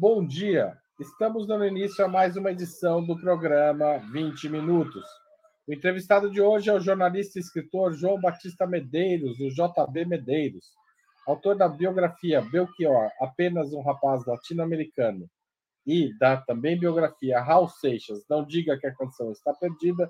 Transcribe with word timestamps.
Bom 0.00 0.24
dia. 0.24 0.78
Estamos 1.00 1.44
dando 1.44 1.66
início 1.66 2.04
a 2.04 2.06
mais 2.06 2.36
uma 2.36 2.52
edição 2.52 3.04
do 3.04 3.18
programa 3.20 3.98
20 4.12 4.48
Minutos. 4.48 5.04
O 5.66 5.72
entrevistado 5.74 6.30
de 6.30 6.40
hoje 6.40 6.70
é 6.70 6.72
o 6.72 6.78
jornalista 6.78 7.36
e 7.36 7.42
escritor 7.42 7.92
João 7.94 8.20
Batista 8.20 8.64
Medeiros, 8.64 9.40
o 9.40 9.48
JB 9.48 10.04
Medeiros, 10.04 10.66
autor 11.26 11.56
da 11.56 11.68
biografia 11.68 12.40
Belchior, 12.40 13.10
apenas 13.20 13.72
um 13.72 13.82
rapaz 13.82 14.24
latino-americano, 14.24 15.28
e 15.84 16.16
da 16.16 16.36
também 16.36 16.78
biografia 16.78 17.40
Raul 17.40 17.68
Seixas, 17.68 18.24
Não 18.30 18.46
Diga 18.46 18.78
que 18.78 18.86
a 18.86 18.94
Canção 18.94 19.32
Está 19.32 19.52
Perdida, 19.52 20.08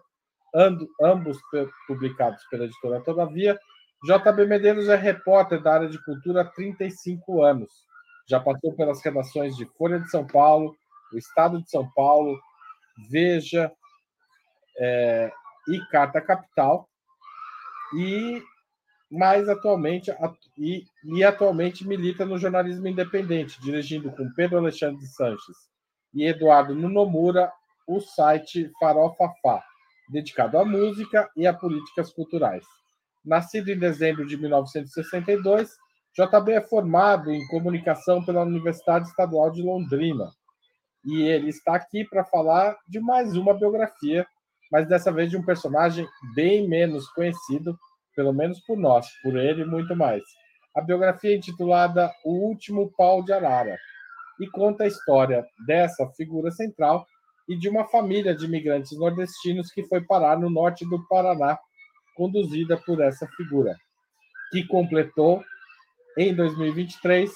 ambos 1.01 1.39
publicados 1.87 2.45
pela 2.51 2.67
editora 2.67 3.01
Todavia. 3.01 3.59
JB 4.05 4.45
Medeiros 4.45 4.87
é 4.91 4.97
repórter 4.97 5.63
da 5.63 5.73
área 5.73 5.89
de 5.89 5.99
cultura 6.05 6.43
há 6.43 6.45
35 6.45 7.43
anos. 7.43 7.88
Já 8.29 8.39
passou 8.41 8.75
pelas 8.75 9.03
redações 9.03 9.57
de 9.57 9.65
Folha 9.65 9.99
de 9.99 10.11
São 10.11 10.27
Paulo, 10.27 10.77
o 11.13 11.19
Estado 11.19 11.63
de 11.63 11.71
São 11.71 11.89
Paulo, 11.93 12.39
Veja 13.11 13.73
é, 14.77 15.33
e 15.69 15.81
Carta 15.87 16.21
Capital. 16.21 16.89
E 17.97 18.43
mais 19.11 19.49
atualmente 19.49 20.15
e, 20.59 20.85
e 21.05 21.25
atualmente 21.25 21.87
milita 21.87 22.27
no 22.27 22.39
jornalismo 22.39 22.87
independente, 22.87 23.61
dirigindo 23.61 24.11
com 24.13 24.31
Pedro 24.35 24.59
Alexandre 24.59 25.07
Sanches 25.07 25.57
e 26.13 26.27
Eduardo 26.27 26.75
Nunomura 26.75 27.51
o 27.87 28.01
site 28.01 28.71
Farofafá, 28.79 29.63
dedicado 30.11 30.59
à 30.59 30.65
música 30.65 31.31
e 31.35 31.47
a 31.47 31.55
políticas 31.55 32.13
culturais. 32.13 32.65
Nascido 33.25 33.71
em 33.71 33.79
dezembro 33.79 34.27
de 34.27 34.37
1962, 34.37 35.71
JB 36.17 36.53
é 36.53 36.61
formado 36.61 37.31
em 37.31 37.47
comunicação 37.49 38.25
pela 38.25 38.43
Universidade 38.43 39.09
Estadual 39.09 39.51
de 39.51 39.63
Londrina. 39.63 40.31
E 41.05 41.23
ele 41.23 41.49
está 41.49 41.75
aqui 41.75 42.05
para 42.05 42.25
falar 42.25 42.77
de 42.87 43.01
mais 43.01 43.37
uma 43.37 43.55
biografia, 43.55 44.27
mas 44.71 44.89
dessa 44.89 45.13
vez 45.13 45.31
de 45.31 45.37
um 45.37 45.45
personagem 45.45 46.07
bem 46.35 46.69
menos 46.69 47.09
conhecido, 47.11 47.79
pelo 48.17 48.33
menos 48.33 48.61
por 48.61 48.77
nós, 48.77 49.07
por 49.23 49.37
ele 49.37 49.65
muito 49.65 49.95
mais. 49.95 50.23
A 50.75 50.81
biografia 50.81 51.33
é 51.33 51.37
intitulada 51.37 52.13
O 52.25 52.49
Último 52.49 52.93
Pau 52.97 53.23
de 53.25 53.33
Arara 53.33 53.77
e 54.41 54.47
conta 54.49 54.85
a 54.85 54.87
história 54.87 55.45
dessa 55.67 56.07
figura 56.11 56.51
central 56.51 57.07
e 57.49 57.57
de 57.57 57.69
uma 57.69 57.87
família 57.87 58.35
de 58.35 58.45
imigrantes 58.45 58.97
nordestinos 58.99 59.71
que 59.73 59.85
foi 59.85 60.03
parar 60.03 60.39
no 60.39 60.51
norte 60.51 60.85
do 60.89 61.07
Paraná, 61.09 61.59
conduzida 62.15 62.77
por 62.77 63.01
essa 63.01 63.27
figura, 63.37 63.75
que 64.51 64.67
completou 64.67 65.43
em 66.19 66.35
2023 66.35 67.31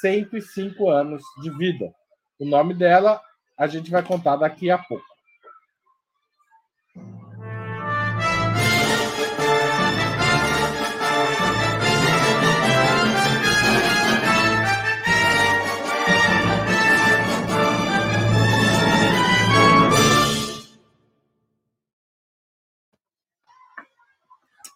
105 0.00 0.90
anos 0.90 1.22
de 1.40 1.48
vida. 1.56 1.94
O 2.40 2.44
nome 2.44 2.74
dela 2.74 3.22
a 3.56 3.68
gente 3.68 3.88
vai 3.88 4.02
contar 4.02 4.34
daqui 4.34 4.68
a 4.68 4.76
pouco. 4.76 5.04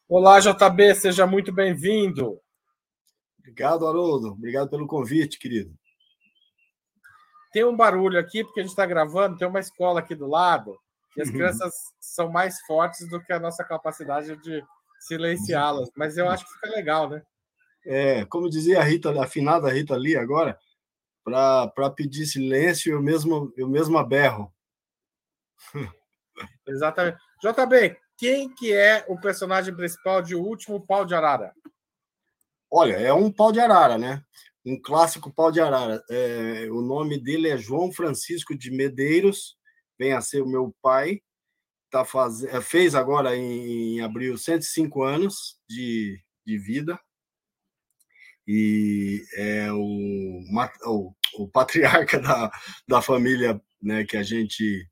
Olá, 0.08 0.38
JB, 0.40 0.94
seja 0.94 1.26
muito 1.26 1.52
bem-vindo. 1.52 2.40
Obrigado, 3.40 3.86
Haroldo. 3.86 4.28
Obrigado 4.28 4.68
pelo 4.68 4.86
convite, 4.86 5.38
querido. 5.38 5.74
Tem 7.52 7.64
um 7.64 7.76
barulho 7.76 8.18
aqui, 8.18 8.44
porque 8.44 8.60
a 8.60 8.62
gente 8.62 8.70
está 8.70 8.86
gravando, 8.86 9.36
tem 9.36 9.48
uma 9.48 9.58
escola 9.58 10.00
aqui 10.00 10.14
do 10.14 10.26
lado, 10.26 10.78
e 11.16 11.22
as 11.22 11.28
uhum. 11.28 11.34
crianças 11.34 11.74
são 11.98 12.30
mais 12.30 12.60
fortes 12.60 13.08
do 13.08 13.20
que 13.20 13.32
a 13.32 13.40
nossa 13.40 13.64
capacidade 13.64 14.36
de 14.36 14.62
silenciá-las. 15.00 15.90
Mas 15.96 16.16
eu 16.16 16.28
acho 16.28 16.44
que 16.44 16.52
fica 16.52 16.70
legal, 16.70 17.08
né? 17.08 17.22
É, 17.84 18.24
como 18.26 18.48
dizia 18.48 18.78
a 18.78 18.84
Rita, 18.84 19.10
a 19.10 19.24
afinada 19.24 19.70
Rita 19.70 19.94
ali 19.94 20.16
agora, 20.16 20.58
para 21.24 21.90
pedir 21.90 22.26
silêncio, 22.26 22.92
eu 22.92 23.02
mesmo, 23.02 23.52
eu 23.56 23.68
mesmo 23.68 23.98
aberro. 23.98 24.52
Exatamente. 26.68 27.18
JB, 27.42 27.96
quem 28.16 28.54
que 28.54 28.72
é 28.72 29.04
o 29.08 29.18
personagem 29.18 29.74
principal 29.74 30.22
de 30.22 30.34
O 30.34 30.42
Último 30.42 30.84
Pau 30.86 31.04
de 31.04 31.14
Arara? 31.14 31.52
Olha, 32.70 32.94
é 32.94 33.12
um 33.12 33.32
pau 33.32 33.50
de 33.50 33.58
arara, 33.58 33.98
né? 33.98 34.22
Um 34.64 34.80
clássico 34.80 35.32
pau 35.32 35.50
de 35.50 35.60
arara. 35.60 36.02
É, 36.08 36.68
o 36.70 36.80
nome 36.80 37.18
dele 37.18 37.48
é 37.48 37.58
João 37.58 37.92
Francisco 37.92 38.56
de 38.56 38.70
Medeiros, 38.70 39.56
vem 39.98 40.12
a 40.12 40.20
ser 40.20 40.42
o 40.42 40.48
meu 40.48 40.74
pai. 40.80 41.20
Tá 41.90 42.04
faz... 42.04 42.44
É, 42.44 42.60
fez 42.60 42.94
agora 42.94 43.36
em, 43.36 43.96
em 43.96 44.00
abril 44.00 44.38
105 44.38 45.02
anos 45.02 45.58
de, 45.68 46.22
de 46.46 46.58
vida. 46.58 47.00
E 48.46 49.24
é 49.34 49.72
o, 49.72 50.40
o, 50.86 51.14
o 51.38 51.48
patriarca 51.48 52.20
da, 52.20 52.50
da 52.86 53.02
família 53.02 53.60
né, 53.82 54.04
que 54.04 54.16
a 54.16 54.22
gente, 54.22 54.88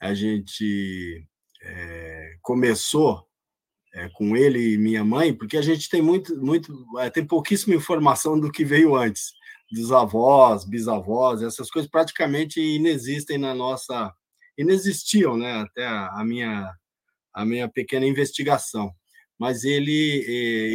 a 0.00 0.14
gente 0.14 1.26
é, 1.62 2.38
começou 2.40 3.27
é, 3.98 4.08
com 4.10 4.36
ele 4.36 4.74
e 4.74 4.78
minha 4.78 5.04
mãe, 5.04 5.34
porque 5.34 5.56
a 5.56 5.62
gente 5.62 5.88
tem 5.88 6.00
muito, 6.00 6.36
muito, 6.40 6.72
é, 7.00 7.10
tem 7.10 7.26
pouquíssima 7.26 7.74
informação 7.74 8.38
do 8.38 8.50
que 8.50 8.64
veio 8.64 8.94
antes, 8.94 9.32
dos 9.70 9.90
avós, 9.90 10.64
bisavós, 10.64 11.42
essas 11.42 11.68
coisas 11.68 11.90
praticamente 11.90 12.60
inexistem 12.60 13.38
na 13.38 13.52
nossa, 13.54 14.14
inexistiam, 14.56 15.36
né? 15.36 15.60
Até 15.62 15.84
a, 15.86 16.24
minha, 16.24 16.72
a 17.34 17.44
minha 17.44 17.68
pequena 17.68 18.06
investigação. 18.06 18.92
Mas 19.38 19.64
ele, 19.64 20.24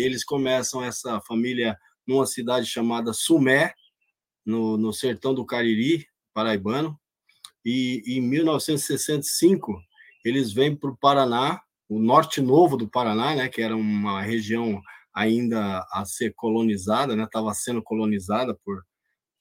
eles 0.04 0.24
começam 0.24 0.84
essa 0.84 1.20
família 1.22 1.78
numa 2.06 2.26
cidade 2.26 2.66
chamada 2.66 3.14
Sumé, 3.14 3.74
no, 4.46 4.78
no 4.78 4.92
sertão 4.92 5.34
do 5.34 5.46
Cariri, 5.46 6.06
paraibano, 6.34 7.00
e 7.66 8.04
em 8.06 8.22
1965 8.22 9.82
eles 10.26 10.52
vêm 10.52 10.76
para 10.76 10.90
o 10.90 10.98
Paraná, 10.98 11.62
o 11.94 12.00
norte 12.00 12.42
novo 12.42 12.76
do 12.76 12.90
Paraná, 12.90 13.36
né, 13.36 13.48
que 13.48 13.62
era 13.62 13.76
uma 13.76 14.22
região 14.22 14.82
ainda 15.14 15.86
a 15.92 16.04
ser 16.06 16.34
colonizada, 16.34 17.16
né, 17.16 17.24
estava 17.24 17.54
sendo 17.54 17.84
colonizada 17.84 18.58
por, 18.66 18.84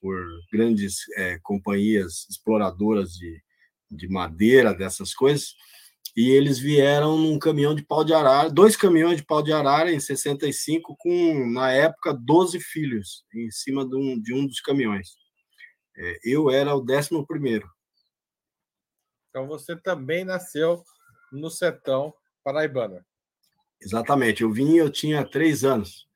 por 0.00 0.22
grandes 0.52 0.98
é, 1.16 1.38
companhias 1.42 2.26
exploradoras 2.28 3.12
de, 3.12 3.42
de 3.90 4.06
madeira, 4.06 4.74
dessas 4.74 5.14
coisas, 5.14 5.54
e 6.14 6.30
eles 6.30 6.58
vieram 6.58 7.16
num 7.16 7.38
caminhão 7.38 7.74
de 7.74 7.82
pau 7.82 8.04
de 8.04 8.12
arara, 8.12 8.50
dois 8.50 8.76
caminhões 8.76 9.16
de 9.16 9.24
pau 9.24 9.42
de 9.42 9.50
arara 9.50 9.90
em 9.90 9.98
65, 9.98 10.94
com, 10.98 11.50
na 11.50 11.72
época, 11.72 12.12
12 12.12 12.60
filhos 12.60 13.24
em 13.34 13.50
cima 13.50 13.88
de 13.88 13.96
um, 13.96 14.20
de 14.20 14.34
um 14.34 14.46
dos 14.46 14.60
caminhões. 14.60 15.16
É, 15.96 16.18
eu 16.22 16.50
era 16.50 16.74
o 16.74 16.82
décimo 16.82 17.26
primeiro. 17.26 17.66
Então 19.30 19.46
você 19.46 19.74
também 19.74 20.22
nasceu 20.22 20.84
no 21.32 21.48
sertão 21.48 22.12
paraibano. 22.42 23.04
Exatamente. 23.80 24.42
Eu 24.42 24.52
vim, 24.52 24.76
eu 24.76 24.90
tinha 24.90 25.24
três 25.24 25.64
anos. 25.64 26.08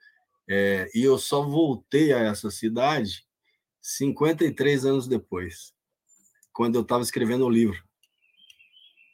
É, 0.49 0.89
e 0.95 1.03
eu 1.03 1.19
só 1.19 1.43
voltei 1.43 2.13
a 2.13 2.19
essa 2.19 2.51
cidade 2.51 3.27
53 3.81 4.87
anos 4.87 5.09
depois, 5.09 5.73
quando 6.53 6.77
eu 6.77 6.83
estava 6.83 7.03
escrevendo 7.03 7.47
o 7.47 7.51
livro. 7.51 7.83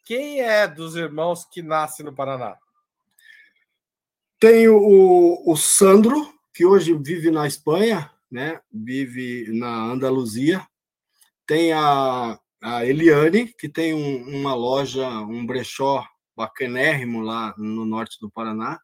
Quem 0.05 0.41
é 0.41 0.67
dos 0.69 0.95
irmãos 0.95 1.45
que 1.45 1.62
nasce 1.62 2.03
no 2.03 2.15
Paraná? 2.15 2.59
Tem 4.39 4.69
o, 4.69 5.43
o 5.47 5.56
Sandro, 5.56 6.34
que 6.53 6.67
hoje 6.67 6.93
vive 6.94 7.31
na 7.31 7.47
Espanha, 7.47 8.11
né? 8.31 8.61
vive 8.71 9.47
na 9.53 9.85
Andaluzia. 9.85 10.67
Tem 11.47 11.73
a 11.73 12.38
a 12.62 12.87
Eliane, 12.87 13.53
que 13.58 13.69
tem 13.69 13.93
um, 13.93 14.38
uma 14.38 14.55
loja, 14.55 15.08
um 15.23 15.44
brechó 15.44 16.06
bacanérrimo 16.43 17.21
lá 17.21 17.55
no 17.56 17.85
norte 17.85 18.19
do 18.21 18.31
Paraná, 18.31 18.81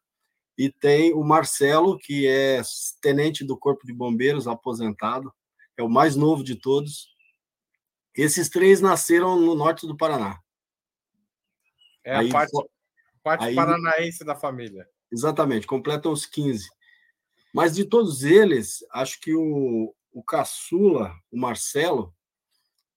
e 0.57 0.69
tem 0.69 1.13
o 1.13 1.23
Marcelo, 1.23 1.97
que 1.97 2.27
é 2.27 2.61
tenente 3.01 3.43
do 3.43 3.57
Corpo 3.57 3.85
de 3.85 3.93
Bombeiros, 3.93 4.47
aposentado, 4.47 5.33
é 5.77 5.83
o 5.83 5.89
mais 5.89 6.15
novo 6.15 6.43
de 6.43 6.55
todos. 6.55 7.07
Esses 8.15 8.49
três 8.49 8.81
nasceram 8.81 9.39
no 9.39 9.55
norte 9.55 9.85
do 9.87 9.95
Paraná. 9.95 10.39
É 12.03 12.15
aí, 12.15 12.29
a 12.29 12.31
parte, 12.31 12.51
parte 13.23 13.45
aí, 13.45 13.55
paranaense 13.55 14.25
da 14.25 14.35
família. 14.35 14.87
Exatamente, 15.11 15.67
completam 15.67 16.11
os 16.11 16.25
15. 16.25 16.67
Mas 17.53 17.75
de 17.75 17.85
todos 17.85 18.23
eles, 18.23 18.79
acho 18.91 19.19
que 19.19 19.33
o, 19.33 19.93
o 20.11 20.23
caçula, 20.23 21.13
o 21.31 21.39
Marcelo, 21.39 22.13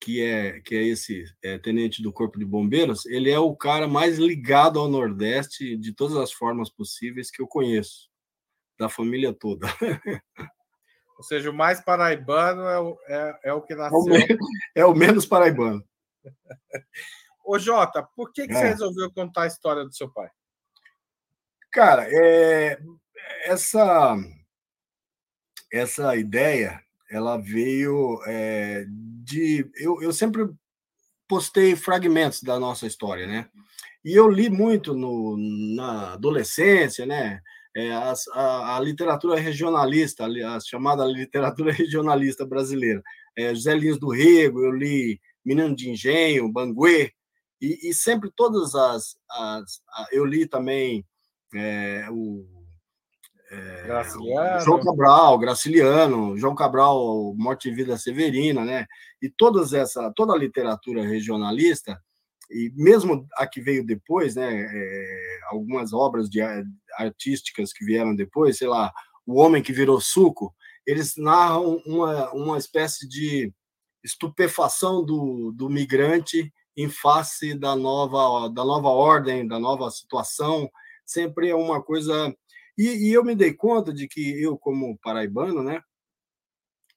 que 0.03 0.21
é, 0.21 0.61
que 0.61 0.75
é 0.75 0.83
esse 0.83 1.25
é, 1.41 1.57
tenente 1.59 2.03
do 2.03 2.13
Corpo 2.13 2.37
de 2.37 2.45
Bombeiros, 2.45 3.07
ele 3.07 3.31
é 3.31 3.39
o 3.39 3.55
cara 3.55 3.87
mais 3.87 4.19
ligado 4.19 4.81
ao 4.81 4.89
Nordeste 4.89 5.77
de 5.77 5.95
todas 5.95 6.17
as 6.17 6.33
formas 6.33 6.69
possíveis 6.69 7.31
que 7.31 7.41
eu 7.41 7.47
conheço, 7.47 8.11
da 8.77 8.89
família 8.89 9.33
toda. 9.33 9.69
Ou 11.17 11.23
seja, 11.23 11.53
o 11.53 11.55
mais 11.55 11.81
paraibano 11.81 12.63
é 12.63 12.81
o, 12.81 12.99
é, 13.07 13.41
é 13.45 13.53
o 13.53 13.63
que 13.63 13.77
nasceu. 13.77 13.97
É 13.97 14.03
o, 14.03 14.05
menos, 14.05 14.39
é 14.75 14.87
o 14.87 14.95
menos 14.95 15.27
paraibano. 15.27 15.85
Ô, 17.47 17.57
Jota, 17.57 18.03
por 18.17 18.33
que, 18.33 18.49
que 18.49 18.55
é. 18.55 18.57
você 18.57 18.69
resolveu 18.71 19.13
contar 19.13 19.43
a 19.43 19.47
história 19.47 19.85
do 19.85 19.95
seu 19.95 20.13
pai? 20.13 20.29
Cara, 21.71 22.09
é, 22.11 22.77
essa, 23.45 24.17
essa 25.73 26.17
ideia 26.17 26.83
ela 27.13 27.37
veio 27.37 28.21
é, 28.27 28.87
de. 28.89 29.71
Eu, 29.77 30.01
eu 30.01 30.13
sempre 30.13 30.49
postei 31.29 31.77
fragmentos 31.77 32.43
da 32.43 32.59
nossa 32.59 32.87
história, 32.87 33.27
né? 33.27 33.49
E 34.05 34.13
eu 34.15 34.29
li 34.29 34.49
muito 34.49 34.95
no, 34.95 35.37
na 35.77 36.15
adolescência, 36.15 37.05
né? 37.05 37.41
É, 37.77 37.93
a, 37.93 38.13
a, 38.33 38.77
a, 38.77 38.81
literatura 38.81 39.39
regionalista, 39.39 40.27
a, 40.27 40.61
chamada 40.61 41.05
literatura 41.05 41.71
regionalista 41.73 42.47
brasileira. 42.47 43.03
É, 43.37 43.55
José 43.55 43.75
Lins 43.75 43.99
do 43.99 44.11
Rego, 44.11 44.65
eu 44.65 44.73
li 44.73 45.21
Menino 45.45 45.75
de 45.75 45.91
Engenho, 45.91 46.53
Banguê, 46.53 47.13
e, 47.61 47.91
e 47.91 47.95
sempre 47.95 48.31
todas 48.35 48.75
as, 48.75 49.17
as, 49.31 49.81
Eu 50.11 50.25
li 50.25 50.47
também 50.47 51.05
é, 51.55 52.09
o, 52.11 52.62
é, 53.53 54.61
João 54.65 54.81
Cabral, 54.83 55.39
Graciliano, 55.39 56.37
João 56.39 56.55
Cabral, 56.55 57.35
Morte 57.37 57.69
e 57.69 57.75
Vida 57.75 57.99
Severina, 57.99 58.65
né? 58.65 58.87
E 59.21 59.29
todas 59.29 59.73
essa, 59.73 60.11
toda 60.17 60.33
a 60.33 60.39
literatura 60.39 61.03
regionalista 61.03 62.01
e 62.53 62.71
mesmo 62.75 63.27
a 63.37 63.47
que 63.47 63.61
veio 63.61 63.85
depois, 63.85 64.37
né, 64.37 64.67
é, 64.71 65.39
algumas 65.51 65.93
obras 65.93 66.29
de 66.29 66.41
artísticas 66.99 67.73
que 67.73 67.85
vieram 67.85 68.15
depois, 68.15 68.59
sei 68.59 68.69
lá, 68.69 68.93
O 69.27 69.41
Homem 69.41 69.63
que 69.63 69.73
Virou 69.73 70.01
Suco, 70.01 70.55
eles 70.87 71.17
narram 71.17 71.81
uma, 71.87 72.31
uma 72.33 72.59
espécie 72.59 73.09
de 73.09 73.53
estupefação 74.05 75.05
do, 75.05 75.53
do 75.53 75.71
migrante 75.71 76.53
em 76.77 76.89
face 76.89 77.55
da 77.55 77.75
nova, 77.77 78.49
da 78.49 78.65
nova 78.65 78.89
ordem, 78.89 79.47
da 79.47 79.59
nova 79.59 79.91
situação, 79.91 80.71
sempre 81.05 81.49
é 81.49 81.55
uma 81.55 81.83
coisa... 81.83 82.35
E, 82.77 83.09
e 83.09 83.13
eu 83.13 83.25
me 83.25 83.35
dei 83.35 83.53
conta 83.53 83.93
de 83.93 84.09
que 84.09 84.43
eu, 84.43 84.57
como 84.57 84.99
paraibano, 84.99 85.63
né, 85.63 85.83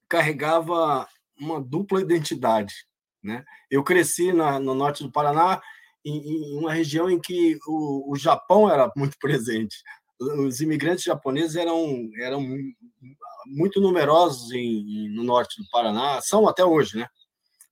carregava 0.07 1.07
uma 1.37 1.61
dupla 1.61 2.01
identidade, 2.01 2.73
né? 3.21 3.43
Eu 3.69 3.83
cresci 3.83 4.31
na, 4.31 4.59
no 4.59 4.73
norte 4.73 5.03
do 5.03 5.11
Paraná, 5.11 5.61
em, 6.03 6.17
em 6.17 6.57
uma 6.57 6.71
região 6.71 7.09
em 7.09 7.19
que 7.19 7.57
o, 7.67 8.11
o, 8.11 8.15
Japão 8.15 8.69
era 8.69 8.91
muito 8.95 9.17
presente. 9.19 9.77
Os 10.19 10.61
imigrantes 10.61 11.03
japoneses 11.03 11.55
eram, 11.55 12.09
eram 12.19 12.41
muito 13.45 13.81
numerosos 13.81 14.51
em, 14.53 15.09
no 15.09 15.23
norte 15.23 15.61
do 15.61 15.69
Paraná, 15.69 16.21
são 16.21 16.47
até 16.47 16.63
hoje, 16.63 16.97
né? 16.97 17.07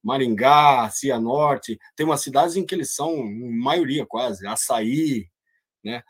Maringá, 0.04 0.90
Cianorte, 0.90 1.80
tem 1.96 2.06
umas 2.06 2.22
cidades 2.22 2.58
em 2.58 2.66
que 2.66 2.76
eles 2.76 2.94
são, 2.94 3.24
maioria 3.24 4.06
quase, 4.06 4.46
Açaí, 4.46 5.30
né? 5.82 6.04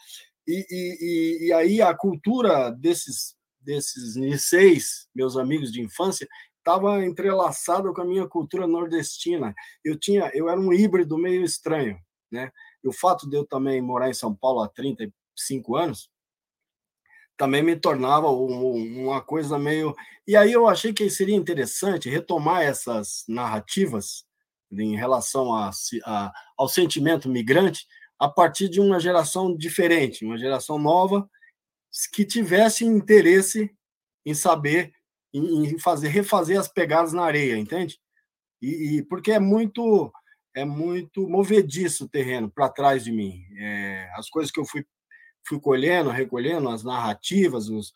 E, 0.47 0.65
e, 0.69 1.47
e 1.47 1.53
aí 1.53 1.81
a 1.81 1.93
cultura 1.93 2.69
desses 2.71 3.35
desses 3.63 4.15
niseis, 4.15 5.07
meus 5.15 5.37
amigos 5.37 5.71
de 5.71 5.81
infância, 5.81 6.27
estava 6.57 7.03
entrelaçado 7.05 7.93
com 7.93 8.01
a 8.01 8.05
minha 8.05 8.27
cultura 8.27 8.67
nordestina. 8.67 9.53
Eu 9.83 9.97
tinha, 9.97 10.29
eu 10.33 10.49
era 10.49 10.59
um 10.59 10.73
híbrido 10.73 11.17
meio 11.17 11.43
estranho, 11.43 11.97
né? 12.31 12.51
E 12.83 12.87
o 12.87 12.93
fato 12.93 13.29
de 13.29 13.37
eu 13.37 13.45
também 13.45 13.81
morar 13.81 14.09
em 14.09 14.13
São 14.13 14.35
Paulo 14.35 14.61
há 14.61 14.67
35 14.67 15.75
anos 15.75 16.09
também 17.35 17.63
me 17.63 17.75
tornava 17.75 18.29
uma 18.29 19.21
coisa 19.21 19.57
meio. 19.57 19.95
E 20.27 20.35
aí 20.35 20.51
eu 20.51 20.67
achei 20.67 20.93
que 20.93 21.09
seria 21.09 21.35
interessante 21.35 22.09
retomar 22.09 22.61
essas 22.61 23.23
narrativas 23.27 24.23
em 24.71 24.95
relação 24.95 25.53
a, 25.53 25.71
a, 26.05 26.33
ao 26.57 26.67
sentimento 26.69 27.27
migrante 27.27 27.85
a 28.23 28.29
partir 28.29 28.69
de 28.69 28.79
uma 28.79 29.01
geração 29.01 29.53
diferente, 29.53 30.23
uma 30.23 30.37
geração 30.37 30.79
nova 30.79 31.29
que 32.13 32.23
tivesse 32.23 32.85
interesse 32.85 33.69
em 34.25 34.33
saber 34.33 34.93
em, 35.33 35.77
fazer 35.77 36.07
refazer 36.07 36.57
as 36.57 36.69
pegadas 36.69 37.11
na 37.11 37.25
areia, 37.25 37.57
entende? 37.57 37.99
E, 38.61 38.99
e 38.99 39.03
porque 39.03 39.33
é 39.33 39.39
muito 39.39 40.09
é 40.55 40.63
muito 40.63 41.27
movediço 41.27 42.05
o 42.05 42.07
terreno 42.07 42.49
para 42.49 42.69
trás 42.69 43.03
de 43.03 43.11
mim. 43.11 43.43
É, 43.57 44.09
as 44.15 44.29
coisas 44.29 44.49
que 44.49 44.59
eu 44.59 44.65
fui 44.65 44.85
fui 45.45 45.59
colhendo, 45.59 46.09
recolhendo, 46.09 46.69
as 46.69 46.81
narrativas, 46.81 47.67
os, 47.67 47.91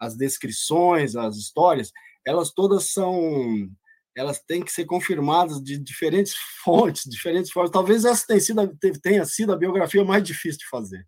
as 0.00 0.16
descrições, 0.16 1.14
as 1.14 1.36
histórias, 1.36 1.92
elas 2.26 2.50
todas 2.50 2.90
são 2.92 3.70
elas 4.16 4.40
têm 4.40 4.62
que 4.62 4.72
ser 4.72 4.84
confirmadas 4.84 5.62
de 5.62 5.78
diferentes 5.78 6.34
fontes, 6.64 7.04
diferentes 7.08 7.50
formas. 7.50 7.70
Talvez 7.70 8.04
essa 8.04 8.26
tenha 8.26 8.40
sido, 8.40 8.78
tenha 9.02 9.24
sido 9.24 9.52
a 9.52 9.56
biografia 9.56 10.04
mais 10.04 10.22
difícil 10.22 10.58
de 10.58 10.68
fazer 10.68 11.06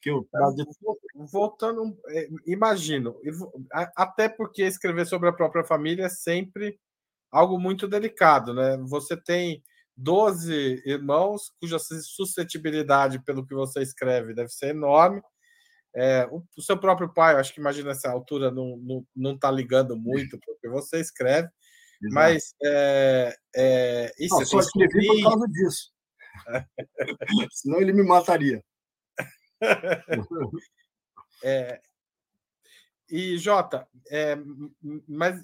que 0.00 0.10
eu 0.10 0.28
voltando, 1.32 1.98
é, 2.08 2.28
imagino, 2.46 3.16
até 3.96 4.28
porque 4.28 4.62
escrever 4.62 5.06
sobre 5.06 5.28
a 5.28 5.32
própria 5.32 5.64
família 5.64 6.04
é 6.04 6.08
sempre 6.08 6.78
algo 7.30 7.58
muito 7.58 7.88
delicado, 7.88 8.54
né? 8.54 8.76
Você 8.88 9.16
tem 9.16 9.62
12 9.96 10.82
irmãos 10.86 11.52
cuja 11.60 11.78
suscetibilidade 11.78 13.22
pelo 13.24 13.44
que 13.44 13.54
você 13.54 13.82
escreve 13.82 14.34
deve 14.34 14.50
ser 14.50 14.68
enorme. 14.68 15.20
É, 15.94 16.26
o, 16.30 16.44
o, 16.56 16.62
seu 16.62 16.78
próprio 16.78 17.12
pai, 17.12 17.34
eu 17.34 17.38
acho 17.38 17.52
que 17.52 17.60
imagina 17.60 17.90
essa 17.90 18.10
altura 18.10 18.50
não 18.50 18.76
não, 18.76 19.06
não 19.16 19.38
tá 19.38 19.50
ligando 19.50 19.96
muito 19.96 20.38
para 20.38 20.54
o 20.54 20.58
que 20.60 20.68
você 20.68 21.00
escreve, 21.00 21.48
Exato. 22.00 22.14
mas 22.14 22.54
é, 22.62 23.36
é, 23.56 24.12
isso 24.18 24.38
não, 24.38 24.46
só 24.46 24.60
escrevi 24.60 25.06
por 25.06 25.22
causa 25.22 25.48
disso. 25.48 25.92
Senão 27.52 27.80
ele 27.80 27.92
me 27.92 28.02
mataria. 28.02 28.62
é, 31.42 31.80
e, 33.10 33.38
Jota, 33.38 33.88
é, 34.10 34.36
mas 35.08 35.40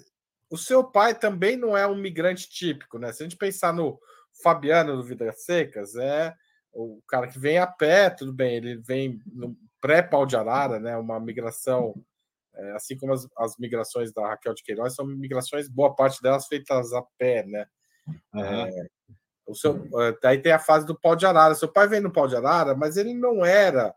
o 0.49 0.57
seu 0.57 0.83
pai 0.83 1.17
também 1.17 1.57
não 1.57 1.75
é 1.75 1.85
um 1.87 1.95
migrante 1.95 2.49
típico, 2.49 2.97
né? 2.99 3.11
Se 3.11 3.23
a 3.23 3.25
gente 3.25 3.37
pensar 3.37 3.73
no 3.73 3.99
Fabiano 4.41 4.95
do 4.95 5.03
Vidas 5.03 5.43
Secas, 5.43 5.95
é 5.95 6.33
o 6.71 7.01
cara 7.07 7.27
que 7.27 7.39
vem 7.39 7.57
a 7.57 7.65
pé, 7.65 8.09
tudo 8.09 8.33
bem, 8.33 8.55
ele 8.55 8.77
vem 8.77 9.21
no 9.25 9.57
pré-pau 9.81 10.25
de 10.25 10.35
arara, 10.35 10.79
né? 10.79 10.95
Uma 10.97 11.19
migração, 11.19 11.95
é, 12.57 12.71
assim 12.71 12.97
como 12.97 13.13
as, 13.13 13.27
as, 13.37 13.57
migrações 13.57 14.13
da 14.13 14.27
Raquel 14.27 14.53
de 14.53 14.63
Queiroz, 14.63 14.95
são 14.95 15.05
migrações, 15.05 15.67
boa 15.67 15.93
parte 15.95 16.21
delas 16.21 16.47
feitas 16.47 16.93
a 16.93 17.01
pé, 17.17 17.45
né? 17.45 17.67
Uhum. 18.33 18.41
É, 18.41 18.87
o 19.47 19.55
seu, 19.55 19.87
é, 20.01 20.17
daí 20.21 20.41
tem 20.41 20.51
a 20.51 20.59
fase 20.59 20.85
do 20.85 20.99
pau 20.99 21.15
de 21.15 21.25
arara. 21.25 21.55
Seu 21.55 21.71
pai 21.71 21.87
vem 21.87 21.99
no 21.99 22.11
pau 22.11 22.27
de 22.27 22.35
arara, 22.35 22.75
mas 22.75 22.97
ele 22.97 23.13
não 23.13 23.45
era 23.45 23.93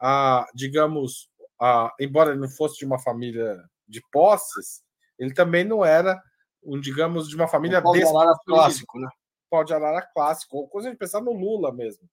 a, 0.00 0.46
digamos, 0.54 1.28
a, 1.60 1.92
embora 1.98 2.30
ele 2.30 2.40
não 2.40 2.48
fosse 2.48 2.78
de 2.78 2.84
uma 2.84 2.98
família 2.98 3.62
de 3.88 4.00
posses, 4.10 4.82
ele 5.18 5.32
também 5.32 5.64
não 5.64 5.84
era, 5.84 6.20
um, 6.62 6.80
digamos, 6.80 7.28
de 7.28 7.36
uma 7.36 7.48
família 7.48 7.82
pau 7.82 7.92
de 7.92 8.02
arara 8.02 8.34
clássico, 8.46 8.98
né? 8.98 9.08
Pau 9.50 9.64
de 9.64 9.72
arara 9.72 10.02
clássico, 10.14 10.56
ou 10.56 10.68
coisa 10.68 10.90
de 10.90 10.96
pensar 10.96 11.20
no 11.20 11.32
Lula 11.32 11.72
mesmo, 11.72 12.08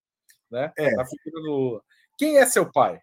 né? 0.49 0.71
É. 0.77 0.91
Na 0.91 1.05
figura 1.05 1.41
do 1.43 1.51
Lula. 1.51 1.81
Quem 2.17 2.37
é 2.37 2.45
seu 2.45 2.71
pai? 2.71 3.01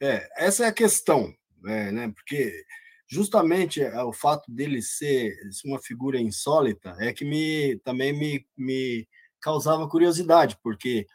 É, 0.00 0.28
essa 0.36 0.64
é 0.64 0.68
a 0.68 0.72
questão, 0.72 1.32
né? 1.64 1.90
né? 1.90 2.12
Porque 2.14 2.64
justamente 3.08 3.82
é, 3.82 4.02
o 4.02 4.12
fato 4.12 4.50
dele 4.50 4.80
ser 4.80 5.34
uma 5.64 5.80
figura 5.80 6.20
insólita 6.20 6.96
é 7.00 7.12
que 7.12 7.24
me 7.24 7.78
também 7.84 8.12
me, 8.12 8.46
me 8.56 9.08
causava 9.40 9.88
curiosidade, 9.88 10.56
porque 10.62 11.06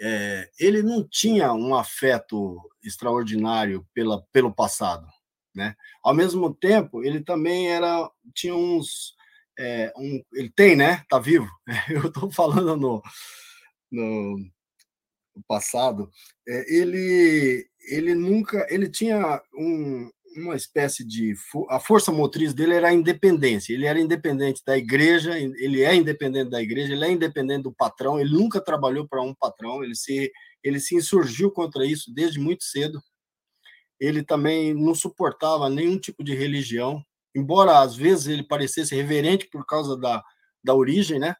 é, 0.00 0.50
ele 0.58 0.82
não 0.82 1.06
tinha 1.08 1.52
um 1.52 1.74
afeto 1.74 2.60
extraordinário 2.82 3.86
pela, 3.94 4.22
pelo 4.32 4.52
passado, 4.52 5.06
né? 5.54 5.74
Ao 6.02 6.14
mesmo 6.14 6.52
tempo, 6.54 7.04
ele 7.04 7.22
também 7.22 7.70
era 7.70 8.10
tinha 8.34 8.54
uns 8.54 9.14
é, 9.58 9.92
um, 9.96 10.22
ele 10.32 10.50
tem, 10.50 10.74
né? 10.76 11.04
Tá 11.08 11.18
vivo. 11.18 11.48
Eu 11.90 12.06
estou 12.06 12.30
falando 12.30 12.76
no, 12.76 13.02
no, 13.90 14.50
passado. 15.46 16.10
É, 16.48 16.74
ele 16.74 17.68
ele 17.88 18.14
nunca 18.14 18.66
ele 18.70 18.88
tinha 18.88 19.42
um, 19.54 20.10
uma 20.36 20.56
espécie 20.56 21.04
de 21.04 21.34
a 21.68 21.78
força 21.78 22.10
motriz 22.10 22.54
dele 22.54 22.74
era 22.74 22.88
a 22.88 22.92
independência. 22.94 23.72
Ele 23.72 23.86
era 23.86 24.00
independente 24.00 24.62
da 24.64 24.76
igreja, 24.76 25.38
ele 25.38 25.82
é 25.82 25.94
independente 25.94 26.50
da 26.50 26.62
igreja, 26.62 26.92
ele 26.92 27.04
é 27.04 27.10
independente 27.10 27.64
do 27.64 27.72
patrão. 27.72 28.18
Ele 28.18 28.32
nunca 28.32 28.60
trabalhou 28.60 29.06
para 29.06 29.22
um 29.22 29.34
patrão. 29.34 29.82
Ele 29.82 29.94
se 29.94 30.32
ele 30.62 30.78
se 30.78 30.94
insurgiu 30.94 31.50
contra 31.50 31.84
isso 31.84 32.12
desde 32.14 32.38
muito 32.38 32.64
cedo. 32.64 33.02
Ele 33.98 34.22
também 34.22 34.74
não 34.74 34.94
suportava 34.94 35.68
nenhum 35.68 35.98
tipo 35.98 36.22
de 36.24 36.34
religião, 36.34 37.04
embora 37.34 37.80
às 37.80 37.96
vezes 37.96 38.26
ele 38.26 38.42
parecesse 38.42 38.94
reverente 38.94 39.48
por 39.50 39.66
causa 39.66 39.96
da, 39.96 40.22
da 40.62 40.74
origem, 40.74 41.18
né? 41.18 41.34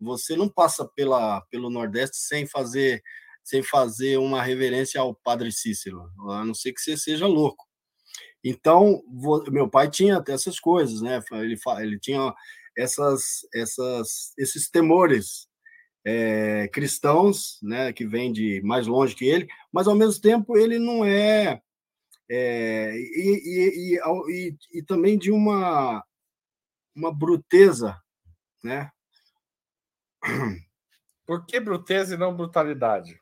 Você 0.00 0.36
não 0.36 0.48
passa 0.48 0.88
pela 0.96 1.40
pelo 1.50 1.70
Nordeste 1.70 2.16
sem 2.16 2.46
fazer 2.46 3.02
sem 3.44 3.62
fazer 3.62 4.16
uma 4.16 4.42
reverência 4.42 5.00
ao 5.00 5.14
Padre 5.14 5.52
Cícero, 5.52 6.10
a 6.30 6.44
não 6.44 6.54
ser 6.54 6.72
que 6.72 6.80
você 6.80 6.96
seja 6.96 7.26
louco. 7.26 7.64
Então, 8.42 9.02
meu 9.50 9.68
pai 9.68 9.90
tinha 9.90 10.16
até 10.16 10.32
essas 10.32 10.58
coisas, 10.58 11.00
né? 11.00 11.22
Ele, 11.32 11.56
ele 11.80 11.98
tinha 11.98 12.34
essas, 12.76 13.46
essas, 13.54 14.32
esses 14.38 14.68
temores 14.68 15.48
é, 16.04 16.68
cristãos, 16.68 17.58
né? 17.62 17.92
Que 17.92 18.06
vêm 18.06 18.32
de 18.32 18.60
mais 18.62 18.86
longe 18.86 19.14
que 19.14 19.26
ele, 19.26 19.48
mas 19.72 19.86
ao 19.86 19.94
mesmo 19.94 20.20
tempo 20.20 20.56
ele 20.58 20.78
não 20.78 21.04
é, 21.04 21.60
é 22.30 22.92
e, 22.94 23.96
e, 23.96 24.00
e, 24.28 24.56
e, 24.78 24.82
também 24.82 25.18
de 25.18 25.30
uma 25.30 26.04
uma 26.94 27.12
bruteza, 27.12 27.98
né? 28.62 28.90
Por 31.26 31.44
que 31.46 31.58
bruteza 31.58 32.14
e 32.14 32.18
não 32.18 32.36
brutalidade? 32.36 33.18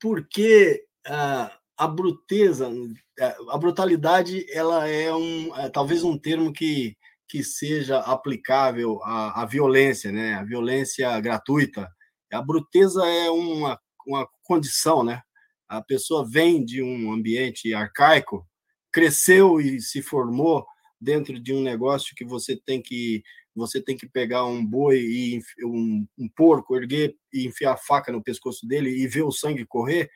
Porque 0.00 0.84
ah, 1.06 1.56
a 1.76 1.86
bruteza, 1.86 2.70
eh, 3.18 3.36
a 3.50 3.58
brutalidade, 3.58 4.46
ela 4.50 4.88
é 4.88 5.14
um, 5.14 5.54
é, 5.56 5.68
talvez 5.68 6.02
um 6.02 6.16
termo 6.18 6.52
que, 6.52 6.96
que 7.28 7.44
seja 7.44 7.98
aplicável 8.00 9.00
à, 9.02 9.42
à 9.42 9.46
violência, 9.46 10.10
né? 10.10 10.34
A 10.34 10.44
violência 10.44 11.18
gratuita. 11.20 11.88
A 12.32 12.42
bruteza 12.42 13.06
é 13.06 13.30
uma, 13.30 13.78
uma 14.06 14.26
condição, 14.42 15.04
né? 15.04 15.20
A 15.68 15.82
pessoa 15.82 16.26
vem 16.28 16.64
de 16.64 16.82
um 16.82 17.12
ambiente 17.12 17.74
arcaico, 17.74 18.46
cresceu 18.92 19.60
e 19.60 19.80
se 19.80 20.00
formou 20.00 20.64
dentro 21.00 21.38
de 21.38 21.52
um 21.52 21.60
negócio 21.60 22.14
que 22.16 22.24
você 22.24 22.56
tem 22.56 22.80
que 22.80 23.22
você 23.56 23.80
tem 23.80 23.96
que 23.96 24.06
pegar 24.06 24.44
um 24.44 24.64
boi 24.64 24.98
e 24.98 25.40
um, 25.64 26.06
um 26.18 26.28
porco, 26.28 26.76
erguer 26.76 27.16
e 27.32 27.46
enfiar 27.46 27.72
a 27.72 27.76
faca 27.76 28.12
no 28.12 28.22
pescoço 28.22 28.66
dele 28.66 28.90
e 28.90 29.06
ver 29.08 29.22
o 29.22 29.32
sangue 29.32 29.64
correr, 29.64 30.10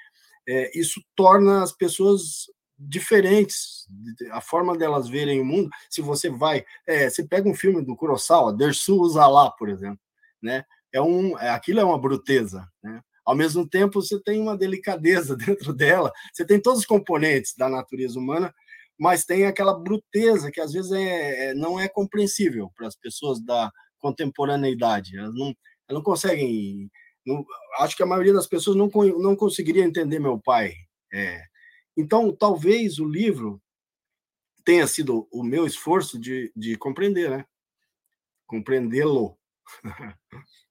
é, 0.48 0.78
isso 0.78 1.02
torna 1.16 1.62
as 1.62 1.72
pessoas 1.72 2.46
diferentes, 2.78 3.86
a 4.32 4.40
forma 4.40 4.76
delas 4.76 5.08
verem 5.08 5.40
o 5.40 5.44
mundo. 5.44 5.68
Se 5.88 6.00
você 6.00 6.30
vai, 6.30 6.64
é, 6.86 7.08
você 7.08 7.24
pega 7.24 7.48
um 7.48 7.54
filme 7.54 7.84
do 7.84 7.94
Kurosawa, 7.94 8.52
Dersu 8.52 9.00
Uzala, 9.00 9.50
por 9.52 9.68
exemplo, 9.68 10.00
né? 10.42 10.64
É 10.92 11.00
um, 11.00 11.38
é, 11.38 11.50
aquilo 11.50 11.80
é 11.80 11.84
uma 11.84 12.00
bruteza, 12.00 12.66
né? 12.82 13.02
Ao 13.24 13.36
mesmo 13.36 13.68
tempo, 13.68 14.02
você 14.02 14.20
tem 14.20 14.40
uma 14.40 14.56
delicadeza 14.56 15.36
dentro 15.36 15.72
dela, 15.72 16.12
você 16.32 16.44
tem 16.44 16.60
todos 16.60 16.80
os 16.80 16.86
componentes 16.86 17.54
da 17.54 17.68
natureza 17.68 18.18
humana 18.18 18.52
mas 19.00 19.24
tem 19.24 19.46
aquela 19.46 19.72
bruteza 19.72 20.50
que 20.50 20.60
às 20.60 20.74
vezes 20.74 20.92
é, 20.92 21.46
é, 21.46 21.54
não 21.54 21.80
é 21.80 21.88
compreensível 21.88 22.70
para 22.76 22.86
as 22.86 22.94
pessoas 22.94 23.40
da 23.40 23.72
contemporaneidade. 23.98 25.16
Elas 25.16 25.34
não, 25.34 25.46
elas 25.46 25.54
não 25.88 26.02
conseguem. 26.02 26.90
Não, 27.24 27.42
acho 27.78 27.96
que 27.96 28.02
a 28.02 28.06
maioria 28.06 28.34
das 28.34 28.46
pessoas 28.46 28.76
não, 28.76 28.90
não 29.18 29.34
conseguiria 29.34 29.84
entender 29.84 30.18
meu 30.18 30.38
pai. 30.38 30.74
É. 31.10 31.42
Então, 31.96 32.30
talvez 32.36 32.98
o 32.98 33.08
livro 33.08 33.58
tenha 34.66 34.86
sido 34.86 35.26
o 35.32 35.42
meu 35.42 35.66
esforço 35.66 36.20
de, 36.20 36.52
de 36.54 36.76
compreender, 36.76 37.30
né? 37.30 37.46
Compreendê-lo. 38.46 39.38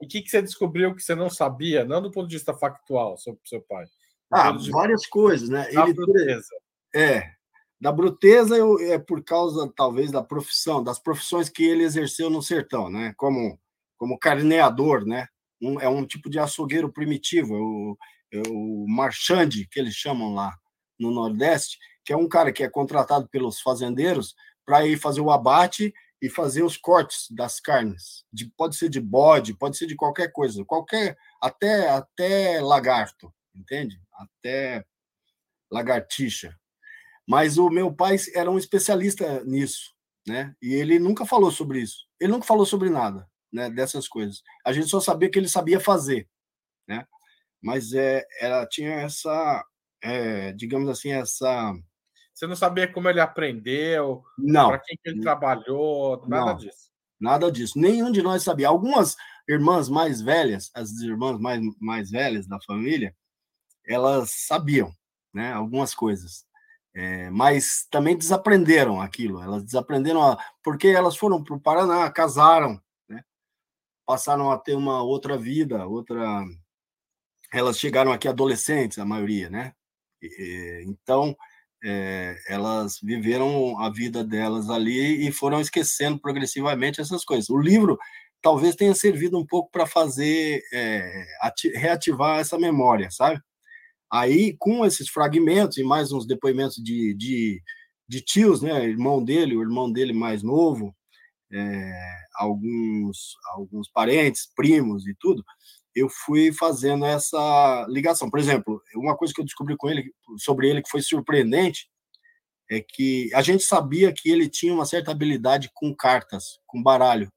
E 0.01 0.05
o 0.05 0.07
que, 0.07 0.21
que 0.21 0.29
você 0.29 0.41
descobriu 0.41 0.95
que 0.95 1.01
você 1.01 1.15
não 1.15 1.31
sabia, 1.31 1.83
não 1.83 2.01
do 2.01 2.11
ponto 2.11 2.27
de 2.27 2.35
vista 2.35 2.53
factual, 2.53 3.17
sobre 3.17 3.41
o 3.43 3.47
seu 3.47 3.61
pai? 3.63 3.87
Ah, 4.31 4.51
várias 4.71 5.07
coisas, 5.07 5.49
né? 5.49 5.67
Ele, 5.71 6.41
é, 6.93 7.38
da 7.79 7.91
bruteza 7.91 8.57
eu, 8.57 8.77
é 8.79 8.99
por 8.99 9.23
causa, 9.23 9.71
talvez, 9.75 10.11
da 10.11 10.21
profissão, 10.21 10.83
das 10.83 10.99
profissões 10.99 11.49
que 11.49 11.63
ele 11.63 11.83
exerceu 11.83 12.29
no 12.29 12.41
sertão, 12.41 12.89
né? 12.89 13.13
Como, 13.17 13.59
como 13.97 14.19
carneador, 14.19 15.05
né? 15.05 15.27
Um, 15.61 15.79
é 15.79 15.87
um 15.87 16.05
tipo 16.05 16.29
de 16.29 16.39
açougueiro 16.39 16.91
primitivo, 16.91 17.55
é 17.55 17.59
o, 17.59 17.97
é 18.33 18.41
o 18.49 18.85
marchande, 18.87 19.67
que 19.71 19.79
eles 19.79 19.93
chamam 19.93 20.33
lá 20.33 20.57
no 20.99 21.11
Nordeste, 21.11 21.77
que 22.03 22.11
é 22.11 22.17
um 22.17 22.27
cara 22.27 22.51
que 22.51 22.63
é 22.63 22.69
contratado 22.69 23.29
pelos 23.29 23.61
fazendeiros 23.61 24.35
para 24.65 24.85
ir 24.85 24.97
fazer 24.97 25.21
o 25.21 25.31
abate 25.31 25.93
e 26.21 26.29
fazer 26.29 26.63
os 26.63 26.75
cortes 26.75 27.27
das 27.31 27.59
carnes. 27.61 28.25
De, 28.31 28.51
pode 28.57 28.75
ser 28.75 28.89
de 28.89 28.99
bode, 28.99 29.53
pode 29.53 29.77
ser 29.77 29.87
de 29.87 29.95
qualquer 29.95 30.31
coisa, 30.31 30.65
qualquer 30.65 31.17
até 31.41 31.89
até 31.89 32.61
lagarto, 32.61 33.33
entende? 33.55 34.01
Até 34.13 34.85
lagartixa. 35.71 36.58
Mas 37.29 37.59
o 37.59 37.69
meu 37.69 37.93
pai 37.93 38.15
era 38.33 38.49
um 38.49 38.57
especialista 38.57 39.43
nisso, 39.43 39.93
né? 40.27 40.55
E 40.59 40.73
ele 40.73 40.97
nunca 40.97 41.27
falou 41.27 41.51
sobre 41.51 41.79
isso. 41.79 42.07
Ele 42.19 42.31
nunca 42.31 42.47
falou 42.47 42.65
sobre 42.65 42.89
nada, 42.89 43.29
né? 43.53 43.69
Dessas 43.69 44.07
coisas. 44.07 44.41
A 44.65 44.73
gente 44.73 44.87
só 44.87 44.99
sabia 44.99 45.29
que 45.29 45.37
ele 45.37 45.47
sabia 45.47 45.79
fazer, 45.79 46.27
né? 46.87 47.05
Mas 47.61 47.93
é, 47.93 48.25
ela 48.41 48.65
tinha 48.65 49.01
essa, 49.01 49.63
é, 50.01 50.53
digamos 50.53 50.89
assim, 50.89 51.11
essa. 51.11 51.71
Você 52.33 52.47
não 52.47 52.55
sabia 52.55 52.91
como 52.91 53.07
ele 53.07 53.21
aprendeu? 53.21 54.23
Não. 54.35 54.69
Para 54.69 54.79
quem 54.79 54.97
que 54.97 55.09
ele 55.11 55.21
trabalhou? 55.21 56.25
Nada 56.27 56.53
não, 56.53 56.57
disso. 56.57 56.89
Nada 57.19 57.51
disso. 57.51 57.77
Nenhum 57.77 58.11
de 58.11 58.23
nós 58.23 58.41
sabia. 58.41 58.69
Algumas 58.69 59.15
irmãs 59.47 59.87
mais 59.87 60.19
velhas, 60.19 60.71
as 60.73 60.99
irmãs 60.99 61.39
mais, 61.39 61.61
mais 61.79 62.09
velhas 62.09 62.47
da 62.47 62.59
família, 62.61 63.15
elas 63.85 64.31
sabiam, 64.47 64.91
né? 65.31 65.53
Algumas 65.53 65.93
coisas 65.93 66.48
é, 67.01 67.29
mas 67.29 67.87
também 67.89 68.17
desaprenderam 68.17 68.99
aquilo, 68.99 69.41
elas 69.41 69.63
desaprenderam, 69.63 70.21
a, 70.21 70.37
porque 70.61 70.89
elas 70.89 71.15
foram 71.15 71.41
para 71.41 71.55
o 71.55 71.59
Paraná, 71.59 72.11
casaram, 72.11 72.77
né? 73.07 73.23
passaram 74.05 74.51
a 74.51 74.57
ter 74.57 74.75
uma 74.75 75.01
outra 75.01 75.37
vida, 75.37 75.87
outra. 75.87 76.43
Elas 77.53 77.79
chegaram 77.79 78.11
aqui 78.11 78.27
adolescentes, 78.27 78.99
a 78.99 79.05
maioria, 79.05 79.49
né? 79.49 79.73
E, 80.21 80.83
então, 80.87 81.37
é, 81.81 82.35
elas 82.49 82.99
viveram 83.01 83.79
a 83.79 83.89
vida 83.89 84.21
delas 84.21 84.69
ali 84.69 85.25
e 85.25 85.31
foram 85.31 85.61
esquecendo 85.61 86.19
progressivamente 86.19 86.99
essas 86.99 87.23
coisas. 87.23 87.49
O 87.49 87.57
livro 87.57 87.97
talvez 88.41 88.75
tenha 88.75 88.93
servido 88.93 89.39
um 89.39 89.45
pouco 89.45 89.71
para 89.71 89.85
fazer, 89.87 90.61
é, 90.73 91.25
reativar 91.75 92.39
essa 92.39 92.59
memória, 92.59 93.09
sabe? 93.09 93.41
Aí, 94.11 94.55
com 94.57 94.83
esses 94.83 95.07
fragmentos 95.07 95.77
e 95.77 95.83
mais 95.83 96.11
uns 96.11 96.25
depoimentos 96.25 96.77
de, 96.77 97.13
de, 97.13 97.61
de 98.07 98.21
tios, 98.21 98.61
né, 98.61 98.83
irmão 98.85 99.23
dele, 99.23 99.55
o 99.55 99.61
irmão 99.61 99.91
dele 99.91 100.13
mais 100.13 100.41
novo, 100.41 100.95
é, 101.51 101.91
alguns, 102.35 103.35
alguns 103.53 103.87
parentes, 103.91 104.49
primos 104.55 105.07
e 105.07 105.15
tudo, 105.19 105.43
eu 105.95 106.09
fui 106.09 106.51
fazendo 106.51 107.05
essa 107.05 107.85
ligação. 107.89 108.29
Por 108.29 108.39
exemplo, 108.39 108.81
uma 108.95 109.15
coisa 109.15 109.33
que 109.33 109.41
eu 109.41 109.45
descobri 109.45 109.77
com 109.77 109.89
ele, 109.89 110.11
sobre 110.37 110.69
ele 110.69 110.81
que 110.81 110.89
foi 110.89 111.01
surpreendente 111.01 111.87
é 112.69 112.81
que 112.81 113.29
a 113.33 113.41
gente 113.41 113.63
sabia 113.63 114.13
que 114.13 114.29
ele 114.29 114.49
tinha 114.49 114.73
uma 114.73 114.85
certa 114.85 115.11
habilidade 115.11 115.69
com 115.73 115.95
cartas, 115.95 116.59
com 116.65 116.81
baralho, 116.81 117.31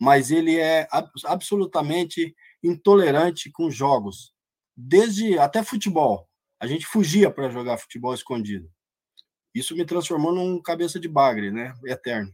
mas 0.00 0.30
ele 0.30 0.56
é 0.58 0.88
absolutamente 1.24 2.34
intolerante 2.62 3.50
com 3.52 3.70
jogos 3.70 4.35
desde 4.76 5.38
até 5.38 5.62
futebol. 5.62 6.28
A 6.60 6.66
gente 6.66 6.86
fugia 6.86 7.30
para 7.30 7.48
jogar 7.48 7.78
futebol 7.78 8.14
escondido. 8.14 8.70
Isso 9.54 9.74
me 9.74 9.84
transformou 9.84 10.34
num 10.34 10.60
cabeça 10.60 11.00
de 11.00 11.08
bagre, 11.08 11.50
né? 11.50 11.74
Eterno. 11.86 12.32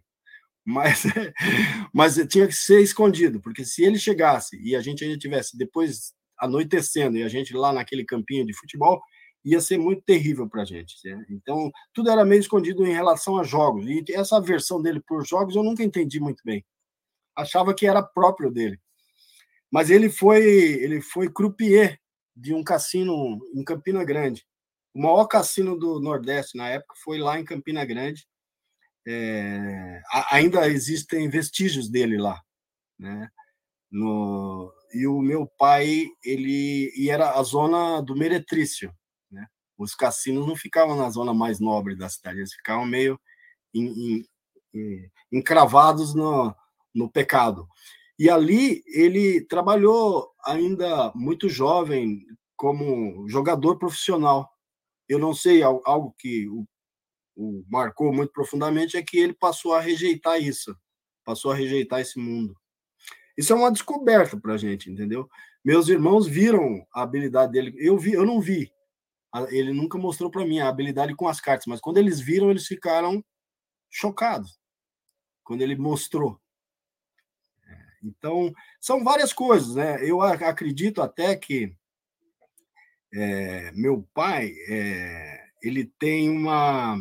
Mas, 0.64 1.04
mas 1.92 2.16
tinha 2.28 2.46
que 2.46 2.54
ser 2.54 2.80
escondido, 2.82 3.40
porque 3.40 3.64
se 3.64 3.84
ele 3.84 3.98
chegasse 3.98 4.60
e 4.62 4.74
a 4.74 4.80
gente 4.80 5.04
ainda 5.04 5.18
tivesse 5.18 5.56
depois 5.56 6.14
anoitecendo 6.38 7.16
e 7.16 7.22
a 7.22 7.28
gente 7.28 7.54
lá 7.54 7.72
naquele 7.72 8.04
campinho 8.04 8.44
de 8.44 8.54
futebol, 8.54 9.00
ia 9.44 9.60
ser 9.60 9.78
muito 9.78 10.02
terrível 10.02 10.48
para 10.48 10.62
a 10.62 10.64
gente. 10.64 10.96
Né? 11.04 11.24
Então, 11.30 11.70
tudo 11.92 12.10
era 12.10 12.24
meio 12.24 12.40
escondido 12.40 12.84
em 12.86 12.92
relação 12.92 13.38
a 13.38 13.44
jogos. 13.44 13.86
E 13.86 14.04
essa 14.10 14.40
versão 14.40 14.80
dele 14.80 15.00
por 15.00 15.26
jogos 15.26 15.56
eu 15.56 15.62
nunca 15.62 15.82
entendi 15.82 16.20
muito 16.20 16.42
bem. 16.44 16.64
Achava 17.36 17.74
que 17.74 17.86
era 17.86 18.02
próprio 18.02 18.50
dele. 18.50 18.80
Mas 19.70 19.90
ele 19.90 20.10
foi 20.10 20.44
ele 20.44 21.00
foi 21.00 21.32
croupier 21.32 22.01
de 22.34 22.54
um 22.54 22.62
cassino 22.62 23.38
em 23.54 23.64
Campina 23.64 24.04
Grande. 24.04 24.46
O 24.94 25.00
maior 25.00 25.26
cassino 25.26 25.78
do 25.78 26.00
Nordeste 26.00 26.56
na 26.56 26.68
época 26.68 26.94
foi 27.02 27.18
lá 27.18 27.38
em 27.38 27.44
Campina 27.44 27.84
Grande. 27.84 28.26
É, 29.06 30.00
ainda 30.30 30.68
existem 30.68 31.28
vestígios 31.28 31.88
dele 31.88 32.18
lá, 32.18 32.40
né? 32.98 33.28
No, 33.90 34.72
e 34.94 35.06
o 35.06 35.20
meu 35.20 35.46
pai, 35.58 36.06
ele 36.24 36.92
e 36.96 37.10
era 37.10 37.38
a 37.38 37.42
zona 37.42 38.00
do 38.00 38.16
Meretrício, 38.16 38.94
né? 39.30 39.46
Os 39.76 39.94
cassinos 39.94 40.46
não 40.46 40.54
ficavam 40.54 40.96
na 40.96 41.10
zona 41.10 41.34
mais 41.34 41.58
nobre 41.58 41.96
da 41.96 42.08
cidade, 42.08 42.38
eles 42.38 42.54
ficavam 42.54 42.86
meio 42.86 43.20
em, 43.74 43.86
em, 43.86 44.26
em, 44.74 45.10
encravados 45.32 46.14
no, 46.14 46.54
no 46.94 47.10
pecado. 47.10 47.66
E 48.18 48.28
ali 48.30 48.82
ele 48.86 49.44
trabalhou 49.46 50.30
ainda 50.44 51.12
muito 51.14 51.48
jovem 51.48 52.24
como 52.56 53.28
jogador 53.28 53.78
profissional. 53.78 54.48
Eu 55.08 55.18
não 55.18 55.34
sei, 55.34 55.62
algo 55.62 56.14
que 56.18 56.48
o, 56.48 56.64
o 57.36 57.64
marcou 57.68 58.12
muito 58.12 58.32
profundamente 58.32 58.96
é 58.96 59.02
que 59.02 59.18
ele 59.18 59.34
passou 59.34 59.74
a 59.74 59.80
rejeitar 59.80 60.40
isso, 60.40 60.76
passou 61.24 61.50
a 61.50 61.54
rejeitar 61.54 62.00
esse 62.00 62.18
mundo. 62.18 62.56
Isso 63.36 63.52
é 63.52 63.56
uma 63.56 63.72
descoberta 63.72 64.38
para 64.38 64.54
a 64.54 64.58
gente, 64.58 64.90
entendeu? 64.90 65.28
Meus 65.64 65.88
irmãos 65.88 66.26
viram 66.26 66.86
a 66.94 67.02
habilidade 67.02 67.52
dele, 67.52 67.74
eu 67.78 67.98
vi, 67.98 68.12
eu 68.12 68.26
não 68.26 68.40
vi 68.40 68.72
ele 69.50 69.72
nunca 69.72 69.96
mostrou 69.96 70.30
para 70.30 70.44
mim 70.44 70.60
a 70.60 70.68
habilidade 70.68 71.14
com 71.14 71.26
as 71.26 71.40
cartas, 71.40 71.66
mas 71.66 71.80
quando 71.80 71.96
eles 71.96 72.20
viram, 72.20 72.50
eles 72.50 72.66
ficaram 72.66 73.24
chocados 73.90 74.60
quando 75.42 75.62
ele 75.62 75.76
mostrou. 75.76 76.40
Então, 78.02 78.52
são 78.80 79.04
várias 79.04 79.32
coisas, 79.32 79.76
né? 79.76 79.98
Eu 80.02 80.20
acredito 80.22 81.00
até 81.00 81.36
que 81.36 81.74
é, 83.14 83.70
meu 83.72 84.08
pai 84.14 84.52
é, 84.68 85.44
ele 85.62 85.84
tem 85.98 86.30
uma 86.30 86.96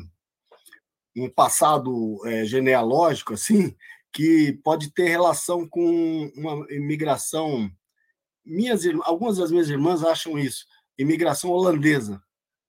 um 1.15 1.29
passado 1.29 2.20
é, 2.25 2.46
genealógico 2.46 3.34
assim 3.34 3.75
que 4.13 4.60
pode 4.63 4.91
ter 4.91 5.08
relação 5.08 5.67
com 5.67 6.31
uma 6.36 6.65
imigração 6.70 7.70
minhas 8.46 8.86
algumas 9.03 9.38
das 9.38 9.51
minhas 9.51 9.70
irmãs 9.70 10.03
acham 10.03 10.38
isso 10.38 10.65
imigração 10.98 11.50
holandesa 11.50 12.22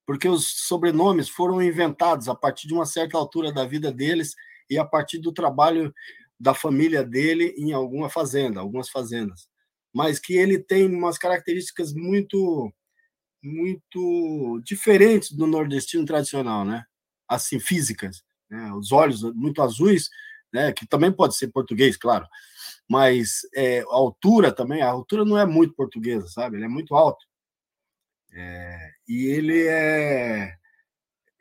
porque 0.06 0.28
os 0.28 0.66
sobrenomes 0.66 1.28
foram 1.28 1.62
inventados 1.62 2.28
a 2.28 2.34
partir 2.34 2.68
de 2.68 2.74
uma 2.74 2.86
certa 2.86 3.16
altura 3.16 3.52
da 3.52 3.64
vida 3.64 3.92
deles 3.92 4.34
e 4.68 4.78
a 4.78 4.84
partir 4.84 5.18
do 5.18 5.32
trabalho 5.32 5.92
da 6.42 6.54
família 6.54 7.04
dele 7.04 7.54
em 7.56 7.72
alguma 7.72 8.10
fazenda 8.10 8.60
algumas 8.60 8.88
fazendas 8.88 9.48
mas 9.92 10.18
que 10.18 10.34
ele 10.34 10.58
tem 10.58 10.86
umas 10.86 11.18
características 11.18 11.92
muito 11.92 12.72
muito 13.44 14.60
diferentes 14.64 15.32
do 15.32 15.48
nordestino 15.48 16.04
tradicional, 16.04 16.64
né? 16.64 16.84
Assim, 17.28 17.58
físicas, 17.58 18.22
né? 18.48 18.72
Os 18.74 18.92
olhos 18.92 19.22
muito 19.34 19.60
azuis, 19.60 20.08
né? 20.52 20.72
Que 20.72 20.86
também 20.86 21.10
pode 21.10 21.36
ser 21.36 21.48
português, 21.48 21.96
claro, 21.96 22.26
mas 22.88 23.40
é, 23.54 23.80
a 23.80 23.84
altura 23.94 24.52
também, 24.52 24.80
a 24.82 24.88
altura 24.88 25.24
não 25.24 25.36
é 25.36 25.44
muito 25.44 25.74
portuguesa, 25.74 26.28
sabe? 26.28 26.56
Ele 26.56 26.66
é 26.66 26.68
muito 26.68 26.94
alto. 26.94 27.24
É, 28.32 28.90
e 29.08 29.26
ele 29.26 29.66
é, 29.66 30.54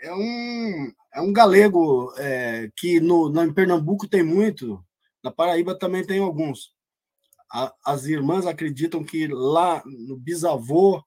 é 0.02 0.14
um, 0.14 0.92
é 1.14 1.22
um 1.22 1.32
galego 1.32 2.14
é, 2.18 2.70
que 2.76 3.00
no, 3.00 3.30
no, 3.30 3.44
em 3.44 3.54
Pernambuco 3.54 4.08
tem 4.08 4.24
muito, 4.24 4.84
na 5.24 5.32
Paraíba 5.32 5.78
também 5.78 6.06
tem 6.06 6.20
alguns. 6.20 6.74
A, 7.52 7.74
as 7.86 8.06
irmãs 8.06 8.46
acreditam 8.46 9.04
que 9.04 9.28
lá 9.28 9.84
no 9.86 10.18
bisavô 10.18 11.04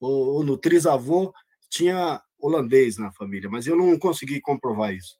ou, 0.00 0.34
ou 0.34 0.44
no 0.44 0.56
trisavô 0.56 1.32
tinha 1.68 2.22
holandês 2.38 2.98
na 2.98 3.12
família, 3.12 3.50
mas 3.50 3.66
eu 3.66 3.76
não 3.76 3.98
consegui 3.98 4.40
comprovar 4.40 4.94
isso. 4.94 5.18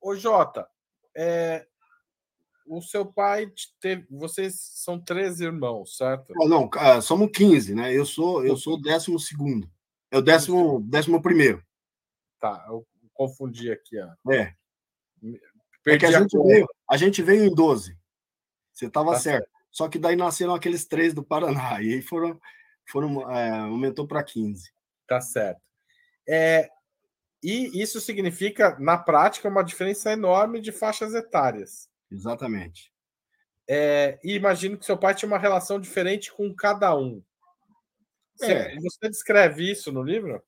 Ô, 0.00 0.16
Jota, 0.16 0.66
é, 1.14 1.66
o 2.66 2.80
seu 2.80 3.04
pai 3.04 3.52
teve. 3.80 4.06
Vocês 4.10 4.54
são 4.74 4.98
três 4.98 5.40
irmãos, 5.40 5.96
certo? 5.96 6.32
Não, 6.36 6.48
não 6.48 6.70
ah, 6.74 7.00
somos 7.00 7.30
15, 7.34 7.74
né? 7.74 7.94
Eu 7.94 8.06
sou 8.06 8.46
eu 8.46 8.56
sou 8.56 8.74
o 8.74 8.80
décimo 8.80 9.18
segundo. 9.18 9.70
É 10.10 10.16
o 10.16 10.22
décimo, 10.22 10.80
décimo 10.80 11.20
primeiro. 11.20 11.62
Tá, 12.38 12.64
eu 12.68 12.86
confundi 13.12 13.70
aqui. 13.70 13.98
Ó. 13.98 14.32
É. 14.32 14.54
Perdi 15.82 16.06
é 16.06 16.08
a 16.08 16.20
gente, 16.20 16.38
veio, 16.38 16.66
a 16.90 16.96
gente 16.96 17.22
veio 17.22 17.44
em 17.44 17.54
12. 17.54 17.96
Você 18.72 18.86
estava 18.86 19.12
tá 19.12 19.18
certo. 19.18 19.44
certo. 19.44 19.50
Só 19.70 19.88
que 19.88 19.98
daí 19.98 20.16
nasceram 20.16 20.54
aqueles 20.54 20.86
três 20.86 21.14
do 21.14 21.22
Paraná. 21.22 21.80
E 21.82 21.94
aí 21.94 22.02
foram 22.02 22.38
foram, 22.90 23.30
é, 23.30 23.50
aumentou 23.60 24.06
para 24.06 24.22
15. 24.22 24.70
Tá 25.06 25.20
certo. 25.20 25.60
É, 26.28 26.68
e 27.42 27.80
isso 27.80 28.00
significa, 28.00 28.76
na 28.78 28.98
prática, 28.98 29.48
uma 29.48 29.62
diferença 29.62 30.12
enorme 30.12 30.60
de 30.60 30.72
faixas 30.72 31.14
etárias. 31.14 31.88
Exatamente. 32.10 32.92
É, 33.68 34.18
e 34.22 34.34
imagino 34.34 34.76
que 34.76 34.84
seu 34.84 34.98
pai 34.98 35.14
tinha 35.14 35.28
uma 35.28 35.38
relação 35.38 35.80
diferente 35.80 36.32
com 36.32 36.52
cada 36.54 36.94
um. 36.96 37.22
Você, 38.34 38.52
é. 38.52 38.76
você 38.76 39.08
descreve 39.08 39.70
isso 39.70 39.92
no 39.92 40.02
livro? 40.02 40.42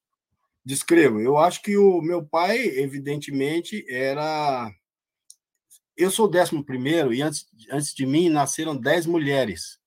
Descrevo. 0.65 1.21
Eu 1.21 1.39
acho 1.39 1.63
que 1.63 1.77
o 1.77 2.01
meu 2.01 2.25
pai, 2.25 2.59
evidentemente, 2.59 3.85
era. 3.89 4.71
Eu 6.03 6.11
sou 6.11 6.27
o 6.27 6.31
décimo 6.31 6.65
primeiro, 6.65 7.15
e 7.15 7.23
antes, 7.23 7.47
antes 7.71 7.95
de 7.95 8.05
mim 8.05 8.29
nasceram 8.29 8.77
dez 8.77 9.07
mulheres. 9.07 9.79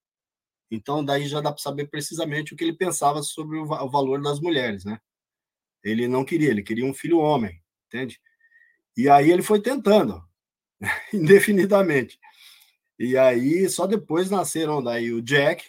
Então, 0.72 1.04
daí 1.04 1.28
já 1.28 1.42
dá 1.42 1.52
para 1.52 1.62
saber 1.62 1.88
precisamente 1.90 2.54
o 2.54 2.56
que 2.56 2.64
ele 2.64 2.72
pensava 2.72 3.22
sobre 3.22 3.58
o, 3.58 3.66
valor 3.66 4.22
das 4.22 4.40
mulheres, 4.40 4.86
né? 4.86 4.98
Ele 5.84 6.08
não 6.08 6.24
queria, 6.24 6.50
ele 6.50 6.64
queria 6.64 6.86
um 6.86 6.94
filho 6.94 7.20
homem, 7.20 7.62
entende? 7.88 8.22
E 8.96 9.10
aí 9.10 9.30
ele 9.30 9.42
foi 9.42 9.62
tentando, 9.62 10.24
indefinidamente. 11.14 12.18
E 12.98 13.18
aí, 13.18 13.68
só 13.68 13.86
depois 13.86 14.30
nasceram 14.30 14.82
daí 14.82 15.12
o 15.12 15.22
Jack, 15.22 15.66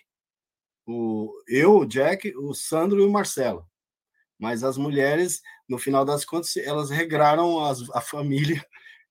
o, 0.86 1.28
eu, 1.48 1.78
o 1.78 1.84
Jack, 1.84 2.36
o 2.36 2.54
Sandro 2.54 3.00
e 3.00 3.04
o 3.04 3.10
Marcelo. 3.10 3.68
Mas 4.38 4.62
as 4.62 4.76
mulheres, 4.76 5.42
no 5.68 5.76
final 5.76 6.04
das 6.04 6.24
contas, 6.24 6.56
elas 6.56 6.88
regraram 6.88 7.64
as, 7.64 7.90
a 7.90 8.00
família 8.00 8.64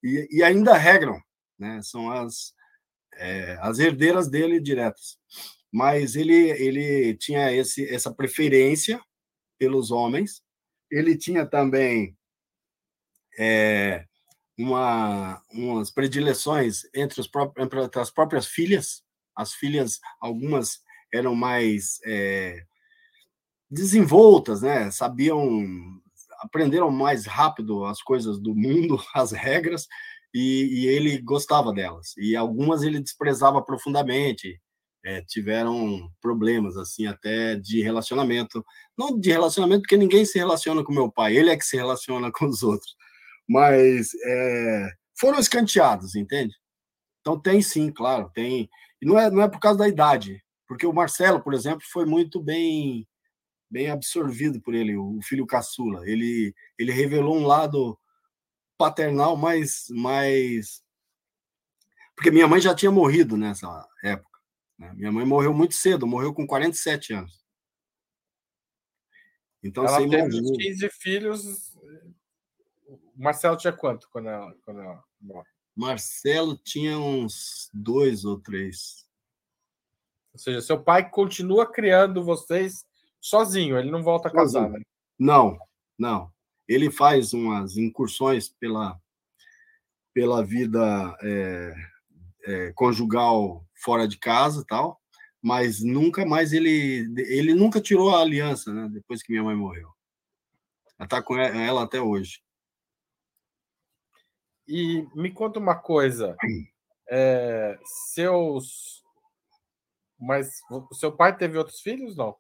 e, 0.06 0.38
e, 0.38 0.44
ainda 0.44 0.78
regram, 0.78 1.20
né? 1.58 1.82
São 1.84 2.12
as, 2.12 2.54
é, 3.16 3.58
as 3.62 3.80
herdeiras 3.80 4.30
dele 4.30 4.60
diretas 4.60 5.18
mas 5.76 6.16
ele, 6.16 6.52
ele 6.52 7.18
tinha 7.18 7.52
esse, 7.52 7.86
essa 7.94 8.10
preferência 8.10 8.98
pelos 9.60 9.92
homens. 9.92 10.42
Ele 10.90 11.18
tinha 11.18 11.46
também 11.46 12.18
é, 13.38 14.06
uma, 14.58 15.44
umas 15.52 15.92
predileções 15.92 16.84
entre, 16.94 17.20
os 17.20 17.28
próprios, 17.28 17.90
as 17.98 18.10
próprias 18.10 18.48
filhas. 18.48 19.04
As 19.36 19.54
filhas, 19.54 20.00
algumas 20.22 20.80
eram 21.14 21.36
mais 21.36 22.00
é, 22.06 22.64
desenvoltas, 23.70 24.62
né? 24.62 24.90
Sabiam, 24.92 26.02
aprenderam 26.46 26.90
mais 26.92 27.26
rápido 27.26 27.86
as 27.86 28.02
coisas 28.02 28.40
do 28.40 28.56
mundo, 28.56 28.98
as 29.14 29.32
regras, 29.32 29.88
e, 30.34 30.84
e 30.84 30.88
ele 30.88 31.18
gostava 31.22 31.74
delas. 31.74 32.14
E 32.18 32.36
algumas 32.36 32.84
ele 32.84 33.00
desprezava 33.00 33.62
profundamente 33.62 34.60
é, 35.06 35.22
tiveram 35.22 36.10
problemas 36.20 36.76
assim 36.76 37.06
até 37.06 37.56
de 37.56 37.82
relacionamento, 37.82 38.66
não 38.98 39.18
de 39.18 39.32
relacionamento 39.32 39.82
porque 39.84 39.96
ninguém 39.96 40.26
se 40.26 40.40
relaciona 40.40 40.84
com 40.84 40.92
meu 40.92 41.12
pai, 41.12 41.38
ele 41.38 41.52
é 41.52 41.58
que 41.58 41.64
se 41.64 41.78
relaciona 41.78 42.32
com 42.34 42.48
os 42.48 42.64
outros, 42.64 42.96
mas 43.48 44.10
é, 44.26 44.90
foram 45.18 45.40
escanteados, 45.40 46.16
entende? 46.16 46.56
Então 47.22 47.40
tem 47.40 47.62
sim, 47.62 47.92
claro, 47.92 48.32
tem 48.34 48.68
e 49.02 49.06
não 49.06 49.20
é 49.20 49.30
não 49.30 49.44
é 49.44 49.48
por 49.48 49.60
causa 49.60 49.78
da 49.80 49.88
idade, 49.88 50.44
porque 50.68 50.88
o 50.88 50.94
Marcelo, 50.94 51.42
por 51.42 51.54
exemplo, 51.54 51.84
foi 51.92 52.06
muito 52.06 52.42
bem 52.42 53.08
bem 53.76 53.92
absorvido 53.92 54.62
por 54.62 54.74
ele, 54.74 54.96
o 54.96 55.20
filho 55.22 55.46
caçula. 55.46 56.10
Ele 56.10 56.56
ele 56.80 56.94
revelou 56.94 57.36
um 57.36 57.46
lado 57.46 58.00
paternal 58.78 59.36
mais 59.36 59.88
mais 59.90 60.82
porque 62.16 62.32
minha 62.32 62.48
mãe 62.48 62.62
já 62.62 62.74
tinha 62.74 62.90
morrido 62.90 63.36
nessa 63.36 63.86
época. 64.02 64.40
Né? 64.80 64.94
Minha 64.94 65.12
mãe 65.12 65.26
morreu 65.26 65.54
muito 65.54 65.74
cedo, 65.74 66.08
morreu 66.08 66.34
com 66.34 66.48
47 66.48 67.14
anos. 67.14 67.46
Então, 69.62 69.84
ela 69.84 69.98
teve 69.98 70.16
imagina... 70.16 70.58
15 70.58 70.90
filhos. 70.92 71.76
O 72.88 72.98
Marcelo 73.18 73.58
tinha 73.58 73.74
quanto 73.74 74.08
quando 74.10 74.30
ela, 74.30 74.56
quando 74.64 74.80
ela 74.80 75.04
morre? 75.20 75.50
Marcelo 75.76 76.58
tinha 76.58 76.98
uns 76.98 77.70
dois 77.74 78.24
ou 78.24 78.40
três. 78.40 79.06
Ou 80.32 80.40
seja, 80.40 80.62
seu 80.62 80.82
pai 80.82 81.10
continua 81.10 81.70
criando 81.70 82.24
vocês 82.24 82.86
sozinho, 83.26 83.76
ele 83.78 83.90
não 83.90 84.04
volta 84.04 84.28
a 84.28 84.32
casar, 84.32 84.70
né? 84.70 84.80
Não, 85.18 85.58
não. 85.98 86.32
Ele 86.68 86.92
faz 86.92 87.34
umas 87.34 87.76
incursões 87.76 88.50
pela, 88.50 89.02
pela 90.14 90.44
vida 90.44 91.18
é, 91.24 91.76
é, 92.44 92.74
conjugal 92.74 93.66
fora 93.74 94.08
de 94.08 94.20
casa 94.20 94.64
tal, 94.68 95.02
mas 95.42 95.84
nunca 95.84 96.24
mais 96.24 96.54
ele 96.54 97.08
ele 97.18 97.56
nunca 97.56 97.82
tirou 97.82 98.16
a 98.16 98.22
aliança, 98.22 98.72
né? 98.72 98.88
Depois 98.92 99.24
que 99.24 99.32
minha 99.32 99.44
mãe 99.44 99.56
morreu, 99.56 99.90
ela 101.00 101.06
está 101.06 101.22
com 101.22 101.36
ela 101.36 101.84
até 101.84 102.00
hoje. 102.00 102.44
E 104.68 105.08
me 105.16 105.32
conta 105.32 105.60
uma 105.60 105.76
coisa, 105.76 106.36
é, 107.10 107.78
seus, 108.14 109.04
mas 110.20 110.60
o 110.70 110.94
seu 110.94 111.12
pai 111.12 111.36
teve 111.36 111.58
outros 111.58 111.82
filhos, 111.82 112.16
não? 112.16 112.36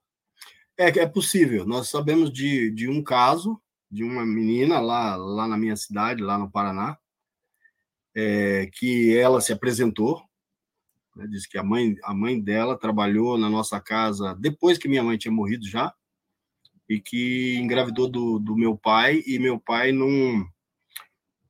É, 0.77 0.87
é 0.87 1.05
possível. 1.05 1.65
Nós 1.65 1.89
sabemos 1.89 2.31
de, 2.31 2.69
de 2.71 2.89
um 2.89 3.03
caso 3.03 3.61
de 3.89 4.03
uma 4.03 4.25
menina 4.25 4.79
lá, 4.79 5.15
lá 5.15 5.47
na 5.47 5.57
minha 5.57 5.75
cidade, 5.75 6.21
lá 6.21 6.37
no 6.37 6.51
Paraná, 6.51 6.97
é, 8.13 8.69
que 8.73 9.17
ela 9.17 9.39
se 9.39 9.53
apresentou, 9.53 10.21
né, 11.15 11.27
disse 11.27 11.47
que 11.47 11.57
a 11.57 11.63
mãe, 11.63 11.95
a 12.03 12.13
mãe 12.13 12.39
dela 12.39 12.77
trabalhou 12.77 13.37
na 13.37 13.49
nossa 13.49 13.79
casa 13.79 14.35
depois 14.39 14.77
que 14.77 14.89
minha 14.89 15.03
mãe 15.03 15.17
tinha 15.17 15.31
morrido 15.31 15.65
já, 15.67 15.93
e 16.87 16.99
que 16.99 17.55
engravidou 17.57 18.07
do, 18.09 18.39
do 18.39 18.55
meu 18.55 18.77
pai, 18.77 19.23
e 19.25 19.39
meu 19.39 19.59
pai 19.59 19.91
não. 19.91 20.45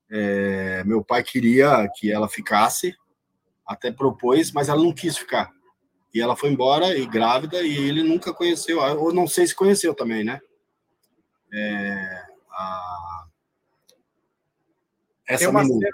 É, 0.10 0.84
meu 0.84 1.04
pai 1.04 1.24
queria 1.24 1.90
que 1.96 2.12
ela 2.12 2.30
ficasse, 2.30 2.96
até 3.66 3.92
propôs, 3.92 4.52
mas 4.52 4.70
ela 4.70 4.82
não 4.82 4.94
quis 4.94 5.18
ficar. 5.18 5.52
E 6.16 6.22
ela 6.22 6.36
foi 6.36 6.50
embora 6.50 6.98
e 6.98 7.06
grávida, 7.06 7.62
e 7.62 7.76
ele 7.76 8.02
nunca 8.02 8.34
conheceu, 8.34 8.80
ou 8.80 9.14
não 9.14 9.28
sei 9.28 9.46
se 9.46 9.54
conheceu 9.54 9.94
também, 9.94 10.24
né? 10.24 10.40
é, 11.56 12.26
a... 12.52 13.28
essa 15.28 15.40
tem 15.40 15.48
uma, 15.48 15.64
cena, 15.64 15.90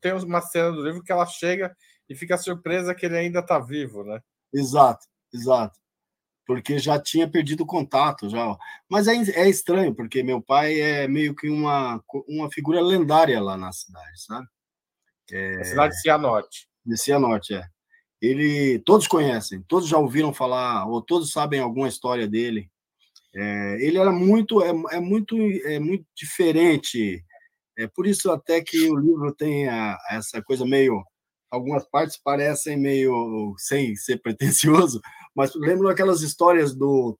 tem 0.00 0.12
uma 0.12 0.40
cena 0.40 0.72
do 0.72 0.82
livro 0.84 1.02
que 1.02 1.12
ela 1.12 1.26
chega 1.26 1.76
e 2.08 2.14
fica 2.14 2.38
surpresa 2.38 2.94
que 2.94 3.06
ele 3.06 3.16
ainda 3.16 3.40
está 3.40 3.58
vivo, 3.58 4.04
né? 4.04 4.20
Exato, 4.52 5.06
exato. 5.32 5.78
Porque 6.46 6.78
já 6.78 7.00
tinha 7.00 7.28
perdido 7.28 7.66
contato 7.66 8.28
já. 8.28 8.56
Mas 8.88 9.06
é, 9.06 9.14
é 9.14 9.48
estranho, 9.48 9.94
porque 9.94 10.22
meu 10.22 10.42
pai 10.42 10.80
é 10.80 11.06
meio 11.06 11.34
que 11.34 11.48
uma, 11.48 12.02
uma 12.28 12.50
figura 12.50 12.80
lendária 12.80 13.40
lá 13.40 13.56
na 13.56 13.72
cidade, 13.72 14.22
sabe? 14.22 14.46
É... 15.30 15.60
A 15.60 15.64
cidade 15.64 15.94
de 15.94 16.00
Cianorte. 16.00 16.68
De 16.84 16.96
Cianorte, 16.96 17.54
é. 17.54 17.68
Ele, 18.20 18.78
todos 18.80 19.06
conhecem, 19.06 19.62
todos 19.66 19.88
já 19.88 19.98
ouviram 19.98 20.34
falar, 20.34 20.86
ou 20.86 21.00
todos 21.00 21.32
sabem 21.32 21.60
alguma 21.60 21.88
história 21.88 22.28
dele. 22.28 22.70
É, 23.34 23.76
ele 23.80 23.98
era 23.98 24.12
muito, 24.12 24.62
é, 24.62 24.70
é, 24.96 25.00
muito, 25.00 25.36
é 25.64 25.78
muito 25.78 26.04
diferente. 26.14 27.24
É 27.78 27.86
por 27.86 28.06
isso 28.06 28.30
até 28.30 28.60
que 28.60 28.90
o 28.90 28.96
livro 28.96 29.34
tem 29.34 29.68
a, 29.68 29.96
essa 30.10 30.42
coisa 30.42 30.66
meio 30.66 31.02
algumas 31.50 31.84
partes 31.84 32.16
parecem 32.16 32.76
meio 32.76 33.54
sem 33.58 33.96
ser 33.96 34.18
pretensioso, 34.22 35.00
mas 35.34 35.52
lembram 35.54 35.90
aquelas 35.90 36.22
histórias 36.22 36.74
do, 36.74 37.18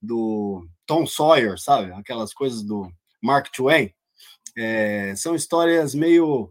do 0.00 0.66
Tom 0.86 1.06
Sawyer, 1.06 1.58
sabe? 1.58 1.92
Aquelas 1.92 2.32
coisas 2.32 2.62
do 2.62 2.90
Mark 3.22 3.48
Twain. 3.52 3.92
É, 4.56 5.14
são 5.16 5.34
histórias 5.34 5.94
meio 5.94 6.50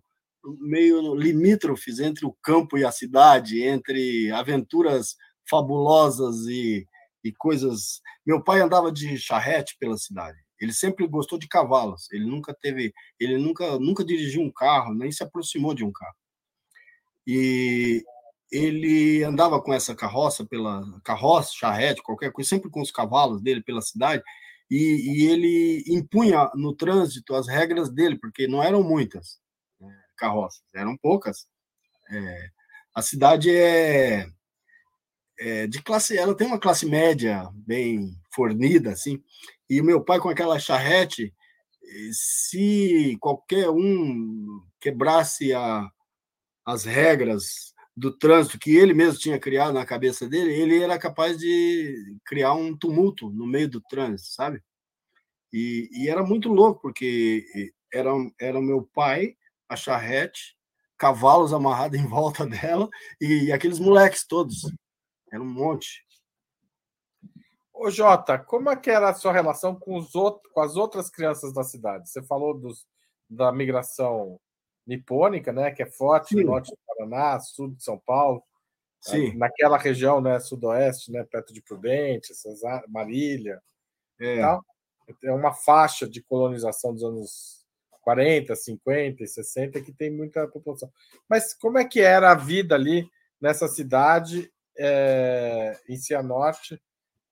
meio 0.59 1.15
limítrofes 1.15 1.99
entre 1.99 2.25
o 2.25 2.35
campo 2.41 2.77
e 2.77 2.85
a 2.85 2.91
cidade, 2.91 3.63
entre 3.63 4.31
aventuras 4.31 5.15
fabulosas 5.49 6.45
e, 6.47 6.87
e 7.23 7.31
coisas. 7.33 8.01
Meu 8.25 8.43
pai 8.43 8.61
andava 8.61 8.91
de 8.91 9.17
charrete 9.17 9.75
pela 9.79 9.97
cidade. 9.97 10.37
Ele 10.59 10.73
sempre 10.73 11.07
gostou 11.07 11.37
de 11.37 11.47
cavalos. 11.47 12.07
Ele 12.11 12.25
nunca 12.25 12.53
teve, 12.53 12.93
ele 13.19 13.37
nunca 13.37 13.77
nunca 13.79 14.05
dirigiu 14.05 14.41
um 14.41 14.51
carro, 14.51 14.93
nem 14.93 15.11
se 15.11 15.23
aproximou 15.23 15.73
de 15.73 15.83
um 15.83 15.91
carro 15.91 16.15
e 17.25 18.03
ele 18.51 19.23
andava 19.23 19.61
com 19.61 19.73
essa 19.73 19.95
carroça 19.95 20.45
pela 20.45 20.83
carroça, 21.03 21.51
charrete, 21.53 22.03
qualquer 22.03 22.31
coisa, 22.31 22.49
sempre 22.49 22.69
com 22.69 22.81
os 22.81 22.91
cavalos 22.91 23.41
dele 23.41 23.61
pela 23.63 23.81
cidade, 23.81 24.21
e, 24.69 24.77
e 24.77 25.27
ele 25.27 25.83
impunha 25.87 26.49
no 26.55 26.75
trânsito 26.75 27.35
as 27.35 27.47
regras 27.47 27.89
dele, 27.89 28.17
porque 28.17 28.47
não 28.47 28.63
eram 28.63 28.83
muitas 28.83 29.39
carroças, 30.15 30.63
eram 30.73 30.97
poucas. 30.97 31.47
É, 32.09 32.49
a 32.93 33.01
cidade 33.01 33.49
é, 33.49 34.27
é, 35.39 35.67
de 35.67 35.81
classe, 35.81 36.17
ela 36.17 36.35
tem 36.35 36.47
uma 36.47 36.59
classe 36.59 36.85
média 36.85 37.49
bem 37.53 38.15
fornida, 38.33 38.91
assim, 38.91 39.21
e 39.69 39.81
meu 39.81 40.03
pai 40.03 40.19
com 40.19 40.29
aquela 40.29 40.59
charrete, 40.59 41.33
se 42.11 43.17
qualquer 43.19 43.69
um 43.69 44.61
quebrasse 44.79 45.53
a, 45.53 45.87
as 46.65 46.83
regras 46.83 47.73
do 47.95 48.11
trânsito 48.11 48.59
que 48.59 48.75
ele 48.75 48.93
mesmo 48.93 49.19
tinha 49.19 49.39
criado 49.39 49.73
na 49.73 49.85
cabeça 49.85 50.27
dele, 50.27 50.53
ele 50.53 50.81
era 50.81 50.99
capaz 50.99 51.37
de 51.37 52.17
criar 52.25 52.53
um 52.53 52.75
tumulto 52.75 53.29
no 53.29 53.47
meio 53.47 53.69
do 53.69 53.81
trânsito, 53.81 54.33
sabe? 54.33 54.61
E, 55.53 55.87
e 55.91 56.09
era 56.09 56.23
muito 56.23 56.49
louco, 56.49 56.81
porque 56.81 57.71
era, 57.93 58.11
era 58.39 58.61
meu 58.61 58.83
pai, 58.93 59.37
a 59.69 59.75
charrete, 59.75 60.55
cavalos 60.97 61.53
amarrados 61.53 61.97
em 61.99 62.07
volta 62.07 62.45
dela 62.45 62.89
e, 63.19 63.45
e 63.45 63.51
aqueles 63.51 63.79
moleques 63.79 64.25
todos. 64.25 64.71
Era 65.31 65.41
um 65.41 65.51
monte. 65.51 66.05
Ô, 67.73 67.89
Jota, 67.89 68.39
como 68.39 68.69
é 68.69 68.75
que 68.75 68.89
era 68.89 69.09
a 69.09 69.13
sua 69.13 69.33
relação 69.33 69.75
com, 69.75 69.97
os 69.97 70.15
outros, 70.15 70.51
com 70.53 70.61
as 70.61 70.77
outras 70.77 71.09
crianças 71.09 71.53
da 71.53 71.63
cidade? 71.63 72.09
Você 72.09 72.23
falou 72.23 72.57
dos, 72.57 72.87
da 73.29 73.51
migração 73.51 74.39
nipônica, 74.87 75.51
né, 75.51 75.71
que 75.71 75.83
é 75.83 75.85
forte 75.85 76.35
no 76.35 76.43
norte 76.43 76.71
do 76.71 76.77
Paraná, 76.87 77.39
sul 77.39 77.71
de 77.71 77.83
São 77.83 77.99
Paulo, 77.99 78.41
Sim. 79.01 79.35
naquela 79.35 79.77
região, 79.77 80.21
né, 80.21 80.39
sudoeste, 80.39 81.11
né, 81.11 81.23
perto 81.23 81.53
de 81.53 81.61
Prudente, 81.61 82.33
Marília, 82.87 83.61
é. 84.19 84.39
Tal. 84.39 84.63
é 85.23 85.31
uma 85.33 85.53
faixa 85.53 86.07
de 86.07 86.23
colonização 86.23 86.93
dos 86.93 87.03
anos 87.03 87.64
40, 88.05 88.55
50 88.55 89.23
e 89.23 89.27
60 89.27 89.81
que 89.81 89.91
tem 89.91 90.11
muita 90.11 90.47
população. 90.47 90.91
Mas 91.27 91.55
como 91.55 91.79
é 91.79 91.83
que 91.83 91.99
era 91.99 92.31
a 92.31 92.35
vida 92.35 92.75
ali 92.75 93.09
nessa 93.41 93.67
cidade 93.67 94.49
é, 94.77 95.75
em 95.89 95.97
Cianorte 95.97 96.79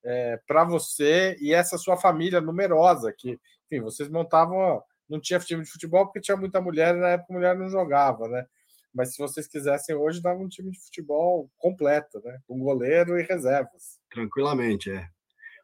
é, 0.04 0.40
para 0.48 0.64
você 0.64 1.38
e 1.40 1.54
essa 1.54 1.78
sua 1.78 1.96
família 1.96 2.42
numerosa 2.42 3.14
que, 3.16 3.40
enfim, 3.68 3.82
vocês 3.82 4.10
montavam 4.10 4.84
não 5.08 5.22
tinha 5.22 5.40
time 5.40 5.64
de 5.64 5.70
futebol 5.70 6.06
porque 6.06 6.20
tinha 6.20 6.36
muita 6.36 6.60
mulher 6.60 6.96
e 6.96 7.00
na 7.00 7.10
época 7.10 7.32
a 7.32 7.36
mulher 7.36 7.56
não 7.56 7.70
jogava, 7.70 8.28
né? 8.28 8.48
Mas 8.92 9.14
se 9.14 9.20
vocês 9.20 9.48
quisessem 9.48 9.96
hoje, 9.96 10.22
dava 10.22 10.40
um 10.40 10.48
time 10.48 10.72
de 10.72 10.80
futebol 10.80 11.52
completo, 11.58 12.20
né? 12.24 12.40
Com 12.48 12.58
goleiro 12.58 13.20
e 13.20 13.24
reservas. 13.24 14.00
Tranquilamente, 14.10 14.90
é. 14.90 15.08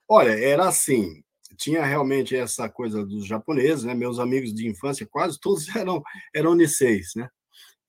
Olha, 0.07 0.31
era 0.31 0.67
assim, 0.67 1.23
tinha 1.57 1.83
realmente 1.83 2.35
essa 2.35 2.69
coisa 2.69 3.05
dos 3.05 3.25
japoneses, 3.25 3.83
né? 3.83 3.93
Meus 3.93 4.19
amigos 4.19 4.53
de 4.53 4.67
infância, 4.67 5.07
quase 5.09 5.39
todos 5.39 5.67
eram, 5.75 6.01
eram 6.33 6.55
Niseis, 6.55 7.11
né? 7.15 7.29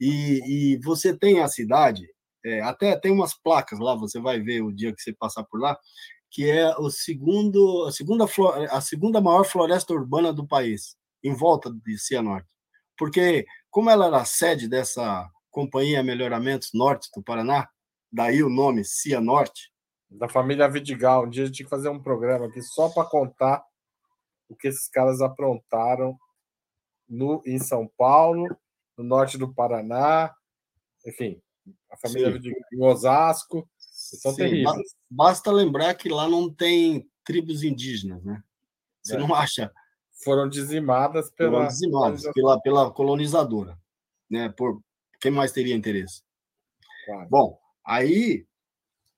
E, 0.01 0.75
e 0.75 0.77
você 0.79 1.17
tem 1.17 1.41
a 1.41 1.49
cidade, 1.49 2.09
é, 2.45 2.63
até 2.63 2.97
tem 2.97 3.13
umas 3.13 3.35
placas 3.35 3.79
lá, 3.79 3.95
você 3.95 4.19
vai 4.19 4.41
ver 4.41 4.63
o 4.63 4.73
dia 4.73 4.95
que 4.95 5.03
você 5.03 5.13
passar 5.13 5.45
por 5.45 5.61
lá, 5.61 5.79
que 6.31 6.49
é 6.49 6.75
o 6.79 6.89
segundo, 6.91 7.85
a 7.87 7.93
segunda, 7.93 8.25
a 8.71 8.81
segunda 8.81 9.21
maior 9.21 9.45
floresta 9.45 9.93
urbana 9.93 10.33
do 10.33 10.47
país 10.47 10.97
em 11.23 11.35
volta 11.35 11.71
de 11.71 11.99
Cianorte. 11.99 12.49
Porque, 12.97 13.45
como 13.71 13.91
ela 13.91 14.07
era 14.07 14.25
sede 14.25 14.69
dessa 14.69 15.29
Companhia 15.51 16.03
Melhoramentos 16.03 16.71
Norte 16.73 17.09
do 17.15 17.23
Paraná, 17.23 17.69
daí 18.13 18.43
o 18.43 18.49
nome 18.49 18.85
Cianorte. 18.85 19.71
Da 20.11 20.29
família 20.29 20.69
Vidigal. 20.69 21.25
Um 21.25 21.31
dia 21.31 21.45
a 21.45 21.47
gente 21.47 21.57
tinha 21.57 21.67
que 21.67 21.71
fazer 21.71 21.89
um 21.89 22.03
programa 22.03 22.47
aqui 22.47 22.61
só 22.63 22.89
para 22.89 23.09
contar 23.09 23.65
o 24.49 24.57
que 24.57 24.69
esses 24.69 24.89
caras 24.89 25.21
aprontaram 25.21 26.19
no, 27.09 27.43
em 27.47 27.59
São 27.59 27.89
Paulo, 27.97 28.49
no 28.97 29.05
norte 29.05 29.39
do 29.39 29.53
Paraná, 29.53 30.35
enfim, 31.07 31.41
a 31.91 31.97
família 31.97 32.27
Sim. 32.29 32.33
Vidigal 32.35 32.61
em 32.73 32.83
Osasco. 32.83 33.69
São 33.79 34.33
Sim, 34.33 34.39
terríveis. 34.39 34.97
Basta 35.09 35.53
lembrar 35.53 35.95
que 35.95 36.09
lá 36.09 36.29
não 36.29 36.53
tem 36.53 37.09
tribos 37.25 37.63
indígenas, 37.63 38.23
né? 38.25 38.43
Você 39.03 39.15
é. 39.15 39.19
não 39.19 39.35
acha 39.35 39.73
foram 40.23 40.49
dizimadas 40.49 41.31
pela 41.31 41.51
foram 41.51 41.69
dizimadas 41.69 42.23
pela, 42.35 42.61
pela 42.61 42.91
colonizadora, 42.91 43.79
né? 44.29 44.49
Por 44.51 44.81
quem 45.21 45.31
mais 45.31 45.53
teria 45.53 45.75
interesse? 45.75 46.23
Claro. 47.07 47.29
Bom, 47.31 47.59
aí 47.85 48.47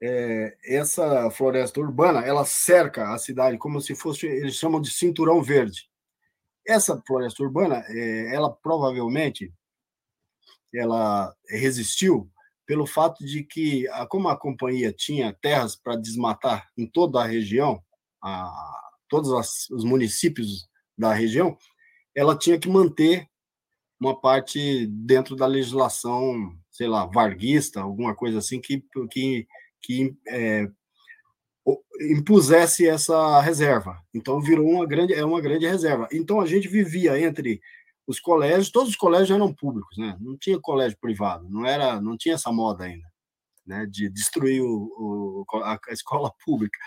é, 0.03 0.57
essa 0.65 1.31
floresta 1.31 1.81
urbana 1.81 2.21
ela 2.23 2.45
cerca 2.45 3.15
a 3.15 3.19
cidade 3.19 3.57
como 3.57 3.81
se 3.81 3.95
fosse 3.95 4.27
eles 4.27 4.57
chamam 4.57 4.81
de 4.81 4.91
cinturão 4.91 5.41
verde. 5.43 5.89
Essa 6.67 7.01
floresta 7.07 7.43
urbana, 7.43 7.85
é, 7.89 8.35
ela 8.35 8.51
provavelmente 8.51 9.53
ela 10.75 11.33
resistiu 11.49 12.31
pelo 12.67 12.87
fato 12.87 13.25
de 13.25 13.45
que, 13.45 13.85
como 14.09 14.29
a 14.29 14.39
companhia 14.39 14.93
tinha 14.93 15.37
terras 15.43 15.77
para 15.77 15.97
desmatar 15.97 16.69
em 16.77 16.87
toda 16.87 17.21
a 17.21 17.27
região, 17.27 17.83
a, 18.23 18.51
todos 19.09 19.69
os 19.71 19.85
municípios 19.85 20.69
da 20.97 21.13
região, 21.13 21.57
ela 22.15 22.39
tinha 22.39 22.59
que 22.59 22.69
manter 22.69 23.29
uma 24.01 24.19
parte 24.19 24.87
dentro 24.87 25.37
da 25.37 25.47
legislação, 25.47 26.57
sei 26.71 26.89
lá, 26.89 27.05
varguista, 27.07 27.81
alguma 27.81 28.15
coisa 28.15 28.39
assim, 28.39 28.61
que, 28.61 28.83
que, 29.11 29.47
que 29.83 30.17
é, 30.29 30.69
impusesse 32.01 32.87
essa 32.87 33.41
reserva. 33.41 34.01
Então 34.15 34.41
virou 34.41 34.69
uma 34.69 34.87
grande, 34.87 35.15
é 35.15 35.25
uma 35.25 35.41
grande 35.41 35.67
reserva. 35.67 36.09
Então 36.13 36.41
a 36.41 36.47
gente 36.47 36.69
vivia 36.69 37.19
entre 37.21 37.61
os 38.07 38.19
colégios, 38.19 38.71
todos 38.71 38.91
os 38.91 38.97
colégios 38.97 39.31
eram 39.31 39.55
públicos, 39.55 39.97
né? 39.97 40.17
Não 40.21 40.37
tinha 40.37 40.61
colégio 40.61 40.99
privado, 41.01 41.49
não 41.49 41.65
era, 41.65 42.01
não 42.01 42.17
tinha 42.17 42.35
essa 42.35 42.53
moda 42.53 42.85
ainda, 42.85 43.07
né? 43.67 43.87
De 43.87 44.09
destruir 44.09 44.63
o, 44.63 45.45
o 45.49 45.63
a 45.63 45.79
escola 45.91 46.33
pública 46.45 46.79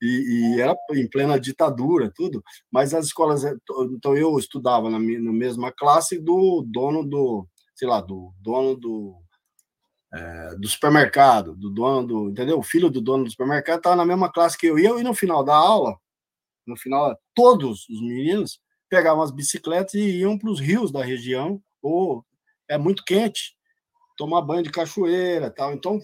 e, 0.00 0.56
e, 0.56 0.60
era 0.60 0.76
em 0.92 1.08
plena 1.08 1.40
ditadura, 1.40 2.12
tudo, 2.14 2.42
mas 2.70 2.92
as 2.92 3.06
escolas. 3.06 3.44
Eh, 3.44 3.54
então, 3.92 4.16
eu 4.16 4.38
estudava 4.38 4.90
na, 4.90 4.98
na 4.98 5.32
mesma 5.32 5.72
classe 5.72 6.18
do 6.18 6.62
dono 6.66 7.04
do, 7.04 7.46
sei 7.74 7.88
lá, 7.88 8.00
do 8.00 8.32
dono 8.40 8.76
do, 8.76 9.16
é, 10.12 10.54
do 10.56 10.68
supermercado, 10.68 11.54
do 11.56 11.70
dono 11.70 12.06
do. 12.06 12.30
Entendeu? 12.30 12.58
O 12.58 12.62
filho 12.62 12.90
do 12.90 13.00
dono 13.00 13.24
do 13.24 13.30
supermercado 13.30 13.78
estava 13.78 13.96
na 13.96 14.04
mesma 14.04 14.30
classe 14.30 14.56
que 14.56 14.66
eu. 14.66 14.78
E 14.78 14.84
eu, 14.84 14.98
e 14.98 15.02
no 15.02 15.14
final 15.14 15.44
da 15.44 15.54
aula, 15.54 15.96
no 16.66 16.76
final, 16.76 17.16
todos 17.34 17.88
os 17.88 18.00
meninos 18.00 18.60
pegavam 18.88 19.22
as 19.22 19.30
bicicletas 19.30 19.94
e 19.94 20.18
iam 20.20 20.38
para 20.38 20.50
os 20.50 20.60
rios 20.60 20.92
da 20.92 21.02
região, 21.04 21.60
ou 21.82 22.24
é 22.68 22.78
muito 22.78 23.04
quente, 23.04 23.56
tomar 24.16 24.42
banho 24.42 24.62
de 24.62 24.70
cachoeira 24.70 25.50
tal. 25.50 25.72
Então, 25.72 26.00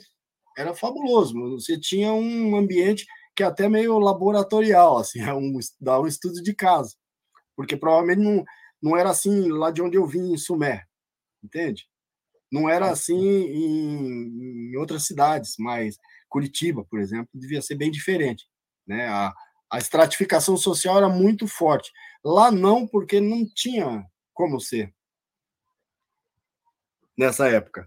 era 0.56 0.74
fabuloso. 0.74 1.34
Você 1.52 1.78
tinha 1.78 2.12
um 2.12 2.56
ambiente 2.56 3.06
que 3.34 3.42
é 3.42 3.46
até 3.46 3.68
meio 3.68 3.98
laboratorial, 3.98 4.98
assim, 4.98 5.20
é 5.22 5.32
um, 5.34 5.58
dá 5.80 6.00
um 6.00 6.06
estudo 6.06 6.42
de 6.42 6.54
caso. 6.54 6.96
porque 7.56 7.76
provavelmente 7.76 8.20
não, 8.20 8.44
não 8.82 8.96
era 8.96 9.10
assim 9.10 9.48
lá 9.50 9.70
de 9.70 9.82
onde 9.82 9.96
eu 9.96 10.06
vim, 10.06 10.32
em 10.32 10.38
Sumé, 10.38 10.84
entende? 11.42 11.86
Não 12.52 12.68
era 12.68 12.90
assim 12.90 13.16
em, 13.16 14.70
em 14.72 14.76
outras 14.76 15.06
cidades, 15.06 15.54
mas 15.58 15.96
Curitiba, 16.28 16.84
por 16.84 17.00
exemplo, 17.00 17.28
devia 17.32 17.62
ser 17.62 17.76
bem 17.76 17.90
diferente, 17.90 18.46
né? 18.86 19.08
A, 19.08 19.32
a 19.70 19.78
estratificação 19.78 20.54
social 20.56 20.98
era 20.98 21.08
muito 21.08 21.48
forte. 21.48 21.90
Lá 22.22 22.50
não, 22.50 22.86
porque 22.86 23.20
não 23.20 23.46
tinha 23.54 24.04
como 24.34 24.60
ser 24.60 24.94
nessa 27.16 27.48
época. 27.48 27.86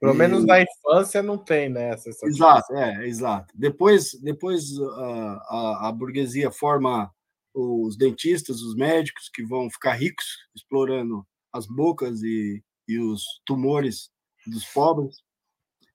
Pelo 0.00 0.14
e... 0.14 0.16
menos 0.16 0.44
na 0.44 0.60
infância 0.60 1.22
não 1.22 1.38
tem, 1.38 1.68
né? 1.68 1.94
exato, 2.24 2.74
é, 2.74 3.06
exato. 3.06 3.54
Depois, 3.56 4.14
depois 4.22 4.64
a, 4.80 5.32
a, 5.48 5.88
a, 5.88 5.92
burguesia 5.92 6.50
forma 6.50 7.12
os 7.54 7.96
dentistas, 7.96 8.60
os 8.62 8.74
médicos 8.74 9.28
que 9.28 9.44
vão 9.44 9.70
ficar 9.70 9.92
ricos 9.92 10.24
explorando 10.54 11.26
as 11.52 11.66
bocas 11.66 12.22
e, 12.22 12.62
e 12.90 12.98
os 12.98 13.22
tumores 13.44 14.10
dos 14.46 14.64
pobres. 14.66 15.16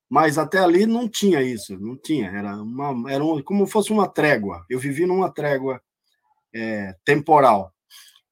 Mas 0.09 0.37
até 0.37 0.59
ali 0.59 0.85
não 0.85 1.09
tinha 1.09 1.41
isso, 1.41 1.77
não 1.79 1.97
tinha. 1.97 2.29
Era 2.29 2.61
uma, 2.61 3.11
era 3.11 3.23
um, 3.23 3.41
como 3.41 3.65
fosse 3.65 3.91
uma 3.91 4.07
trégua. 4.07 4.63
Eu 4.69 4.79
vivi 4.79 5.05
numa 5.05 5.31
trégua 5.31 5.81
é, 6.53 6.95
temporal. 7.03 7.73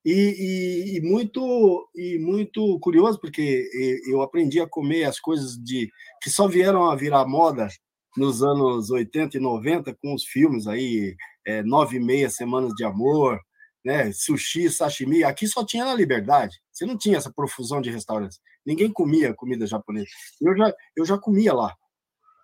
E, 0.06 0.12
e, 0.12 0.98
e, 0.98 1.02
muito 1.02 1.90
e 1.96 2.20
muito 2.20 2.78
curioso 2.80 3.20
porque 3.20 3.70
eu 4.06 4.22
aprendi 4.22 4.60
a 4.60 4.68
comer 4.68 5.06
as 5.06 5.18
coisas 5.18 5.58
de 5.58 5.90
que 6.22 6.30
só 6.30 6.46
vieram 6.46 6.90
a 6.90 6.96
virar 6.96 7.26
moda 7.26 7.70
nos 8.18 8.44
anos 8.44 8.90
80 8.92 9.38
e 9.38 9.40
90 9.40 9.96
com 9.96 10.14
os 10.14 10.26
filmes 10.26 10.68
aí 10.68 11.16
é, 11.48 11.64
nove 11.64 11.98
e 11.98 12.00
meia 12.02 12.30
semanas 12.30 12.74
de 12.76 12.84
amor 12.84 13.40
né 13.84 14.12
sushi 14.14 14.70
sashimi 14.70 15.24
aqui 15.24 15.48
só 15.48 15.66
tinha 15.66 15.86
na 15.86 15.94
liberdade. 15.94 16.60
Você 16.72 16.86
não 16.86 16.98
tinha 16.98 17.18
essa 17.18 17.32
profusão 17.32 17.82
de 17.82 17.92
restaurantes. 17.92 18.40
Ninguém 18.66 18.92
comia 18.92 19.34
comida 19.34 19.68
japonesa. 19.68 20.08
Eu 20.42 20.56
já 20.58 20.74
eu 20.96 21.06
já 21.06 21.18
comia 21.18 21.54
lá 21.54 21.76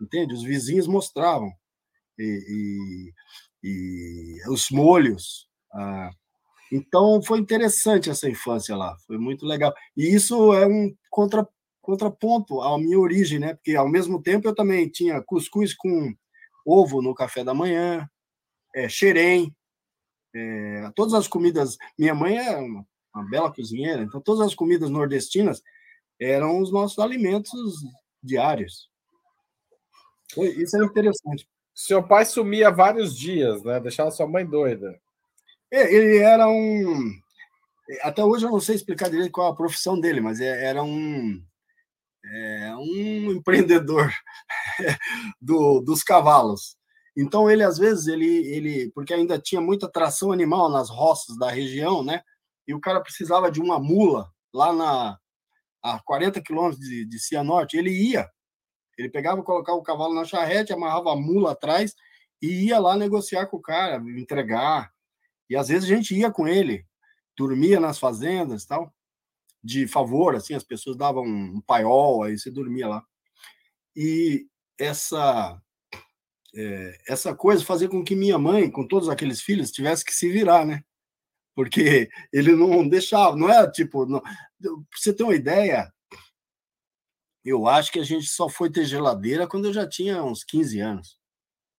entende? 0.01 0.33
Os 0.33 0.43
vizinhos 0.43 0.87
mostravam. 0.87 1.51
E, 2.17 3.13
e, 3.63 3.67
e 3.69 4.49
os 4.49 4.69
molhos 4.69 5.47
ah, 5.73 6.09
então 6.71 7.21
foi 7.21 7.39
interessante 7.39 8.09
essa 8.09 8.29
infância 8.29 8.75
lá, 8.75 8.95
foi 9.07 9.17
muito 9.17 9.45
legal. 9.45 9.73
E 9.95 10.13
isso 10.13 10.53
é 10.53 10.67
um 10.67 10.93
contra, 11.09 11.47
contraponto 11.81 12.61
à 12.61 12.77
minha 12.77 12.99
origem, 12.99 13.39
né? 13.39 13.53
Porque 13.53 13.75
ao 13.75 13.87
mesmo 13.87 14.21
tempo 14.21 14.47
eu 14.47 14.55
também 14.55 14.89
tinha 14.89 15.21
cuscuz 15.21 15.73
com 15.73 16.13
ovo 16.65 17.01
no 17.01 17.15
café 17.15 17.43
da 17.43 17.53
manhã, 17.53 18.07
é, 18.75 18.89
xerém, 18.89 19.55
é, 20.35 20.91
todas 20.95 21.13
as 21.13 21.27
comidas. 21.27 21.77
Minha 21.97 22.13
mãe 22.13 22.37
é 22.37 22.57
uma, 22.57 22.85
uma, 23.13 23.29
bela 23.29 23.53
cozinheira, 23.53 24.03
então 24.03 24.21
todas 24.21 24.45
as 24.45 24.55
comidas 24.55 24.89
nordestinas 24.89 25.61
eram 26.19 26.59
os 26.59 26.71
nossos 26.71 26.99
alimentos 26.99 27.75
diários. 28.21 28.89
Isso 30.37 30.77
é 30.77 30.85
interessante. 30.85 31.47
Seu 31.73 32.05
pai 32.05 32.25
sumia 32.25 32.69
vários 32.69 33.17
dias, 33.17 33.63
né? 33.63 33.79
Deixava 33.79 34.11
sua 34.11 34.27
mãe 34.27 34.45
doida. 34.45 34.99
É, 35.71 35.93
ele 35.93 36.17
era 36.17 36.47
um. 36.47 37.11
Até 38.01 38.23
hoje 38.23 38.45
eu 38.45 38.51
não 38.51 38.59
sei 38.59 38.75
explicar 38.75 39.09
direito 39.09 39.31
qual 39.31 39.51
a 39.51 39.55
profissão 39.55 39.99
dele, 39.99 40.21
mas 40.21 40.39
é, 40.39 40.65
era 40.65 40.83
um, 40.83 41.43
é, 42.25 42.75
um 42.75 43.31
empreendedor 43.37 44.11
do, 45.41 45.79
dos 45.81 46.03
cavalos. 46.03 46.78
Então 47.17 47.49
ele 47.49 47.63
às 47.63 47.77
vezes 47.77 48.07
ele, 48.07 48.47
ele, 48.47 48.91
porque 48.91 49.13
ainda 49.13 49.39
tinha 49.39 49.61
muita 49.61 49.91
tração 49.91 50.31
animal 50.31 50.69
nas 50.69 50.89
roças 50.89 51.37
da 51.37 51.49
região, 51.49 52.03
né? 52.03 52.21
E 52.67 52.73
o 52.73 52.79
cara 52.79 53.01
precisava 53.01 53.51
de 53.51 53.59
uma 53.59 53.79
mula 53.79 54.29
lá 54.53 54.71
na 54.73 55.19
a 55.81 55.99
40 55.99 56.41
quilômetros 56.41 56.79
de, 56.79 57.05
de 57.05 57.19
Cianorte. 57.19 57.77
Ele 57.77 57.89
ia, 57.89 58.29
ele 58.97 59.09
pegava, 59.09 59.41
colocava 59.43 59.77
o 59.77 59.83
cavalo 59.83 60.13
na 60.13 60.25
charrete, 60.25 60.73
amarrava 60.73 61.13
a 61.13 61.15
mula 61.15 61.51
atrás 61.51 61.95
e 62.41 62.67
ia 62.67 62.79
lá 62.79 62.95
negociar 62.97 63.47
com 63.47 63.57
o 63.57 63.61
cara, 63.61 63.95
entregar. 64.17 64.91
E 65.49 65.55
às 65.55 65.69
vezes 65.69 65.89
a 65.89 65.95
gente 65.95 66.15
ia 66.15 66.31
com 66.31 66.47
ele, 66.47 66.85
dormia 67.37 67.79
nas 67.79 67.97
fazendas 67.97 68.65
tal, 68.65 68.93
de 69.63 69.87
favor, 69.87 70.35
assim, 70.35 70.53
as 70.53 70.63
pessoas 70.63 70.95
davam 70.95 71.23
um 71.23 71.61
paiol, 71.61 72.23
aí 72.23 72.37
você 72.37 72.51
dormia 72.51 72.87
lá. 72.87 73.03
E 73.95 74.47
essa 74.77 75.61
é, 76.55 76.97
essa 77.07 77.35
coisa 77.35 77.63
fazia 77.63 77.87
com 77.87 78.03
que 78.03 78.15
minha 78.15 78.37
mãe, 78.37 78.69
com 78.69 78.87
todos 78.87 79.09
aqueles 79.09 79.41
filhos, 79.41 79.71
tivesse 79.71 80.03
que 80.03 80.13
se 80.13 80.29
virar, 80.29 80.65
né? 80.65 80.83
Porque 81.55 82.09
ele 82.33 82.55
não 82.55 82.87
deixava, 82.87 83.35
não 83.35 83.49
é 83.49 83.69
tipo, 83.69 84.05
não, 84.05 84.21
pra 84.21 84.71
você 84.95 85.13
ter 85.13 85.23
uma 85.23 85.35
ideia, 85.35 85.91
eu 87.43 87.67
acho 87.67 87.91
que 87.91 87.99
a 87.99 88.03
gente 88.03 88.27
só 88.27 88.49
foi 88.49 88.69
ter 88.71 88.85
geladeira 88.85 89.47
quando 89.47 89.65
eu 89.65 89.73
já 89.73 89.87
tinha 89.87 90.23
uns 90.23 90.43
15 90.43 90.79
anos. 90.79 91.19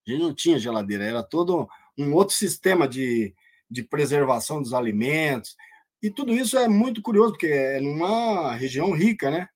A 0.06 0.10
gente 0.10 0.22
não 0.22 0.34
tinha 0.34 0.58
geladeira, 0.58 1.04
era 1.04 1.22
todo 1.22 1.68
um 1.96 2.14
outro 2.14 2.34
sistema 2.34 2.88
de, 2.88 3.34
de 3.70 3.82
preservação 3.82 4.62
dos 4.62 4.72
alimentos. 4.72 5.56
E 6.02 6.10
tudo 6.10 6.32
isso 6.32 6.56
é 6.58 6.66
muito 6.68 7.02
curioso, 7.02 7.32
porque 7.32 7.46
é 7.46 7.80
numa 7.80 8.54
região 8.54 8.92
rica, 8.92 9.30
né? 9.30 9.48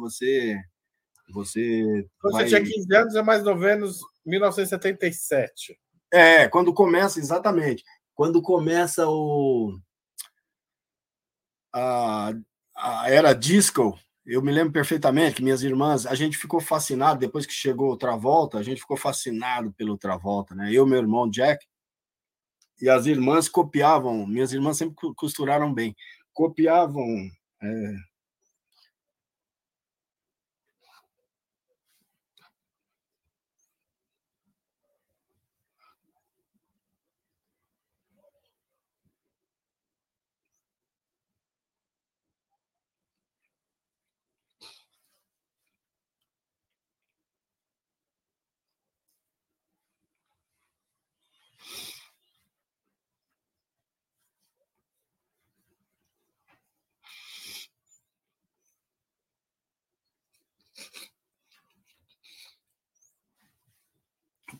Você. 0.00 0.58
Você, 1.30 2.06
Quando 2.20 2.34
vai... 2.34 2.48
você 2.48 2.60
tinha 2.60 2.72
15 2.72 2.96
anos, 2.96 3.14
é 3.16 3.22
mais 3.22 3.44
ou 3.44 3.56
menos 3.56 4.00
1977. 4.26 5.78
É, 6.12 6.48
quando 6.48 6.74
começa, 6.74 7.18
exatamente. 7.18 7.84
Quando 8.14 8.42
começa 8.42 9.08
o. 9.08 9.78
A, 11.72 12.32
a 12.74 13.10
era 13.10 13.32
disco, 13.34 13.98
eu 14.24 14.42
me 14.42 14.50
lembro 14.50 14.72
perfeitamente 14.72 15.36
que 15.36 15.42
minhas 15.42 15.62
irmãs, 15.62 16.06
a 16.06 16.14
gente 16.14 16.36
ficou 16.36 16.60
fascinado 16.60 17.20
depois 17.20 17.46
que 17.46 17.52
chegou 17.52 17.92
o 17.92 17.96
Travolta, 17.96 18.58
a 18.58 18.62
gente 18.62 18.80
ficou 18.80 18.96
fascinado 18.96 19.72
pelo 19.74 19.98
Travolta, 19.98 20.54
né? 20.54 20.72
Eu, 20.72 20.86
meu 20.86 20.98
irmão 20.98 21.30
Jack, 21.30 21.64
e 22.80 22.88
as 22.88 23.06
irmãs 23.06 23.48
copiavam, 23.48 24.26
minhas 24.26 24.52
irmãs 24.52 24.76
sempre 24.76 24.96
costuraram 25.14 25.72
bem, 25.72 25.94
copiavam 26.32 27.06
é, 27.62 27.94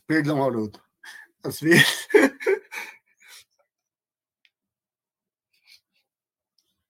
Perdão, 0.06 0.42
Haroldo. 0.42 0.80
Às 1.42 1.60
vezes. 1.60 2.08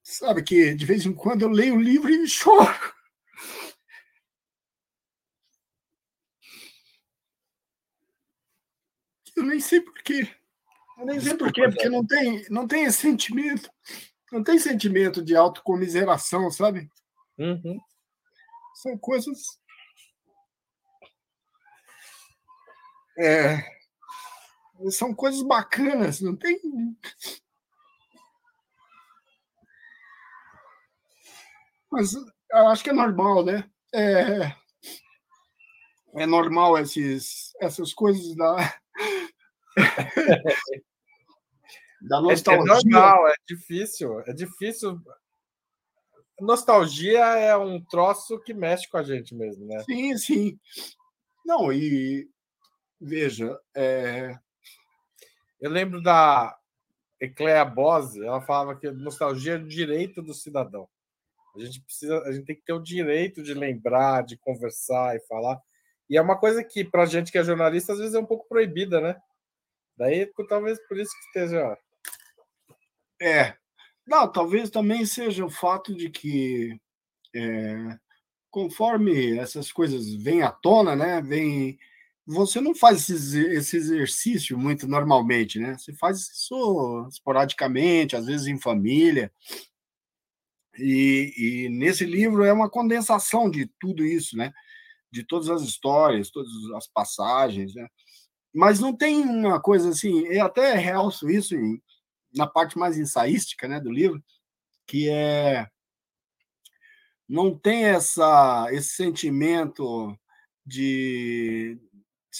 Sabe 0.03 0.43
que 0.43 0.75
de 0.75 0.87
vez 0.87 1.05
em 1.05 1.13
quando 1.13 1.43
eu 1.43 1.49
leio 1.49 1.75
o 1.77 1.81
livro 1.81 2.11
e 2.11 2.27
choro. 2.27 2.95
Eu 9.37 9.43
nem 9.45 9.61
sei 9.61 9.81
porquê. 9.83 10.35
Eu 10.99 11.05
nem 11.05 11.21
sei 11.21 11.35
porquê, 11.35 11.69
porque 11.69 11.91
não 11.91 12.07
tem, 12.07 12.47
não 12.49 12.67
tem 12.67 12.85
esse 12.85 13.03
sentimento. 13.03 13.71
Não 14.33 14.43
tem 14.43 14.59
sentimento 14.59 15.23
de 15.23 15.37
autocomiseração, 15.37 16.51
sabe? 16.51 16.91
Uhum. 17.39 17.79
São 18.77 18.97
coisas 18.97 19.59
É, 23.19 23.65
são 24.91 25.15
coisas 25.15 25.43
bacanas, 25.43 26.21
não 26.21 26.37
tem. 26.37 26.61
Mas 31.91 32.13
eu 32.15 32.69
acho 32.69 32.85
que 32.85 32.91
é 32.91 32.93
normal, 32.93 33.45
né? 33.45 33.69
É, 33.95 34.53
é 36.17 36.27
normal 36.27 36.79
esses, 36.79 37.53
essas 37.61 37.95
coisas 37.95 38.35
da. 38.37 38.57
da 42.03 42.21
nostalgia. 42.21 42.53
É, 42.53 42.65
é 42.65 42.65
normal, 42.65 43.29
é 43.29 43.35
difícil. 43.49 44.21
É 44.27 44.33
difícil. 44.33 45.01
Nostalgia 46.39 47.25
é 47.25 47.57
um 47.57 47.83
troço 47.83 48.39
que 48.41 48.53
mexe 48.53 48.89
com 48.91 48.99
a 48.99 49.03
gente 49.03 49.35
mesmo, 49.35 49.67
né? 49.67 49.83
Sim, 49.85 50.19
sim. 50.19 50.61
Não, 51.47 51.73
e 51.73 52.29
Veja, 53.01 53.61
é... 53.75 54.39
eu 55.61 55.71
lembro 55.71 56.03
da 56.03 56.59
Ecléa 57.21 57.65
Bose, 57.65 58.25
ela 58.25 58.41
falava 58.41 58.79
que 58.79 58.91
nostalgia 58.91 59.55
é 59.55 59.59
o 59.59 59.67
direito 59.67 60.23
do 60.23 60.35
cidadão. 60.35 60.89
A 61.55 61.61
gente 61.61 61.81
precisa, 61.81 62.19
a 62.23 62.33
gente 62.33 62.45
tem 62.45 62.57
que 62.57 62.65
ter 62.65 62.73
o 62.73 62.83
direito 62.83 63.43
de 63.43 63.55
lembrar, 63.55 64.23
de 64.23 64.37
conversar 64.37 65.17
e 65.17 65.21
falar. 65.21 65.61
E 66.09 66.17
é 66.17 66.23
uma 66.23 66.39
coisa 66.39 66.63
que, 66.63 66.85
para 66.85 67.03
a 67.03 67.07
gente 67.07 67.33
que 67.33 67.39
é 67.39 67.45
jornalista, 67.45 67.93
às 67.93 67.99
vezes 67.99 68.15
é 68.15 68.19
um 68.19 68.27
pouco 68.27 68.47
proibida, 68.47 69.01
né? 69.01 69.17
Daí, 69.97 70.31
talvez 70.49 70.79
por 70.87 70.99
isso 70.99 71.11
que 71.13 71.41
esteja. 71.41 71.79
É. 73.21 73.57
Não, 74.07 74.31
talvez 74.31 74.71
também 74.71 75.05
seja 75.07 75.45
o 75.45 75.51
fato 75.51 75.95
de 75.95 76.11
que, 76.11 76.79
é, 77.35 77.99
conforme 78.51 79.39
essas 79.39 79.73
coisas 79.73 80.15
vêm 80.15 80.43
à 80.43 80.53
tona, 80.53 80.95
né? 80.95 81.21
Vem, 81.23 81.79
você 82.27 82.61
não 82.61 82.75
faz 82.75 83.09
esse, 83.09 83.77
exercício 83.77 84.59
muito 84.59 84.89
normalmente, 84.89 85.61
né? 85.61 85.79
Você 85.79 85.93
faz 85.95 86.29
isso 86.29 87.07
esporadicamente, 87.09 88.17
às 88.17 88.27
vezes 88.27 88.49
em 88.49 88.59
família. 88.59 89.33
E, 90.77 91.33
e, 91.37 91.69
nesse 91.71 92.05
livro 92.05 92.45
é 92.45 92.53
uma 92.53 92.69
condensação 92.69 93.49
de 93.49 93.67
tudo 93.81 94.05
isso, 94.05 94.37
né? 94.37 94.53
De 95.11 95.25
todas 95.25 95.49
as 95.49 95.62
histórias, 95.62 96.31
todas 96.31 96.51
as 96.75 96.89
passagens, 96.89 97.75
né? 97.75 97.89
Mas 98.53 98.81
não 98.81 98.97
tem 98.97 99.23
uma 99.23 99.61
coisa 99.61 99.91
assim, 99.91 100.27
eu 100.27 100.45
até 100.45 100.75
realço 100.75 101.31
isso 101.31 101.55
em, 101.55 101.81
na 102.35 102.47
parte 102.47 102.79
mais 102.79 102.99
ensaística, 102.99 103.69
né, 103.69 103.79
do 103.81 103.93
livro, 103.93 104.23
que 104.87 105.09
é 105.09 105.69
não 107.29 107.59
tem 107.59 107.85
essa 107.85 108.69
esse 108.73 108.91
sentimento 108.91 110.17
de 110.65 111.79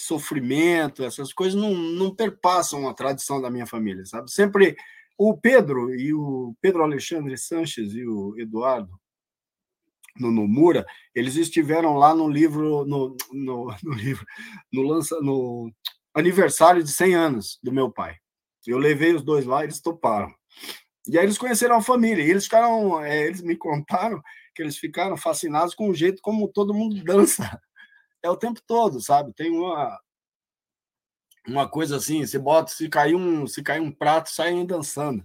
sofrimento, 0.03 1.03
essas 1.03 1.33
coisas 1.33 1.59
não, 1.59 1.73
não 1.73 2.13
perpassam 2.13 2.87
a 2.87 2.93
tradição 2.93 3.41
da 3.41 3.49
minha 3.49 3.65
família, 3.65 4.05
sabe? 4.05 4.31
Sempre 4.31 4.75
o 5.17 5.35
Pedro 5.35 5.93
e 5.93 6.13
o 6.13 6.55
Pedro 6.61 6.83
Alexandre 6.83 7.37
Sanches 7.37 7.93
e 7.93 8.05
o 8.05 8.37
Eduardo 8.37 8.91
no 10.19 10.31
Nomura, 10.31 10.85
eles 11.13 11.35
estiveram 11.35 11.95
lá 11.95 12.13
no 12.13 12.27
livro 12.27 12.85
no, 12.85 13.15
no, 13.31 13.75
no 13.83 13.93
livro 13.93 14.25
no 14.71 14.81
lança 14.81 15.19
no 15.21 15.71
aniversário 16.13 16.83
de 16.83 16.91
100 16.91 17.15
anos 17.15 17.59
do 17.63 17.71
meu 17.71 17.91
pai. 17.91 18.15
Eu 18.65 18.77
levei 18.77 19.13
os 19.13 19.23
dois 19.23 19.45
lá, 19.45 19.63
eles 19.63 19.79
toparam. 19.79 20.33
E 21.07 21.17
aí 21.17 21.23
eles 21.23 21.37
conheceram 21.37 21.77
a 21.77 21.81
família, 21.81 22.23
e 22.23 22.29
eles 22.29 22.43
ficaram, 22.43 23.01
é, 23.01 23.25
eles 23.25 23.41
me 23.41 23.55
contaram 23.55 24.21
que 24.53 24.61
eles 24.61 24.77
ficaram 24.77 25.15
fascinados 25.15 25.73
com 25.73 25.89
o 25.89 25.95
jeito 25.95 26.21
como 26.21 26.49
todo 26.49 26.73
mundo 26.73 27.01
dança. 27.03 27.61
É 28.27 28.29
o 28.29 28.37
tempo 28.37 28.61
todo, 28.67 29.01
sabe? 29.01 29.33
Tem 29.33 29.49
uma 29.51 29.99
uma 31.47 31.67
coisa 31.69 31.95
assim, 31.95 32.25
você 32.25 32.37
bota, 32.37 32.71
se 32.71 32.89
cair 32.89 33.15
um, 33.15 33.47
se 33.47 33.63
cair 33.63 33.79
um 33.79 33.91
prato, 33.91 34.29
saem 34.29 34.65
dançando. 34.65 35.23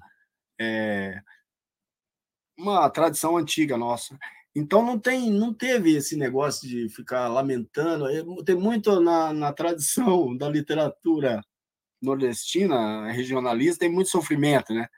É 0.60 1.20
uma 2.56 2.88
tradição 2.90 3.36
antiga 3.36 3.76
nossa. 3.76 4.16
Então 4.54 4.84
não 4.84 4.98
tem, 4.98 5.30
não 5.30 5.52
teve 5.52 5.96
esse 5.96 6.16
negócio 6.16 6.68
de 6.68 6.88
ficar 6.90 7.28
lamentando. 7.28 8.06
É, 8.08 8.22
tem 8.44 8.54
muito 8.54 9.00
na, 9.00 9.32
na 9.32 9.52
tradição 9.52 10.36
da 10.38 10.48
literatura 10.48 11.40
nordestina, 12.00 13.10
regionalista, 13.12 13.80
tem 13.80 13.92
muito 13.92 14.10
sofrimento, 14.10 14.74
né? 14.74 14.88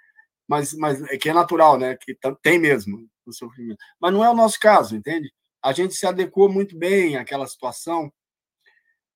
Mas, 0.49 0.75
mas 0.75 1.03
é 1.05 1.17
que 1.19 1.29
é 1.31 1.33
natural, 1.35 1.79
né? 1.79 1.97
Que 1.97 2.17
tem 2.43 2.59
mesmo 2.59 3.09
o 3.27 3.33
sofrimento. 3.33 3.79
Mas 4.01 4.13
não 4.13 4.25
é 4.25 4.31
o 4.31 4.35
nosso 4.35 4.59
caso, 4.61 4.97
entende? 4.97 5.33
A 5.65 5.73
gente 5.73 5.95
se 5.95 6.07
adequou 6.07 6.49
muito 6.49 6.77
bem 6.77 7.17
àquela 7.17 7.47
situação 7.47 8.13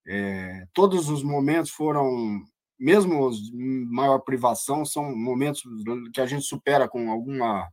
é, 0.09 0.67
todos 0.73 1.11
os 1.11 1.23
momentos 1.23 1.71
foram, 1.71 2.41
mesmo 2.79 3.27
os 3.27 3.39
maior 3.53 4.21
privação, 4.21 4.85
são 4.85 5.15
momentos 5.15 5.63
que 6.15 6.21
a 6.21 6.27
gente 6.27 6.47
supera 6.47 6.89
com 6.89 7.11
alguma 7.11 7.71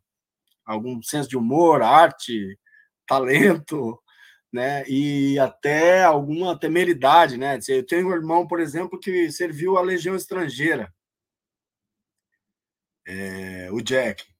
algum 0.66 1.02
senso 1.02 1.30
de 1.30 1.38
humor, 1.38 1.82
arte, 1.82 2.60
talento, 3.08 4.02
né? 4.52 4.84
E 4.88 5.40
até 5.40 6.04
alguma 6.04 6.60
temeridade, 6.60 7.38
né? 7.38 7.60
Eu 7.70 7.86
tenho 7.86 8.08
um 8.10 8.14
irmão, 8.14 8.48
por 8.48 8.60
exemplo, 8.60 9.00
que 9.00 9.32
serviu 9.32 9.78
a 9.78 9.82
Legião 9.82 10.16
Estrangeira, 10.16 10.94
é, 13.08 13.70
o 13.72 13.82
Jack. 13.82 14.35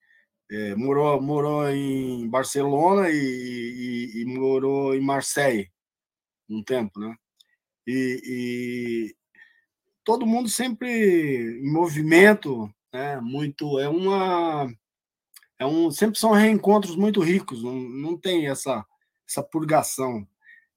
É, 0.52 0.76
morou, 0.76 1.22
morou 1.22 1.68
em 1.70 2.30
Barcelona 2.30 3.10
e, 3.10 3.16
e, 3.16 4.22
e 4.22 4.26
morou 4.26 4.94
em 4.96 5.02
Marseille 5.02 5.72
um 6.50 6.64
tempo, 6.64 7.00
né? 7.00 7.16
e, 7.88 8.22
e 8.26 9.16
todo 10.04 10.26
mundo 10.26 10.50
sempre 10.50 11.60
em 11.62 11.72
movimento, 11.72 12.70
né? 12.94 13.20
Muito 13.22 13.80
é 13.80 13.88
uma 13.88 14.72
é 15.60 15.66
um 15.66 15.92
sempre 15.92 16.20
são 16.20 16.32
reencontros 16.32 16.96
muito 16.96 17.22
ricos, 17.22 17.64
não, 17.64 17.74
não 17.76 18.18
tem 18.18 18.48
essa 18.48 18.86
essa 19.28 19.44
purgação. 19.44 20.28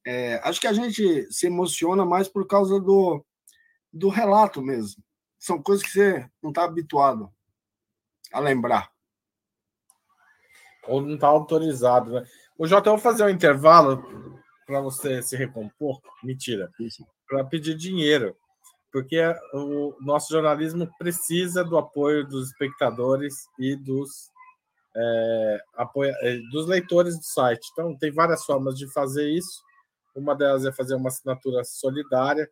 É, 0.05 0.39
acho 0.43 0.59
que 0.59 0.67
a 0.67 0.73
gente 0.73 1.31
se 1.31 1.47
emociona 1.47 2.05
mais 2.05 2.27
por 2.27 2.47
causa 2.47 2.79
do, 2.79 3.23
do 3.93 4.09
relato 4.09 4.61
mesmo. 4.61 5.03
São 5.37 5.61
coisas 5.61 5.85
que 5.85 5.91
você 5.91 6.27
não 6.41 6.49
está 6.49 6.63
habituado 6.63 7.31
a 8.31 8.39
lembrar. 8.39 8.91
Ou 10.87 11.01
não 11.01 11.15
está 11.15 11.27
autorizado, 11.27 12.11
né? 12.11 12.25
O 12.57 12.67
Jota, 12.67 12.89
eu 12.89 12.93
vou 12.93 13.01
fazer 13.01 13.23
um 13.23 13.29
intervalo 13.29 14.03
para 14.65 14.81
você 14.81 15.21
se 15.21 15.35
recompor, 15.35 15.99
mentira, 16.23 16.69
para 17.27 17.43
pedir 17.43 17.75
dinheiro, 17.75 18.35
porque 18.91 19.19
o 19.53 19.95
nosso 20.01 20.31
jornalismo 20.31 20.89
precisa 20.97 21.63
do 21.63 21.77
apoio 21.77 22.27
dos 22.27 22.49
espectadores 22.49 23.47
e 23.57 23.75
dos, 23.75 24.29
é, 24.95 25.59
apoia, 25.75 26.13
é, 26.21 26.37
dos 26.51 26.67
leitores 26.67 27.17
do 27.17 27.23
site. 27.23 27.67
Então, 27.71 27.97
tem 27.97 28.11
várias 28.11 28.45
formas 28.45 28.77
de 28.77 28.91
fazer 28.91 29.29
isso. 29.29 29.63
Uma 30.15 30.35
delas 30.35 30.65
é 30.65 30.71
fazer 30.71 30.95
uma 30.95 31.09
assinatura 31.09 31.63
solidária 31.63 32.49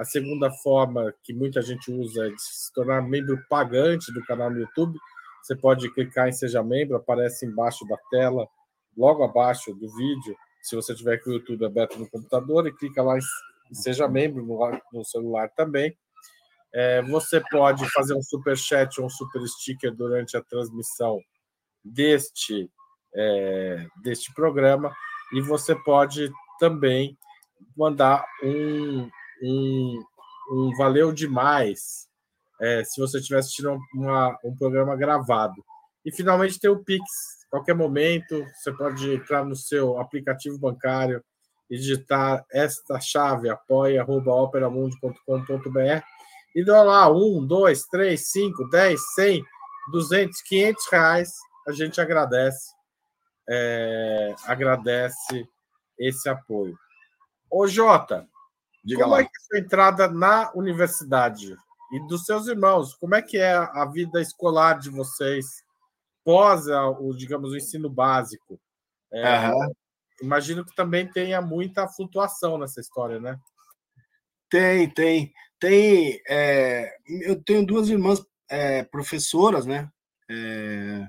A 0.00 0.04
segunda 0.06 0.50
forma 0.50 1.12
que 1.22 1.34
muita 1.34 1.60
gente 1.60 1.92
usa 1.92 2.26
é 2.26 2.30
de 2.30 2.42
se 2.42 2.72
tornar 2.72 3.02
membro 3.02 3.38
pagante 3.50 4.10
do 4.14 4.24
canal 4.24 4.50
no 4.50 4.58
YouTube. 4.58 4.98
Você 5.42 5.54
pode 5.54 5.92
clicar 5.92 6.26
em 6.26 6.32
Seja 6.32 6.62
Membro, 6.62 6.96
aparece 6.96 7.44
embaixo 7.44 7.86
da 7.86 7.98
tela, 8.10 8.48
logo 8.96 9.22
abaixo 9.22 9.74
do 9.74 9.94
vídeo, 9.94 10.34
se 10.62 10.74
você 10.74 10.94
tiver 10.94 11.18
com 11.18 11.28
o 11.28 11.32
YouTube 11.34 11.66
aberto 11.66 11.98
no 11.98 12.08
computador, 12.08 12.66
e 12.66 12.72
clica 12.72 13.02
lá 13.02 13.18
em 13.18 13.74
Seja 13.74 14.08
Membro 14.08 14.42
no, 14.42 14.80
no 14.90 15.04
celular 15.04 15.50
também. 15.50 15.94
É, 16.72 17.02
você 17.02 17.38
pode 17.50 17.86
fazer 17.90 18.14
um 18.14 18.22
super 18.22 18.56
chat 18.56 18.98
ou 18.98 19.06
um 19.06 19.10
super 19.10 19.46
sticker 19.46 19.94
durante 19.94 20.34
a 20.34 20.42
transmissão 20.42 21.20
deste, 21.84 22.70
é, 23.14 23.86
deste 24.02 24.32
programa, 24.32 24.96
e 25.34 25.42
você 25.42 25.74
pode 25.74 26.32
também 26.58 27.18
mandar 27.76 28.24
um, 28.42 29.10
um, 29.42 30.02
um 30.52 30.76
valeu 30.76 31.12
demais 31.12 32.08
é, 32.60 32.84
se 32.84 33.00
você 33.00 33.18
estiver 33.18 33.38
assistindo 33.38 33.78
uma, 33.94 34.38
um 34.44 34.54
programa 34.54 34.94
gravado. 34.96 35.64
E 36.04 36.12
finalmente 36.12 36.60
tem 36.60 36.70
o 36.70 36.84
Pix. 36.84 37.02
Qualquer 37.50 37.74
momento, 37.74 38.44
você 38.54 38.70
pode 38.72 39.14
entrar 39.14 39.44
no 39.44 39.56
seu 39.56 39.98
aplicativo 39.98 40.58
bancário 40.58 41.24
e 41.70 41.76
digitar 41.76 42.44
esta 42.50 43.00
chave, 43.00 43.48
apoia.operamundi.com.br 43.48 46.04
e 46.54 46.64
dá 46.64 46.82
lá 46.82 47.10
um, 47.10 47.46
dois, 47.46 47.84
três, 47.84 48.30
cinco, 48.30 48.68
dez, 48.68 49.00
cem, 49.14 49.42
duzentos, 49.90 50.42
quinhentos 50.42 50.86
reais. 50.90 51.32
A 51.66 51.72
gente 51.72 52.00
agradece, 52.00 52.72
é, 53.48 54.34
agradece 54.46 55.48
esse 55.98 56.28
apoio. 56.28 56.78
Ô, 57.50 57.66
Jota, 57.66 58.28
Diga 58.82 59.02
como 59.02 59.14
lá. 59.14 59.20
é 59.20 59.24
que 59.24 59.30
é 59.30 59.40
a 59.40 59.46
sua 59.46 59.58
entrada 59.58 60.08
na 60.08 60.52
universidade? 60.54 61.56
e 61.90 61.98
dos 62.06 62.24
seus 62.24 62.46
irmãos. 62.46 62.94
Como 62.94 63.14
é 63.14 63.22
que 63.22 63.36
é 63.36 63.52
a 63.52 63.84
vida 63.84 64.20
escolar 64.20 64.78
de 64.78 64.88
vocês 64.88 65.62
pós 66.24 66.66
o, 66.68 67.12
digamos, 67.14 67.50
o 67.50 67.56
ensino 67.56 67.90
básico? 67.90 68.60
É, 69.12 69.48
uhum. 69.48 69.72
Imagino 70.22 70.64
que 70.64 70.74
também 70.74 71.10
tenha 71.10 71.42
muita 71.42 71.88
flutuação 71.88 72.58
nessa 72.58 72.80
história, 72.80 73.18
né? 73.18 73.38
Tem, 74.48 74.88
tem. 74.88 75.32
Tem. 75.58 76.20
É, 76.28 76.96
eu 77.22 77.42
tenho 77.42 77.66
duas 77.66 77.88
irmãs 77.88 78.24
é, 78.48 78.84
professoras, 78.84 79.66
né? 79.66 79.90
É, 80.30 81.08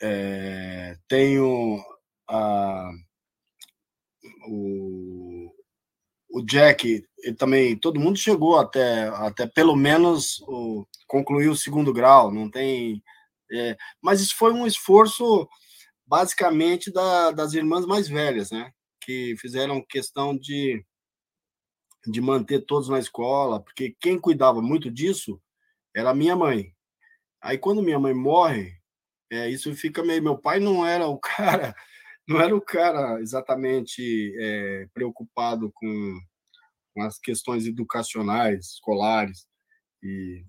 é 0.00 0.98
tenho 1.08 1.82
a, 2.28 2.90
o, 4.48 5.43
o 6.34 6.42
Jack, 6.42 7.06
ele 7.22 7.36
também, 7.36 7.78
todo 7.78 8.00
mundo 8.00 8.18
chegou 8.18 8.58
até, 8.58 9.06
até 9.08 9.46
pelo 9.46 9.76
menos 9.76 10.40
o, 10.48 10.84
concluir 11.06 11.48
o 11.48 11.56
segundo 11.56 11.92
grau, 11.92 12.32
não 12.32 12.50
tem. 12.50 13.00
É, 13.52 13.76
mas 14.02 14.20
isso 14.20 14.34
foi 14.36 14.52
um 14.52 14.66
esforço 14.66 15.48
basicamente 16.04 16.92
da, 16.92 17.30
das 17.30 17.52
irmãs 17.54 17.86
mais 17.86 18.08
velhas, 18.08 18.50
né? 18.50 18.72
Que 19.00 19.36
fizeram 19.38 19.80
questão 19.88 20.36
de 20.36 20.84
de 22.06 22.20
manter 22.20 22.66
todos 22.66 22.88
na 22.88 22.98
escola, 22.98 23.62
porque 23.62 23.96
quem 23.98 24.18
cuidava 24.18 24.60
muito 24.60 24.90
disso 24.90 25.40
era 25.94 26.12
minha 26.12 26.36
mãe. 26.36 26.74
Aí 27.40 27.56
quando 27.56 27.80
minha 27.82 27.98
mãe 27.98 28.12
morre, 28.12 28.74
é, 29.30 29.48
isso 29.48 29.74
fica 29.76 30.02
meio. 30.02 30.22
Meu 30.22 30.36
pai 30.36 30.58
não 30.58 30.84
era 30.84 31.06
o 31.06 31.16
cara, 31.22 31.76
não 32.26 32.40
era 32.40 32.54
o 32.54 32.60
cara 32.60 33.20
exatamente 33.20 34.34
é, 34.38 34.86
preocupado 34.94 35.70
com, 35.74 36.20
com, 36.94 37.02
as 37.02 37.18
questões 37.18 37.66
educacionais, 37.66 38.72
escolares, 38.72 39.46
e 40.02 40.44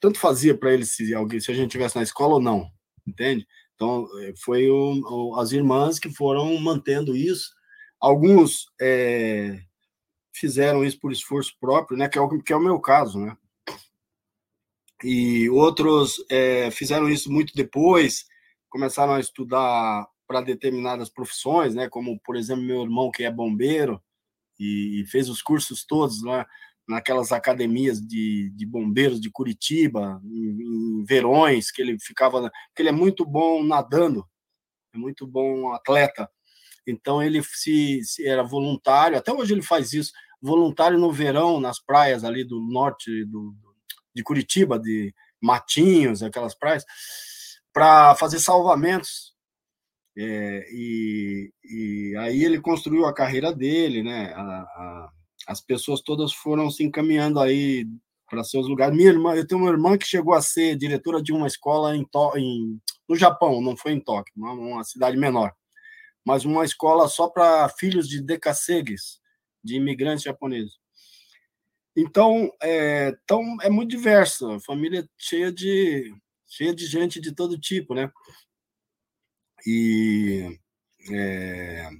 tanto 0.00 0.18
fazia 0.18 0.56
para 0.56 0.72
ele 0.72 0.84
se 0.84 1.14
alguém, 1.14 1.40
se 1.40 1.50
a 1.50 1.54
gente 1.54 1.70
tivesse 1.70 1.96
na 1.96 2.02
escola 2.02 2.34
ou 2.34 2.40
não, 2.40 2.70
entende? 3.06 3.46
Então 3.74 4.06
é, 4.20 4.32
foi 4.36 4.68
o, 4.70 5.34
as 5.38 5.52
irmãs 5.52 5.98
que 5.98 6.10
foram 6.10 6.58
mantendo 6.60 7.16
isso. 7.16 7.50
Alguns 8.00 8.66
é, 8.80 9.60
fizeram 10.34 10.84
isso 10.84 10.98
por 11.00 11.12
esforço 11.12 11.54
próprio, 11.60 11.96
né? 11.96 12.08
Que 12.08 12.18
é 12.18 12.20
o 12.20 12.42
que 12.42 12.52
é 12.52 12.56
o 12.56 12.62
meu 12.62 12.80
caso, 12.80 13.18
né? 13.18 13.36
E 15.02 15.50
outros 15.50 16.24
é, 16.30 16.70
fizeram 16.70 17.08
isso 17.10 17.30
muito 17.30 17.54
depois, 17.54 18.24
começaram 18.70 19.14
a 19.14 19.20
estudar 19.20 20.06
para 20.26 20.40
determinadas 20.40 21.08
profissões, 21.08 21.74
né? 21.74 21.88
Como 21.88 22.18
por 22.20 22.36
exemplo 22.36 22.64
meu 22.64 22.82
irmão 22.82 23.10
que 23.10 23.24
é 23.24 23.30
bombeiro 23.30 24.02
e 24.58 25.04
fez 25.08 25.28
os 25.28 25.42
cursos 25.42 25.84
todos 25.84 26.22
lá 26.22 26.46
naquelas 26.86 27.32
academias 27.32 28.00
de, 28.00 28.50
de 28.50 28.66
bombeiros 28.66 29.20
de 29.20 29.30
Curitiba, 29.30 30.20
em, 30.24 31.00
em 31.00 31.04
Verões, 31.04 31.70
que 31.70 31.80
ele 31.80 31.98
ficava, 31.98 32.50
que 32.74 32.82
ele 32.82 32.90
é 32.90 32.92
muito 32.92 33.24
bom 33.24 33.62
nadando, 33.62 34.26
é 34.94 34.98
muito 34.98 35.26
bom 35.26 35.72
atleta. 35.72 36.30
Então 36.86 37.22
ele 37.22 37.42
se, 37.42 38.02
se, 38.04 38.26
era 38.26 38.42
voluntário, 38.42 39.16
até 39.16 39.32
hoje 39.32 39.54
ele 39.54 39.62
faz 39.62 39.92
isso, 39.92 40.12
voluntário 40.40 40.98
no 40.98 41.10
verão 41.10 41.58
nas 41.58 41.80
praias 41.80 42.22
ali 42.22 42.44
do 42.44 42.60
norte 42.60 43.24
do, 43.24 43.54
de 44.14 44.22
Curitiba, 44.22 44.78
de 44.78 45.14
Matinhos, 45.40 46.22
aquelas 46.22 46.54
praias, 46.54 46.84
para 47.72 48.14
fazer 48.16 48.38
salvamentos. 48.38 49.33
É, 50.16 50.66
e, 50.70 51.52
e, 51.64 52.16
aí 52.18 52.44
ele 52.44 52.60
construiu 52.60 53.04
a 53.04 53.14
carreira 53.14 53.52
dele, 53.52 54.02
né? 54.02 54.32
A, 54.34 54.40
a, 54.40 55.10
as 55.48 55.60
pessoas 55.60 56.00
todas 56.00 56.32
foram 56.32 56.70
se 56.70 56.84
encaminhando 56.84 57.40
aí 57.40 57.86
para 58.30 58.44
seus 58.44 58.68
lugares. 58.68 58.96
Minha 58.96 59.10
irmã, 59.10 59.34
eu 59.34 59.46
tenho 59.46 59.60
uma 59.60 59.70
irmã 59.70 59.98
que 59.98 60.06
chegou 60.06 60.34
a 60.34 60.42
ser 60.42 60.76
diretora 60.76 61.22
de 61.22 61.32
uma 61.32 61.46
escola 61.46 61.96
em, 61.96 62.06
em 62.36 62.80
no 63.08 63.16
Japão, 63.16 63.60
não 63.60 63.76
foi 63.76 63.92
em 63.92 64.00
Tóquio, 64.00 64.32
uma, 64.36 64.52
uma 64.52 64.84
cidade 64.84 65.16
menor, 65.16 65.52
mas 66.24 66.44
uma 66.44 66.64
escola 66.64 67.06
só 67.08 67.28
para 67.28 67.68
filhos 67.68 68.08
de 68.08 68.22
decacegues, 68.22 69.20
de 69.62 69.76
imigrantes 69.76 70.24
japoneses. 70.24 70.72
Então, 71.96 72.50
é, 72.62 73.12
é 73.62 73.70
muito 73.70 73.90
diverso, 73.90 74.50
a 74.50 74.60
família 74.60 75.08
cheia 75.18 75.52
de, 75.52 76.12
cheia 76.48 76.74
de 76.74 76.86
gente 76.86 77.20
de 77.20 77.32
todo 77.32 77.60
tipo, 77.60 77.94
né? 77.94 78.10
E 79.66 80.58
é, 81.10 81.90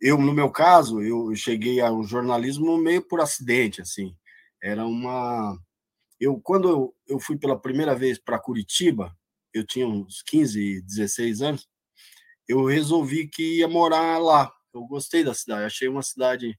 eu, 0.00 0.18
no 0.18 0.32
meu 0.32 0.50
caso, 0.50 1.02
eu 1.02 1.34
cheguei 1.34 1.80
ao 1.80 2.02
jornalismo 2.02 2.76
meio 2.76 3.02
por 3.02 3.20
acidente, 3.20 3.80
assim. 3.80 4.16
Era 4.62 4.84
uma... 4.86 5.58
Eu, 6.18 6.40
quando 6.40 6.68
eu, 6.68 6.96
eu 7.06 7.20
fui 7.20 7.36
pela 7.38 7.58
primeira 7.58 7.94
vez 7.94 8.18
para 8.18 8.38
Curitiba, 8.38 9.16
eu 9.52 9.64
tinha 9.64 9.86
uns 9.86 10.22
15, 10.22 10.82
16 10.82 11.42
anos, 11.42 11.68
eu 12.48 12.64
resolvi 12.64 13.28
que 13.28 13.58
ia 13.58 13.68
morar 13.68 14.18
lá. 14.18 14.52
Eu 14.72 14.82
gostei 14.86 15.24
da 15.24 15.34
cidade, 15.34 15.64
achei 15.64 15.88
uma 15.88 16.02
cidade 16.02 16.58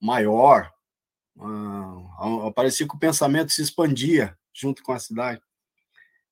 maior, 0.00 0.72
ah, 1.40 2.52
parecia 2.54 2.86
que 2.86 2.94
o 2.94 2.98
pensamento 2.98 3.52
se 3.52 3.62
expandia 3.62 4.36
junto 4.52 4.82
com 4.82 4.92
a 4.92 4.98
cidade. 4.98 5.40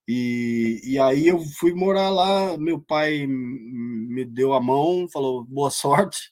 E, 0.08 0.80
e 0.84 0.98
aí 0.98 1.28
eu 1.28 1.40
fui 1.58 1.72
morar 1.74 2.10
lá, 2.10 2.56
meu 2.58 2.80
pai 2.80 3.26
me 3.26 4.24
deu 4.24 4.52
a 4.52 4.60
mão, 4.60 5.08
falou 5.08 5.44
boa 5.44 5.70
sorte, 5.70 6.30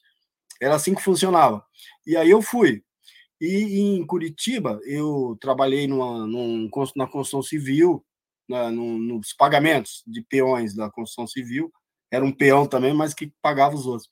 era 0.61 0.75
assim 0.75 0.93
que 0.93 1.01
funcionava. 1.01 1.65
E 2.05 2.15
aí 2.17 2.29
eu 2.29 2.41
fui. 2.41 2.83
E 3.39 3.79
em 3.79 4.05
Curitiba, 4.05 4.79
eu 4.85 5.35
trabalhei 5.41 5.87
numa, 5.87 6.27
num, 6.27 6.69
na 6.95 7.07
construção 7.07 7.41
civil, 7.41 8.05
na, 8.47 8.69
no, 8.69 8.99
nos 8.99 9.33
pagamentos 9.33 10.03
de 10.05 10.21
peões 10.21 10.75
da 10.75 10.91
construção 10.91 11.25
civil. 11.25 11.71
Era 12.11 12.23
um 12.23 12.31
peão 12.31 12.67
também, 12.67 12.93
mas 12.93 13.13
que 13.13 13.33
pagava 13.41 13.75
os 13.75 13.87
outros. 13.87 14.09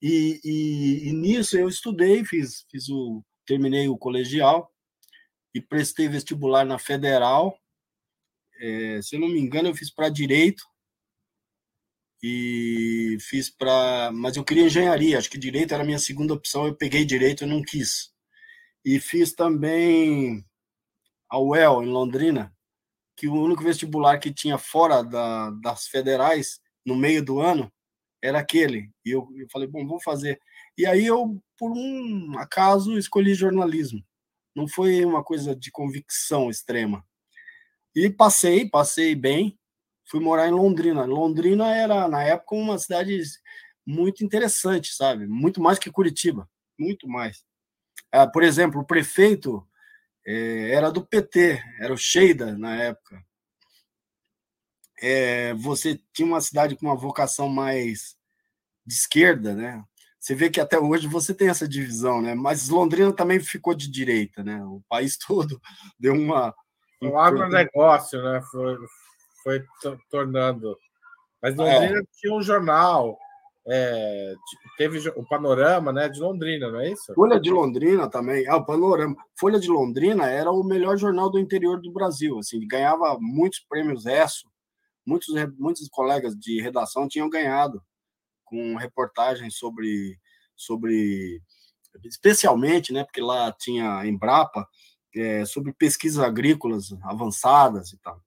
E, 0.00 0.40
e, 0.44 1.08
e 1.08 1.12
nisso 1.12 1.58
eu 1.58 1.68
estudei, 1.68 2.24
fiz, 2.24 2.64
fiz 2.70 2.88
o, 2.88 3.24
terminei 3.44 3.88
o 3.88 3.98
colegial 3.98 4.70
e 5.52 5.60
prestei 5.60 6.08
vestibular 6.08 6.64
na 6.64 6.78
Federal. 6.78 7.58
É, 8.60 9.00
se 9.02 9.16
eu 9.16 9.20
não 9.20 9.28
me 9.28 9.40
engano, 9.40 9.68
eu 9.68 9.74
fiz 9.74 9.90
para 9.90 10.08
direito 10.08 10.64
e 12.22 13.16
fiz 13.20 13.48
para, 13.48 14.10
mas 14.12 14.36
eu 14.36 14.44
queria 14.44 14.64
engenharia. 14.64 15.18
Acho 15.18 15.30
que 15.30 15.38
direito 15.38 15.72
era 15.72 15.82
a 15.82 15.86
minha 15.86 15.98
segunda 15.98 16.34
opção. 16.34 16.66
Eu 16.66 16.74
peguei 16.74 17.04
direito, 17.04 17.44
eu 17.44 17.48
não 17.48 17.62
quis. 17.62 18.12
E 18.84 18.98
fiz 18.98 19.32
também 19.32 20.44
a 21.28 21.38
UEL 21.38 21.82
em 21.82 21.88
Londrina, 21.88 22.52
que 23.16 23.28
o 23.28 23.34
único 23.34 23.62
vestibular 23.62 24.18
que 24.18 24.32
tinha 24.32 24.58
fora 24.58 25.02
da, 25.02 25.50
das 25.62 25.86
federais 25.86 26.60
no 26.84 26.96
meio 26.96 27.24
do 27.24 27.40
ano 27.40 27.70
era 28.22 28.38
aquele. 28.38 28.90
E 29.04 29.10
eu, 29.10 29.28
eu 29.36 29.46
falei, 29.52 29.68
bom, 29.68 29.86
vou 29.86 30.00
fazer. 30.00 30.40
E 30.76 30.86
aí 30.86 31.06
eu, 31.06 31.40
por 31.56 31.70
um 31.72 32.38
acaso, 32.38 32.98
escolhi 32.98 33.34
jornalismo. 33.34 34.02
Não 34.54 34.66
foi 34.66 35.04
uma 35.04 35.22
coisa 35.22 35.54
de 35.54 35.70
convicção 35.70 36.50
extrema. 36.50 37.04
E 37.98 38.08
passei, 38.08 38.68
passei 38.68 39.16
bem. 39.16 39.58
Fui 40.04 40.20
morar 40.20 40.46
em 40.46 40.52
Londrina. 40.52 41.04
Londrina 41.04 41.74
era, 41.74 42.06
na 42.06 42.22
época, 42.22 42.54
uma 42.54 42.78
cidade 42.78 43.20
muito 43.84 44.24
interessante, 44.24 44.94
sabe? 44.94 45.26
Muito 45.26 45.60
mais 45.60 45.80
que 45.80 45.90
Curitiba. 45.90 46.48
Muito 46.78 47.08
mais. 47.08 47.44
Ah, 48.12 48.24
por 48.24 48.44
exemplo, 48.44 48.80
o 48.80 48.86
prefeito 48.86 49.66
é, 50.24 50.70
era 50.70 50.92
do 50.92 51.04
PT, 51.04 51.60
era 51.80 51.92
o 51.92 51.96
Sheida 51.96 52.56
na 52.56 52.76
época. 52.76 53.20
É, 55.02 55.52
você 55.54 56.00
tinha 56.12 56.26
uma 56.28 56.40
cidade 56.40 56.76
com 56.76 56.86
uma 56.86 56.96
vocação 56.96 57.48
mais 57.48 58.16
de 58.86 58.94
esquerda, 58.94 59.56
né? 59.56 59.84
Você 60.20 60.36
vê 60.36 60.48
que 60.50 60.60
até 60.60 60.78
hoje 60.78 61.08
você 61.08 61.34
tem 61.34 61.48
essa 61.48 61.66
divisão, 61.66 62.22
né? 62.22 62.32
Mas 62.32 62.68
Londrina 62.68 63.12
também 63.12 63.40
ficou 63.40 63.74
de 63.74 63.90
direita, 63.90 64.44
né? 64.44 64.64
O 64.64 64.82
país 64.88 65.18
todo 65.26 65.60
deu 65.98 66.14
uma. 66.14 66.54
O 67.02 67.18
agronegócio, 67.18 68.22
né? 68.22 68.40
Foi, 68.50 68.76
foi 69.42 69.64
tornando. 70.10 70.76
Mas 71.42 71.54
é. 71.54 71.56
Londrina 71.56 72.00
é. 72.00 72.02
tinha 72.20 72.34
um 72.34 72.42
jornal, 72.42 73.18
é, 73.70 74.34
teve 74.76 75.08
o 75.10 75.26
Panorama, 75.26 75.92
né? 75.92 76.08
De 76.08 76.20
Londrina, 76.20 76.70
não 76.70 76.80
é 76.80 76.90
isso? 76.90 77.12
Folha 77.14 77.38
de 77.38 77.50
Londrina 77.50 78.08
também. 78.08 78.46
Ah, 78.48 78.56
o 78.56 78.64
Panorama. 78.64 79.14
Folha 79.38 79.60
de 79.60 79.68
Londrina 79.68 80.26
era 80.26 80.50
o 80.50 80.64
melhor 80.64 80.96
jornal 80.96 81.30
do 81.30 81.38
interior 81.38 81.80
do 81.80 81.92
Brasil. 81.92 82.38
Assim, 82.38 82.66
ganhava 82.66 83.18
muitos 83.20 83.60
prêmios 83.68 84.06
ESSO. 84.06 84.48
Muitos, 85.06 85.34
muitos 85.58 85.88
colegas 85.88 86.34
de 86.34 86.60
redação 86.60 87.08
tinham 87.08 87.30
ganhado 87.30 87.82
com 88.44 88.76
reportagens 88.76 89.56
sobre, 89.56 90.18
sobre 90.56 91.40
especialmente, 92.04 92.92
né, 92.92 93.04
porque 93.04 93.20
lá 93.20 93.52
tinha 93.52 94.06
Embrapa, 94.06 94.66
é, 95.14 95.44
sobre 95.44 95.72
pesquisas 95.72 96.22
agrícolas 96.22 96.92
avançadas 97.02 97.92
e 97.92 97.98
tal. 97.98 98.22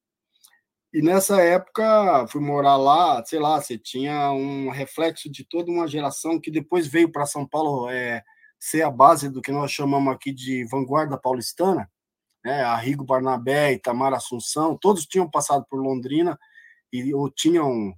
E 0.94 1.02
nessa 1.02 1.42
época, 1.42 2.28
fui 2.28 2.42
morar 2.42 2.76
lá, 2.76 3.24
sei 3.24 3.40
lá, 3.40 3.62
você 3.62 3.78
tinha 3.78 4.32
um 4.34 4.70
reflexo 4.70 5.32
de 5.32 5.46
toda 5.46 5.72
uma 5.72 5.88
geração 5.88 6.40
que 6.40 6.52
depois 6.52 6.86
veio 6.86 7.10
para 7.10 7.26
São 7.26 7.48
Paulo 7.48 7.90
é, 7.90 8.22
ser 8.60 8.82
a 8.82 8.92
base 8.92 9.30
do 9.30 9.42
que 9.42 9.52
nós 9.52 9.72
chamamos 9.72 10.14
aqui 10.14 10.34
de 10.34 10.66
vanguarda 10.66 11.18
paulistana, 11.18 11.90
né? 12.44 12.62
Arrigo 12.64 13.06
Barnabé, 13.06 13.74
Itamar 13.74 14.14
Assunção, 14.14 14.78
todos 14.78 15.06
tinham 15.06 15.30
passado 15.30 15.66
por 15.70 15.82
Londrina 15.82 16.38
e 16.92 17.14
ou 17.14 17.30
tinham 17.30 17.94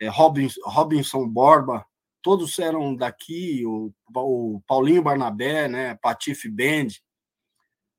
é, 0.00 0.08
Robinson, 0.08 0.60
Robinson 0.64 1.28
Borba, 1.28 1.84
todos 2.22 2.58
eram 2.58 2.94
daqui, 2.94 3.64
o, 3.66 3.92
o 4.14 4.62
Paulinho 4.66 5.02
Barnabé, 5.02 5.68
né, 5.68 5.94
Patife 5.96 6.48
Band. 6.48 6.88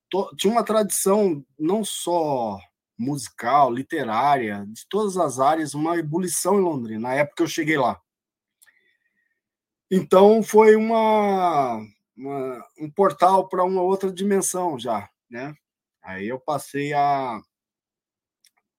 To, 0.10 0.36
tinha 0.36 0.52
uma 0.52 0.64
tradição 0.64 1.46
não 1.58 1.84
só 1.84 2.60
musical, 2.98 3.72
literária, 3.72 4.66
de 4.68 4.86
todas 4.90 5.18
as 5.18 5.40
áreas, 5.40 5.74
uma 5.74 5.98
ebulição 5.98 6.60
em 6.60 6.64
Londrina, 6.64 7.08
na 7.08 7.14
época 7.14 7.38
que 7.38 7.44
eu 7.44 7.48
cheguei 7.48 7.78
lá. 7.78 8.00
Então 9.90 10.44
foi 10.44 10.76
uma, 10.76 11.82
uma 12.16 12.68
um 12.78 12.92
portal 12.92 13.48
para 13.48 13.64
uma 13.64 13.82
outra 13.82 14.12
dimensão 14.12 14.78
já, 14.78 15.10
né? 15.30 15.56
Aí 16.02 16.28
eu 16.28 16.40
passei 16.40 16.94
a, 16.94 17.42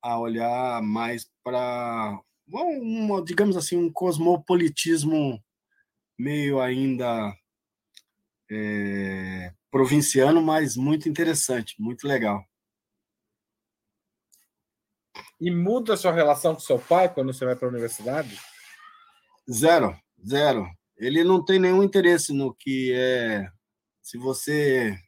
a 0.03 0.18
olhar 0.18 0.83
mais 0.83 1.28
para 1.43 2.20
uma, 2.47 3.22
digamos 3.24 3.57
assim, 3.57 3.76
um 3.76 3.91
cosmopolitismo 3.93 5.43
meio 6.18 6.61
ainda 6.61 7.35
é, 8.51 9.53
provinciano, 9.71 10.43
mas 10.43 10.77
muito 10.77 11.09
interessante, 11.09 11.81
muito 11.81 12.07
legal. 12.07 12.45
E 15.41 15.51
muda 15.51 15.95
a 15.95 15.97
sua 15.97 16.12
relação 16.12 16.55
com 16.55 16.61
seu 16.61 16.79
pai 16.79 17.12
quando 17.12 17.33
você 17.33 17.45
vai 17.45 17.57
para 17.57 17.66
a 17.66 17.71
universidade? 17.71 18.39
Zero, 19.51 19.97
zero. 20.27 20.66
Ele 20.97 21.25
não 21.25 21.43
tem 21.43 21.59
nenhum 21.59 21.83
interesse 21.83 22.33
no 22.33 22.55
que 22.55 22.93
é. 22.95 23.51
Se 24.03 24.18
você. 24.18 24.99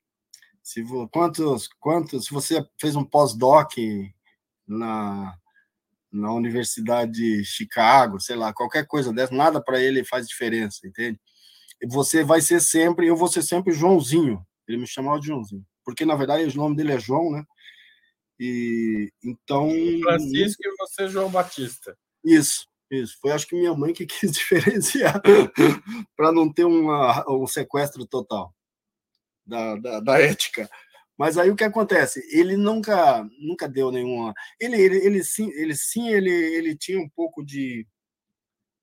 Se, 0.63 0.83
quantos, 1.13 1.69
quantos, 1.81 2.27
se 2.27 2.33
você 2.33 2.65
fez 2.81 2.95
um 2.95 3.05
pós-doc 3.05 3.73
na, 4.67 5.37
na 6.11 6.33
Universidade 6.33 7.13
de 7.13 7.45
Chicago, 7.45 8.21
sei 8.21 8.37
lá, 8.37 8.53
qualquer 8.53 8.87
coisa 8.87 9.13
dessa, 9.13 9.35
nada 9.35 9.61
para 9.61 9.81
ele 9.83 10.05
faz 10.05 10.29
diferença, 10.29 10.87
entende? 10.87 11.21
Você 11.89 12.23
vai 12.23 12.41
ser 12.41 12.61
sempre, 12.61 13.09
eu 13.09 13.17
vou 13.17 13.27
ser 13.27 13.43
sempre 13.43 13.73
Joãozinho. 13.73 14.47
Ele 14.69 14.79
me 14.79 14.87
chamava 14.87 15.21
de 15.21 15.27
Joãozinho, 15.27 15.65
porque 15.85 16.05
na 16.05 16.15
verdade 16.15 16.45
o 16.45 16.57
nome 16.57 16.77
dele 16.77 16.93
é 16.93 17.01
João, 17.01 17.31
né? 17.31 17.45
E 18.39 19.13
então. 19.23 19.71
Francisco 20.03 20.63
e 20.65 20.77
você, 20.77 21.09
João 21.09 21.31
Batista. 21.31 21.97
Isso, 22.25 22.67
isso. 22.91 23.17
Foi 23.21 23.31
acho 23.31 23.47
que 23.47 23.55
minha 23.55 23.75
mãe 23.75 23.93
que 23.93 24.05
quis 24.07 24.33
diferenciar 24.33 25.21
para 26.17 26.33
não 26.33 26.53
ter 26.53 26.65
uma, 26.65 27.25
um 27.31 27.47
sequestro 27.47 28.07
total 28.07 28.53
da, 29.47 29.77
da, 29.77 30.01
da, 30.01 30.21
ética. 30.21 30.69
Mas 31.17 31.39
aí 31.39 31.51
o 31.51 31.57
que 31.57 31.65
acontece? 31.65 32.21
Ele 32.37 32.57
nunca 32.57 33.29
nunca 33.39 33.69
deu 33.69 33.93
nenhuma. 33.93 34.35
Ele, 34.59 34.81
ele, 34.81 34.97
ele 34.97 35.25
sim, 35.25 35.51
ele 35.53 35.77
sim, 35.77 36.09
ele, 36.09 36.31
ele 36.31 36.77
tinha 36.77 36.99
um 36.99 37.09
pouco 37.09 37.45
de. 37.45 37.87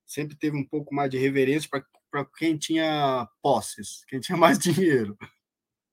Sempre 0.05 0.37
teve 0.37 0.57
um 0.57 0.65
pouco 0.65 0.93
mais 0.93 1.09
de 1.11 1.17
reverência 1.17 1.69
para 2.09 2.25
quem 2.37 2.57
tinha 2.57 3.27
posses, 3.41 4.03
quem 4.07 4.19
tinha 4.19 4.37
mais 4.37 4.57
dinheiro. 4.59 5.17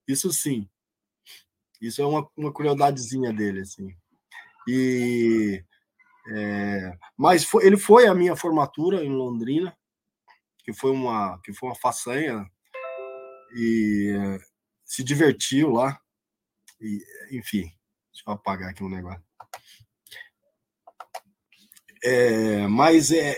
Isso 0.07 0.31
sim. 0.31 0.67
Isso 1.81 2.01
é 2.01 2.05
uma, 2.05 2.27
uma 2.35 2.53
crueldadezinha 2.53 3.31
dele, 3.33 3.61
assim. 3.61 3.95
E, 4.67 5.63
é, 6.29 6.97
mas 7.15 7.43
foi, 7.43 7.65
ele 7.65 7.77
foi 7.77 8.07
a 8.07 8.15
minha 8.15 8.35
formatura 8.35 9.03
em 9.03 9.09
Londrina, 9.09 9.77
que 10.63 10.73
foi 10.73 10.91
uma, 10.91 11.39
que 11.41 11.53
foi 11.53 11.69
uma 11.69 11.75
façanha, 11.75 12.49
e 13.55 14.15
é, 14.17 14.39
se 14.83 15.03
divertiu 15.03 15.71
lá. 15.71 15.99
E, 16.81 16.99
enfim, 17.31 17.71
deixa 18.11 18.23
eu 18.27 18.33
apagar 18.33 18.69
aqui 18.69 18.83
um 18.83 18.89
negócio. 18.89 19.23
É, 22.03 22.67
mas 22.67 23.11
é, 23.11 23.35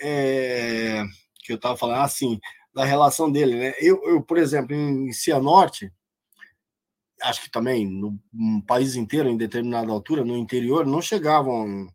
é 0.00 1.04
que 1.40 1.52
eu 1.52 1.56
estava 1.56 1.76
falando 1.76 2.00
assim 2.00 2.40
da 2.74 2.84
relação 2.84 3.30
dele, 3.30 3.56
né? 3.56 3.74
Eu, 3.78 4.02
eu 4.04 4.22
por 4.22 4.36
exemplo, 4.36 4.74
em 4.74 5.12
Cianorte, 5.12 5.92
acho 7.22 7.42
que 7.42 7.50
também 7.50 7.88
no, 7.88 8.18
no, 8.32 8.62
país 8.62 8.96
inteiro, 8.96 9.28
em 9.28 9.36
determinada 9.36 9.92
altura, 9.92 10.24
no 10.24 10.36
interior, 10.36 10.84
não 10.84 11.00
chegavam 11.00 11.88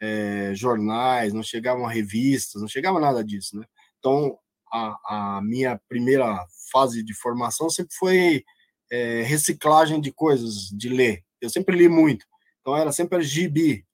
é, 0.00 0.52
jornais, 0.54 1.32
não 1.32 1.42
chegavam 1.42 1.86
revistas, 1.86 2.62
não 2.62 2.68
chegava 2.68 3.00
nada 3.00 3.24
disso, 3.24 3.58
né? 3.58 3.66
Então, 3.98 4.38
a, 4.72 5.36
a 5.36 5.42
minha 5.42 5.80
primeira 5.88 6.46
fase 6.72 7.02
de 7.02 7.14
formação 7.14 7.68
sempre 7.68 7.94
foi 7.94 8.44
é, 8.90 9.22
reciclagem 9.22 10.00
de 10.00 10.12
coisas, 10.12 10.68
de 10.68 10.88
ler. 10.88 11.24
Eu 11.40 11.50
sempre 11.50 11.76
li 11.76 11.88
muito. 11.88 12.24
Então, 12.60 12.76
era 12.76 12.92
sempre 12.92 13.22
gibi, 13.22 13.84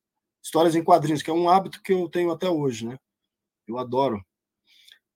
histórias 0.43 0.75
em 0.75 0.85
quadrinhos, 0.85 1.23
que 1.23 1.31
é 1.31 1.35
um 1.35 1.49
hábito 1.49 1.83
que 1.83 1.93
eu 1.93 2.09
tenho 2.09 2.31
até 2.31 2.49
hoje, 2.49 2.87
né? 2.87 2.99
Eu 3.67 3.79
adoro. 3.79 4.25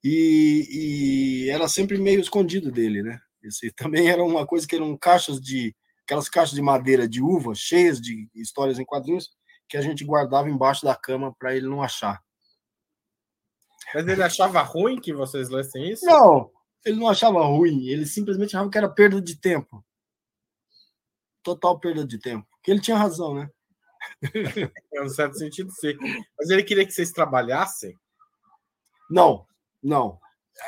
E, 0.04 1.46
e 1.46 1.50
era 1.50 1.66
sempre 1.66 1.96
meio 1.96 2.20
escondido 2.20 2.70
dele, 2.70 3.02
né? 3.02 3.18
Esse 3.42 3.72
também 3.72 4.10
era 4.10 4.22
uma 4.22 4.46
coisa 4.46 4.66
que 4.66 4.76
eram 4.76 4.94
caixas 4.98 5.40
de 5.40 5.74
aquelas 6.04 6.28
caixas 6.28 6.54
de 6.54 6.60
madeira 6.60 7.08
de 7.08 7.22
uva 7.22 7.54
cheias 7.54 7.98
de 7.98 8.28
histórias 8.34 8.78
em 8.78 8.84
quadrinhos 8.84 9.30
que 9.66 9.78
a 9.78 9.80
gente 9.80 10.04
guardava 10.04 10.50
embaixo 10.50 10.84
da 10.84 10.94
cama 10.94 11.34
para 11.38 11.56
ele 11.56 11.66
não 11.66 11.82
achar. 11.82 12.22
Mas 13.94 14.06
ele 14.06 14.22
achava 14.22 14.60
ruim 14.60 15.00
que 15.00 15.14
vocês 15.14 15.48
lessem 15.48 15.90
isso? 15.90 16.04
Não, 16.04 16.50
ele 16.84 16.98
não 16.98 17.08
achava 17.08 17.42
ruim, 17.42 17.86
ele 17.86 18.04
simplesmente 18.04 18.54
achava 18.54 18.70
que 18.70 18.76
era 18.76 18.88
perda 18.88 19.22
de 19.22 19.40
tempo. 19.40 19.82
Total 21.42 21.78
perda 21.78 22.06
de 22.06 22.18
tempo. 22.18 22.46
Que 22.62 22.70
ele 22.70 22.80
tinha 22.80 22.96
razão, 22.96 23.34
né? 23.34 23.50
em 24.92 25.00
um 25.00 25.08
certo 25.08 25.38
sentido, 25.38 25.70
sim. 25.72 25.94
Mas 26.38 26.50
ele 26.50 26.62
queria 26.62 26.84
que 26.84 26.92
vocês 26.92 27.10
trabalhassem? 27.10 27.98
Não, 29.10 29.46
não 29.84 30.18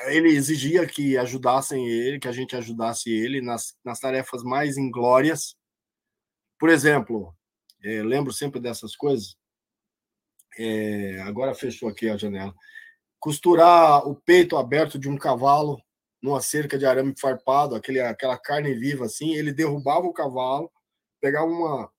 ele 0.06 0.28
exigia 0.28 0.86
que 0.86 1.16
ajudassem 1.16 1.88
ele, 1.88 2.18
que 2.18 2.28
a 2.28 2.32
gente 2.32 2.56
ajudasse 2.56 3.10
ele 3.10 3.40
nas, 3.40 3.76
nas 3.84 4.00
tarefas 4.00 4.42
mais 4.42 4.76
inglórias. 4.76 5.56
Por 6.58 6.68
exemplo, 6.68 7.34
é, 7.84 8.02
lembro 8.02 8.32
sempre 8.32 8.60
dessas 8.60 8.96
coisas. 8.96 9.36
É, 10.58 11.20
agora 11.22 11.54
fechou 11.54 11.88
aqui 11.88 12.08
a 12.08 12.16
janela. 12.16 12.54
Costurar 13.18 14.06
o 14.06 14.16
peito 14.16 14.56
aberto 14.56 14.98
de 14.98 15.08
um 15.08 15.16
cavalo 15.16 15.80
numa 16.22 16.40
cerca 16.40 16.78
de 16.78 16.86
arame 16.86 17.14
farpado, 17.18 17.74
aquele, 17.74 18.00
aquela 18.00 18.38
carne 18.38 18.74
viva 18.74 19.04
assim. 19.04 19.34
Ele 19.34 19.52
derrubava 19.52 20.06
o 20.06 20.12
cavalo, 20.12 20.70
pegava 21.20 21.46
uma, 21.46 21.90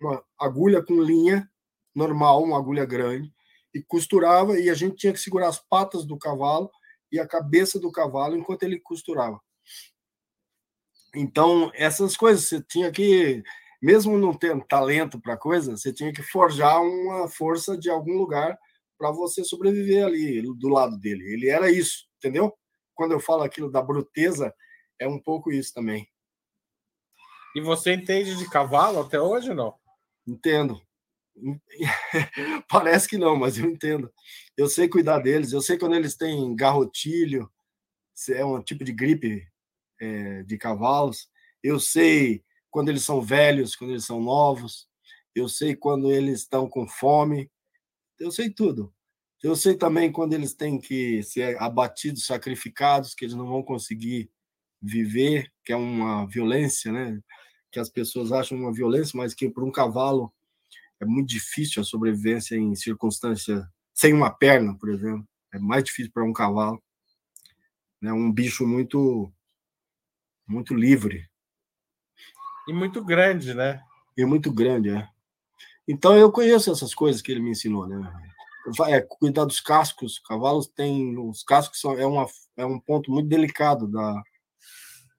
uma 0.00 0.24
agulha 0.38 0.82
com 0.82 1.00
linha 1.00 1.48
normal, 1.94 2.42
uma 2.42 2.58
agulha 2.58 2.86
grande, 2.86 3.32
e 3.74 3.82
costurava, 3.82 4.58
e 4.58 4.68
a 4.68 4.74
gente 4.74 4.96
tinha 4.96 5.12
que 5.12 5.20
segurar 5.20 5.48
as 5.48 5.58
patas 5.58 6.04
do 6.04 6.18
cavalo 6.18 6.70
e 7.10 7.18
a 7.18 7.26
cabeça 7.26 7.78
do 7.78 7.90
cavalo 7.90 8.36
enquanto 8.36 8.62
ele 8.62 8.80
costurava. 8.80 9.40
Então, 11.14 11.70
essas 11.74 12.16
coisas, 12.16 12.48
você 12.48 12.62
tinha 12.62 12.90
que, 12.90 13.42
mesmo 13.80 14.16
não 14.16 14.32
tendo 14.32 14.64
talento 14.64 15.20
para 15.20 15.36
coisa, 15.36 15.76
você 15.76 15.92
tinha 15.92 16.12
que 16.12 16.22
forjar 16.22 16.80
uma 16.80 17.28
força 17.28 17.76
de 17.76 17.90
algum 17.90 18.16
lugar 18.16 18.58
para 18.96 19.10
você 19.10 19.44
sobreviver 19.44 20.06
ali 20.06 20.42
do 20.56 20.68
lado 20.68 20.98
dele. 20.98 21.24
Ele 21.32 21.48
era 21.48 21.70
isso, 21.70 22.06
entendeu? 22.16 22.52
Quando 22.94 23.12
eu 23.12 23.20
falo 23.20 23.42
aquilo 23.42 23.70
da 23.70 23.82
bruteza, 23.82 24.54
é 24.98 25.06
um 25.06 25.20
pouco 25.20 25.52
isso 25.52 25.74
também. 25.74 26.08
E 27.54 27.60
você 27.60 27.92
entende 27.92 28.36
de 28.36 28.48
cavalo 28.48 29.00
até 29.00 29.20
hoje 29.20 29.50
ou 29.50 29.56
não? 29.56 29.74
Entendo. 30.26 30.80
Parece 32.68 33.08
que 33.08 33.18
não, 33.18 33.36
mas 33.36 33.58
eu 33.58 33.68
entendo. 33.68 34.12
Eu 34.56 34.68
sei 34.68 34.88
cuidar 34.88 35.18
deles, 35.18 35.52
eu 35.52 35.60
sei 35.60 35.78
quando 35.78 35.94
eles 35.94 36.16
têm 36.16 36.54
garrotilho, 36.54 37.50
se 38.14 38.34
é 38.34 38.44
um 38.44 38.62
tipo 38.62 38.84
de 38.84 38.92
gripe 38.92 39.46
é, 40.00 40.42
de 40.42 40.58
cavalos, 40.58 41.28
eu 41.62 41.80
sei 41.80 42.44
quando 42.70 42.88
eles 42.88 43.04
são 43.04 43.20
velhos, 43.20 43.76
quando 43.76 43.90
eles 43.90 44.04
são 44.04 44.20
novos, 44.20 44.88
eu 45.34 45.48
sei 45.48 45.74
quando 45.74 46.10
eles 46.12 46.40
estão 46.40 46.68
com 46.68 46.86
fome, 46.86 47.50
eu 48.18 48.30
sei 48.30 48.50
tudo. 48.50 48.92
Eu 49.42 49.56
sei 49.56 49.74
também 49.74 50.12
quando 50.12 50.34
eles 50.34 50.54
têm 50.54 50.78
que 50.78 51.22
ser 51.22 51.60
abatidos, 51.60 52.26
sacrificados, 52.26 53.14
que 53.14 53.24
eles 53.24 53.34
não 53.34 53.46
vão 53.46 53.62
conseguir 53.62 54.30
viver, 54.80 55.52
que 55.64 55.72
é 55.72 55.76
uma 55.76 56.26
violência, 56.26 56.92
né? 56.92 57.20
Que 57.70 57.80
as 57.80 57.88
pessoas 57.88 58.30
acham 58.30 58.56
uma 58.56 58.72
violência, 58.72 59.16
mas 59.16 59.34
que 59.34 59.50
para 59.50 59.64
um 59.64 59.72
cavalo 59.72 60.32
é 61.02 61.04
muito 61.04 61.28
difícil 61.28 61.82
a 61.82 61.84
sobrevivência 61.84 62.54
em 62.56 62.76
circunstância 62.76 63.68
sem 63.92 64.14
uma 64.14 64.30
perna, 64.30 64.78
por 64.78 64.88
exemplo. 64.88 65.26
É 65.52 65.58
mais 65.58 65.82
difícil 65.82 66.12
para 66.12 66.24
um 66.24 66.32
cavalo. 66.32 66.80
É 68.00 68.06
né? 68.06 68.12
um 68.12 68.30
bicho 68.30 68.66
muito 68.66 69.32
muito 70.46 70.74
livre. 70.74 71.28
E 72.68 72.72
muito 72.72 73.04
grande, 73.04 73.52
né? 73.52 73.82
E 74.16 74.24
muito 74.24 74.52
grande, 74.52 74.90
é. 74.90 75.08
Então 75.88 76.16
eu 76.16 76.30
conheço 76.30 76.70
essas 76.70 76.94
coisas 76.94 77.20
que 77.20 77.32
ele 77.32 77.40
me 77.40 77.50
ensinou, 77.50 77.86
né? 77.88 78.30
É, 78.86 79.00
cuidar 79.00 79.44
dos 79.44 79.60
cascos, 79.60 80.20
cavalos 80.20 80.68
têm 80.68 81.18
os 81.18 81.42
cascos 81.42 81.80
são 81.80 81.98
é 81.98 82.06
uma 82.06 82.26
é 82.56 82.64
um 82.64 82.78
ponto 82.78 83.10
muito 83.10 83.28
delicado 83.28 83.88
da 83.88 84.22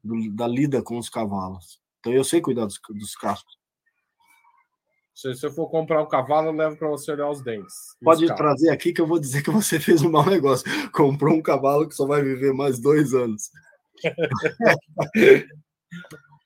do, 0.02 0.34
da 0.34 0.48
lida 0.48 0.82
com 0.82 0.98
os 0.98 1.10
cavalos. 1.10 1.82
Então 2.00 2.14
eu 2.14 2.24
sei 2.24 2.40
cuidar 2.40 2.66
dos, 2.66 2.80
dos 2.90 3.16
cascos. 3.16 3.63
Se 5.14 5.28
você 5.28 5.50
for 5.52 5.70
comprar 5.70 6.02
um 6.02 6.08
cavalo, 6.08 6.48
eu 6.48 6.54
levo 6.54 6.76
para 6.76 6.88
você 6.88 7.12
olhar 7.12 7.30
os 7.30 7.42
dentes. 7.44 7.96
Pode 8.04 8.26
os 8.26 8.32
trazer 8.32 8.70
aqui 8.70 8.92
que 8.92 9.00
eu 9.00 9.06
vou 9.06 9.20
dizer 9.20 9.44
que 9.44 9.52
você 9.52 9.80
fez 9.80 10.02
um 10.02 10.10
mau 10.10 10.26
negócio. 10.26 10.66
Comprou 10.92 11.36
um 11.36 11.42
cavalo 11.42 11.88
que 11.88 11.94
só 11.94 12.08
vai 12.08 12.24
viver 12.24 12.52
mais 12.54 12.80
dois 12.80 13.14
anos. 13.14 13.52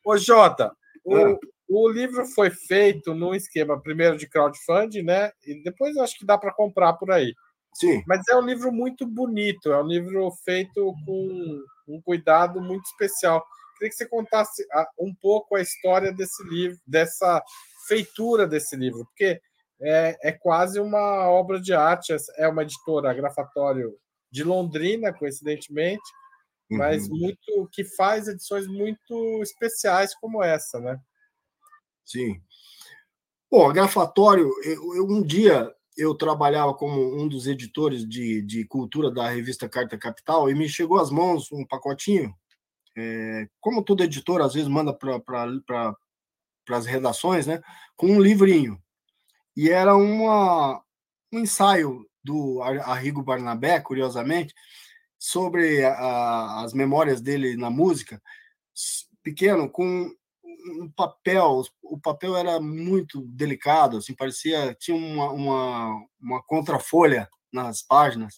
Ô, 0.03 0.17
Jota, 0.17 0.73
o, 1.05 1.15
ah. 1.15 1.37
o 1.69 1.89
livro 1.89 2.25
foi 2.25 2.49
feito 2.49 3.13
num 3.13 3.33
esquema 3.33 3.81
primeiro 3.81 4.17
de 4.17 4.27
crowdfunding, 4.27 5.03
né? 5.03 5.31
E 5.45 5.63
depois 5.63 5.95
eu 5.95 6.03
acho 6.03 6.17
que 6.17 6.25
dá 6.25 6.37
para 6.37 6.53
comprar 6.53 6.93
por 6.93 7.09
aí. 7.11 7.33
Sim. 7.73 8.03
Mas 8.05 8.21
é 8.29 8.35
um 8.35 8.41
livro 8.41 8.71
muito 8.71 9.05
bonito, 9.05 9.71
é 9.71 9.81
um 9.81 9.87
livro 9.87 10.29
feito 10.43 10.93
com 11.05 11.63
um 11.87 12.01
cuidado 12.01 12.59
muito 12.59 12.85
especial. 12.85 13.45
Queria 13.77 13.89
que 13.89 13.95
você 13.95 14.07
contasse 14.07 14.65
ah, 14.73 14.89
um 14.99 15.13
pouco 15.13 15.55
a 15.55 15.61
história 15.61 16.11
desse 16.11 16.43
livro, 16.49 16.79
dessa 16.85 17.41
feitura 17.87 18.47
desse 18.47 18.75
livro, 18.75 19.05
porque 19.05 19.39
é, 19.81 20.29
é 20.29 20.31
quase 20.31 20.79
uma 20.79 21.29
obra 21.29 21.59
de 21.59 21.73
arte. 21.73 22.15
É 22.37 22.47
uma 22.47 22.63
editora, 22.63 23.13
Grafatório 23.13 23.97
de 24.31 24.43
Londrina, 24.43 25.13
coincidentemente, 25.13 26.03
mas 26.69 27.07
uhum. 27.07 27.17
muito 27.17 27.69
que 27.71 27.83
faz 27.83 28.27
edições 28.27 28.67
muito 28.67 29.41
especiais 29.41 30.13
como 30.15 30.43
essa, 30.43 30.79
né? 30.79 30.99
Sim. 32.05 32.41
Bom, 33.49 33.71
Grafatório, 33.71 34.51
eu, 34.63 34.95
eu, 34.95 35.05
um 35.05 35.21
dia 35.21 35.73
eu 35.97 36.13
trabalhava 36.13 36.73
como 36.73 37.19
um 37.19 37.27
dos 37.27 37.47
editores 37.47 38.07
de, 38.07 38.41
de 38.41 38.65
cultura 38.65 39.09
da 39.09 39.29
revista 39.29 39.67
Carta 39.67 39.97
Capital 39.97 40.49
e 40.49 40.53
me 40.53 40.69
chegou 40.69 40.99
às 40.99 41.09
mãos 41.09 41.51
um 41.51 41.65
pacotinho. 41.65 42.33
É, 42.95 43.47
como 43.59 43.83
todo 43.83 44.03
editor, 44.03 44.41
às 44.41 44.53
vezes 44.53 44.67
manda 44.67 44.93
para 44.93 45.95
pra 46.67 46.77
as 46.77 46.85
redações, 46.85 47.47
né? 47.47 47.61
Com 47.95 48.07
um 48.07 48.21
livrinho. 48.21 48.79
E 49.55 49.71
era 49.71 49.95
uma, 49.95 50.83
um 51.33 51.39
ensaio 51.39 52.05
do 52.23 52.61
Arrigo 52.61 53.23
Barnabé, 53.23 53.79
curiosamente, 53.79 54.53
sobre 55.17 55.83
a, 55.83 56.61
as 56.61 56.73
memórias 56.73 57.21
dele 57.21 57.55
na 57.55 57.69
música, 57.69 58.21
pequeno, 59.23 59.69
com 59.69 60.11
um 60.81 60.91
papel, 60.91 61.63
o 61.81 61.97
papel 61.99 62.35
era 62.35 62.59
muito 62.59 63.21
delicado, 63.21 63.97
assim, 63.97 64.13
parecia, 64.13 64.75
tinha 64.75 64.97
uma, 64.97 65.31
uma, 65.31 66.07
uma 66.19 66.43
contrafolha 66.43 67.29
nas 67.51 67.81
páginas, 67.81 68.35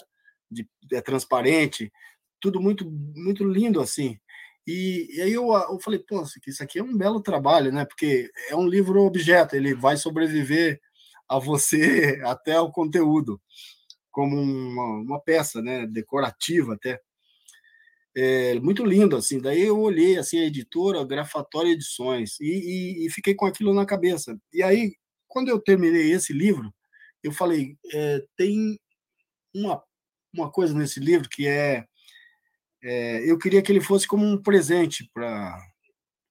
de, 0.50 0.68
é 0.92 1.02
transparente, 1.02 1.92
tudo 2.40 2.62
muito, 2.62 2.90
muito 3.16 3.44
lindo, 3.44 3.82
assim. 3.82 4.20
E, 4.70 5.18
e 5.18 5.22
aí 5.22 5.34
eu, 5.34 5.52
eu 5.52 5.80
falei, 5.80 5.98
pô, 6.00 6.24
isso 6.46 6.62
aqui 6.62 6.78
é 6.78 6.84
um 6.84 6.96
belo 6.96 7.20
trabalho, 7.22 7.72
né? 7.72 7.86
Porque 7.86 8.30
é 8.50 8.56
um 8.56 8.68
livro 8.68 9.02
objeto, 9.02 9.56
ele 9.56 9.74
vai 9.74 9.98
sobreviver 9.98 10.80
a 11.28 11.40
você 11.40 12.22
até 12.24 12.60
o 12.60 12.72
conteúdo, 12.72 13.42
como 14.12 14.40
uma, 14.40 15.02
uma 15.02 15.20
peça, 15.20 15.60
né? 15.60 15.88
Decorativa 15.88 16.76
até. 16.76 17.02
É, 18.16 18.60
muito 18.60 18.86
lindo, 18.86 19.16
assim. 19.16 19.42
Daí 19.42 19.62
eu 19.62 19.80
olhei, 19.80 20.20
assim, 20.20 20.38
a 20.40 20.46
editora, 20.46 21.04
Grafatória 21.04 21.72
Edições, 21.72 22.40
e, 22.40 22.46
e, 22.46 23.08
e, 23.08 23.10
fiquei 23.10 23.34
com 23.34 23.48
aquilo 23.48 23.74
na 23.74 23.88
cabeça. 23.88 24.38
E 24.54 24.62
aí, 24.62 24.94
quando 25.28 25.50
eu 25.50 25.60
terminei 25.60 26.12
esse 26.12 26.32
livro, 26.32 26.72
eu 27.24 27.32
falei, 27.32 27.76
é, 27.92 28.24
tem 28.38 28.80
uma, 29.56 29.84
uma 30.32 30.52
coisa 30.52 30.76
nesse 30.76 31.00
livro 31.00 31.28
que 31.28 31.48
é, 31.48 31.86
é 32.84 33.30
eu 33.30 33.38
queria 33.38 33.62
que 33.62 33.72
ele 33.72 33.82
fosse 33.82 34.08
como 34.08 34.26
um 34.26 34.42
presente 34.42 35.10
para 35.14 35.60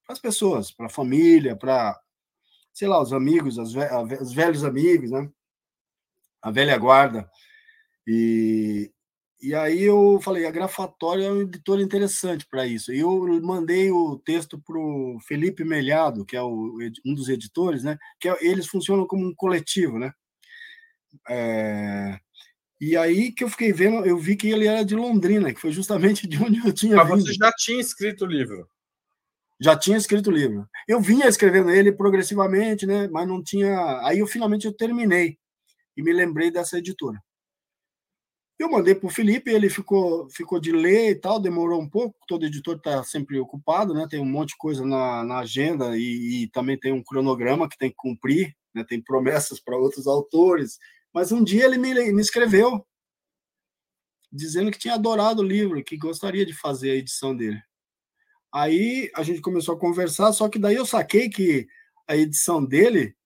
as 0.08 0.18
pessoas, 0.18 0.70
para 0.70 0.86
a 0.86 0.90
família, 0.90 1.54
para, 1.54 1.98
sei 2.72 2.88
lá, 2.88 3.00
os 3.00 3.12
amigos, 3.12 3.58
as, 3.58 3.74
os 4.20 4.32
velhos 4.32 4.64
amigos, 4.64 5.10
né? 5.10 5.30
A 6.42 6.50
velha 6.50 6.76
guarda. 6.78 7.28
E, 8.06 8.90
e 9.42 9.54
aí 9.54 9.82
eu 9.82 10.18
falei, 10.22 10.46
a 10.46 10.50
Grafatória 10.50 11.26
é 11.26 11.30
um 11.30 11.42
editor 11.42 11.78
interessante 11.80 12.46
para 12.50 12.66
isso. 12.66 12.92
E 12.92 13.00
eu 13.00 13.20
mandei 13.42 13.90
o 13.90 14.18
texto 14.18 14.58
para 14.58 14.78
o 14.78 15.18
Felipe 15.20 15.62
Melhado, 15.62 16.24
que 16.24 16.36
é 16.36 16.42
o, 16.42 16.78
um 17.04 17.14
dos 17.14 17.28
editores, 17.28 17.84
né? 17.84 17.98
Que 18.18 18.28
é, 18.30 18.36
eles 18.40 18.66
funcionam 18.66 19.06
como 19.06 19.26
um 19.26 19.34
coletivo, 19.34 19.98
né? 19.98 20.12
É, 21.28 22.18
e 22.80 22.96
aí 22.96 23.32
que 23.32 23.42
eu 23.42 23.48
fiquei 23.48 23.72
vendo, 23.72 24.06
eu 24.06 24.16
vi 24.18 24.36
que 24.36 24.48
ele 24.48 24.66
era 24.66 24.84
de 24.84 24.94
Londrina, 24.94 25.52
que 25.52 25.60
foi 25.60 25.72
justamente 25.72 26.26
de 26.26 26.42
onde 26.42 26.58
eu 26.64 26.72
tinha 26.72 26.96
Mas 26.96 27.08
vindo. 27.08 27.22
você 27.22 27.34
já 27.34 27.52
tinha 27.52 27.80
escrito 27.80 28.24
o 28.24 28.28
livro? 28.28 28.68
Já 29.60 29.76
tinha 29.76 29.96
escrito 29.96 30.28
o 30.28 30.32
livro. 30.32 30.68
Eu 30.86 31.00
vinha 31.00 31.26
escrevendo 31.26 31.70
ele 31.70 31.90
progressivamente, 31.90 32.86
né? 32.86 33.08
Mas 33.08 33.26
não 33.26 33.42
tinha. 33.42 34.00
Aí 34.06 34.20
eu 34.20 34.26
finalmente 34.26 34.66
eu 34.66 34.72
terminei 34.72 35.36
e 35.96 36.02
me 36.02 36.12
lembrei 36.12 36.50
dessa 36.50 36.78
editora. 36.78 37.18
Eu 38.58 38.70
mandei 38.70 38.94
para 38.94 39.06
o 39.06 39.10
Felipe, 39.10 39.52
ele 39.52 39.68
ficou, 39.70 40.28
ficou 40.30 40.58
de 40.58 40.72
ler 40.72 41.10
e 41.10 41.14
tal, 41.14 41.38
demorou 41.40 41.80
um 41.80 41.88
pouco. 41.88 42.16
Todo 42.26 42.44
editor 42.44 42.76
está 42.76 43.04
sempre 43.04 43.38
ocupado, 43.38 43.94
né? 43.94 44.06
Tem 44.08 44.20
um 44.20 44.24
monte 44.24 44.50
de 44.50 44.56
coisa 44.56 44.84
na, 44.84 45.24
na 45.24 45.38
agenda 45.38 45.96
e, 45.96 46.44
e, 46.44 46.50
também 46.50 46.78
tem 46.78 46.92
um 46.92 47.02
cronograma 47.02 47.68
que 47.68 47.78
tem 47.78 47.90
que 47.90 47.96
cumprir, 47.96 48.56
né? 48.74 48.84
Tem 48.88 49.00
promessas 49.00 49.60
para 49.60 49.76
outros 49.76 50.08
autores. 50.08 50.78
Mas 51.18 51.32
um 51.32 51.42
dia 51.42 51.64
ele 51.64 51.76
me, 51.76 51.92
me 52.12 52.22
escreveu 52.22 52.86
dizendo 54.30 54.70
que 54.70 54.78
tinha 54.78 54.94
adorado 54.94 55.42
o 55.42 55.44
livro, 55.44 55.82
que 55.82 55.96
gostaria 55.96 56.46
de 56.46 56.52
fazer 56.52 56.92
a 56.92 56.94
edição 56.94 57.36
dele. 57.36 57.60
Aí 58.54 59.10
a 59.16 59.24
gente 59.24 59.40
começou 59.40 59.74
a 59.74 59.78
conversar, 59.80 60.32
só 60.32 60.48
que 60.48 60.60
daí 60.60 60.76
eu 60.76 60.86
saquei 60.86 61.28
que 61.28 61.66
a 62.06 62.16
edição 62.16 62.64
dele, 62.64 63.16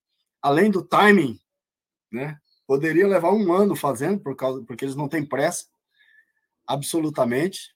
além 0.41 0.71
do 0.71 0.83
timing, 0.83 1.39
né? 2.11 2.39
Poderia 2.65 3.07
levar 3.07 3.31
um 3.31 3.53
ano 3.53 3.75
fazendo, 3.75 4.19
por 4.19 4.35
causa, 4.35 4.63
porque 4.63 4.85
eles 4.85 4.95
não 4.95 5.07
têm 5.07 5.23
pressa, 5.23 5.67
absolutamente. 6.65 7.75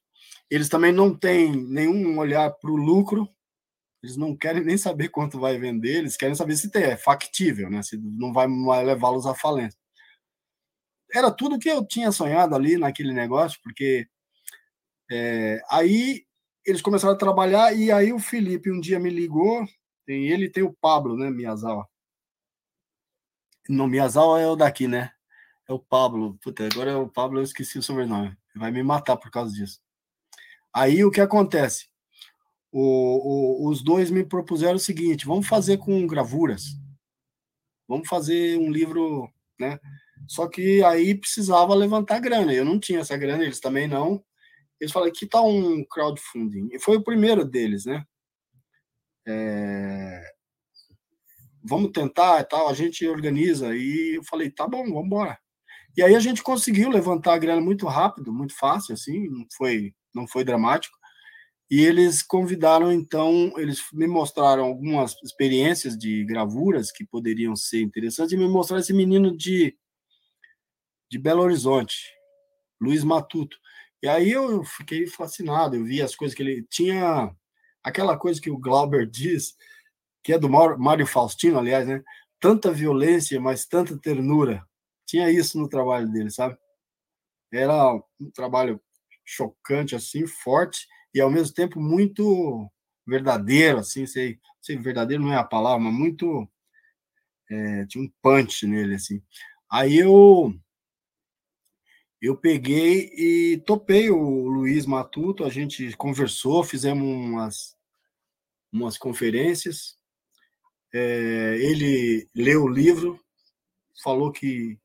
Eles 0.50 0.68
também 0.68 0.90
não 0.90 1.16
têm 1.16 1.54
nenhum 1.54 2.18
olhar 2.18 2.50
para 2.50 2.72
o 2.72 2.76
lucro, 2.76 3.28
eles 4.02 4.16
não 4.16 4.36
querem 4.36 4.64
nem 4.64 4.76
saber 4.76 5.10
quanto 5.10 5.38
vai 5.38 5.56
vender, 5.58 5.98
eles 5.98 6.16
querem 6.16 6.34
saber 6.34 6.56
se 6.56 6.76
é 6.76 6.96
factível, 6.96 7.70
né? 7.70 7.84
se 7.84 7.96
não 7.96 8.32
vai 8.32 8.48
levá-los 8.84 9.24
à 9.24 9.32
falência. 9.32 9.78
Era 11.12 11.30
tudo 11.30 11.58
que 11.58 11.68
eu 11.68 11.86
tinha 11.86 12.12
sonhado 12.12 12.54
ali 12.54 12.76
naquele 12.76 13.12
negócio, 13.12 13.58
porque 13.62 14.06
é, 15.10 15.60
aí 15.70 16.24
eles 16.66 16.82
começaram 16.82 17.14
a 17.14 17.18
trabalhar 17.18 17.74
e 17.74 17.90
aí 17.90 18.12
o 18.12 18.18
Felipe 18.18 18.70
um 18.70 18.80
dia 18.80 18.98
me 18.98 19.08
ligou, 19.08 19.66
tem 20.04 20.26
ele 20.26 20.50
tem 20.50 20.62
o 20.62 20.76
Pablo, 20.80 21.16
né, 21.16 21.30
Miyazawa. 21.30 21.88
No 23.68 23.86
Miyazawa 23.86 24.40
é 24.40 24.46
o 24.46 24.56
daqui, 24.56 24.86
né? 24.86 25.12
É 25.68 25.72
o 25.72 25.78
Pablo. 25.78 26.38
Puta, 26.42 26.66
agora 26.66 26.90
é 26.90 26.96
o 26.96 27.08
Pablo, 27.08 27.38
eu 27.38 27.42
esqueci 27.42 27.78
o 27.78 27.82
sobrenome. 27.82 28.36
Vai 28.54 28.70
me 28.70 28.82
matar 28.82 29.16
por 29.16 29.30
causa 29.30 29.52
disso. 29.52 29.80
Aí 30.72 31.04
o 31.04 31.10
que 31.10 31.20
acontece? 31.20 31.88
O, 32.70 33.66
o, 33.66 33.68
os 33.68 33.82
dois 33.82 34.10
me 34.10 34.24
propuseram 34.24 34.76
o 34.76 34.80
seguinte: 34.80 35.26
vamos 35.26 35.46
fazer 35.46 35.78
com 35.78 36.06
gravuras. 36.06 36.64
Vamos 37.86 38.08
fazer 38.08 38.58
um 38.58 38.70
livro, 38.70 39.30
né? 39.58 39.78
Só 40.26 40.48
que 40.48 40.82
aí 40.84 41.14
precisava 41.14 41.74
levantar 41.74 42.20
grana. 42.20 42.52
Eu 42.52 42.64
não 42.64 42.78
tinha 42.78 43.00
essa 43.00 43.16
grana, 43.16 43.44
eles 43.44 43.60
também 43.60 43.86
não. 43.86 44.22
Eles 44.80 44.92
falaram: 44.92 45.12
que 45.12 45.26
tal 45.26 45.48
um 45.48 45.84
crowdfunding? 45.84 46.68
E 46.72 46.78
foi 46.78 46.96
o 46.96 47.04
primeiro 47.04 47.44
deles, 47.44 47.84
né? 47.84 48.04
É, 49.26 50.22
vamos 51.62 51.92
tentar 51.92 52.40
e 52.40 52.44
tal, 52.44 52.68
a 52.68 52.74
gente 52.74 53.06
organiza. 53.06 53.76
E 53.76 54.16
eu 54.16 54.24
falei, 54.24 54.50
tá 54.50 54.66
bom, 54.66 54.84
vamos 54.84 55.06
embora. 55.06 55.38
E 55.96 56.02
aí 56.02 56.14
a 56.14 56.20
gente 56.20 56.42
conseguiu 56.42 56.88
levantar 56.88 57.34
a 57.34 57.38
grana 57.38 57.60
muito 57.60 57.86
rápido, 57.86 58.32
muito 58.32 58.56
fácil, 58.56 58.94
assim, 58.94 59.28
não 59.28 59.46
foi, 59.56 59.92
não 60.14 60.26
foi 60.26 60.44
dramático. 60.44 60.96
E 61.70 61.80
eles 61.80 62.22
convidaram, 62.22 62.90
então, 62.90 63.52
eles 63.58 63.82
me 63.92 64.06
mostraram 64.06 64.64
algumas 64.64 65.14
experiências 65.22 65.98
de 65.98 66.24
gravuras 66.24 66.90
que 66.90 67.04
poderiam 67.04 67.54
ser 67.54 67.82
interessantes 67.82 68.32
e 68.32 68.38
me 68.38 68.48
mostraram 68.48 68.80
esse 68.80 68.94
menino 68.94 69.36
de, 69.36 69.76
de 71.10 71.18
Belo 71.18 71.42
Horizonte, 71.42 72.12
Luiz 72.80 73.02
Matuto. 73.02 73.56
E 74.02 74.08
aí 74.08 74.30
eu 74.30 74.64
fiquei 74.64 75.06
fascinado, 75.06 75.76
eu 75.76 75.84
vi 75.84 76.00
as 76.00 76.14
coisas 76.14 76.36
que 76.36 76.42
ele 76.42 76.66
tinha, 76.70 77.34
aquela 77.82 78.16
coisa 78.16 78.40
que 78.40 78.50
o 78.50 78.58
Glauber 78.58 79.06
diz, 79.06 79.56
que 80.22 80.32
é 80.32 80.38
do 80.38 80.48
Mário 80.48 81.06
Faustino, 81.06 81.58
aliás, 81.58 81.86
né? 81.86 82.02
Tanta 82.40 82.70
violência, 82.70 83.40
mas 83.40 83.66
tanta 83.66 83.98
ternura. 83.98 84.64
Tinha 85.06 85.30
isso 85.30 85.58
no 85.58 85.68
trabalho 85.68 86.10
dele, 86.12 86.30
sabe? 86.30 86.56
Era 87.52 87.94
um 88.20 88.30
trabalho 88.32 88.80
chocante, 89.24 89.96
assim, 89.96 90.26
forte 90.26 90.86
e 91.14 91.20
ao 91.20 91.30
mesmo 91.30 91.54
tempo 91.54 91.80
muito 91.80 92.70
verdadeiro, 93.06 93.78
assim, 93.78 94.06
sei, 94.06 94.38
sei 94.60 94.76
verdadeiro 94.76 95.22
não 95.22 95.32
é 95.32 95.36
a 95.36 95.44
palavra, 95.44 95.80
mas 95.80 95.94
muito 95.94 96.48
é, 97.50 97.86
tinha 97.86 98.04
um 98.04 98.12
punch 98.22 98.66
nele, 98.66 98.94
assim. 98.94 99.22
Aí 99.70 99.98
eu 99.98 100.54
eu 102.20 102.36
peguei 102.36 103.12
e 103.14 103.58
topei 103.58 104.10
o 104.10 104.48
Luiz 104.48 104.86
Matuto, 104.86 105.44
a 105.44 105.48
gente 105.48 105.96
conversou, 105.96 106.64
fizemos 106.64 107.06
umas, 107.06 107.76
umas 108.72 108.98
conferências, 108.98 109.96
é, 110.92 111.56
ele 111.60 112.28
leu 112.34 112.64
o 112.64 112.68
livro, 112.68 113.20
falou 114.02 114.32
que 114.32 114.78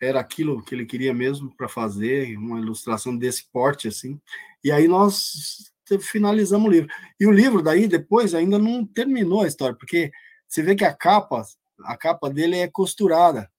era 0.00 0.20
aquilo 0.20 0.62
que 0.62 0.74
ele 0.74 0.84
queria 0.84 1.14
mesmo 1.14 1.54
para 1.56 1.68
fazer, 1.68 2.36
uma 2.36 2.58
ilustração 2.58 3.16
desse 3.16 3.48
porte 3.50 3.88
assim. 3.88 4.20
E 4.62 4.70
aí 4.70 4.88
nós 4.88 5.72
finalizamos 6.00 6.68
o 6.68 6.70
livro. 6.70 6.90
E 7.18 7.26
o 7.26 7.30
livro 7.30 7.62
daí 7.62 7.86
depois 7.86 8.34
ainda 8.34 8.58
não 8.58 8.84
terminou 8.84 9.42
a 9.42 9.46
história, 9.46 9.76
porque 9.76 10.10
você 10.46 10.62
vê 10.62 10.74
que 10.74 10.84
a 10.84 10.94
capa, 10.94 11.42
a 11.84 11.96
capa 11.96 12.28
dele 12.28 12.56
é 12.58 12.68
costurada. 12.68 13.50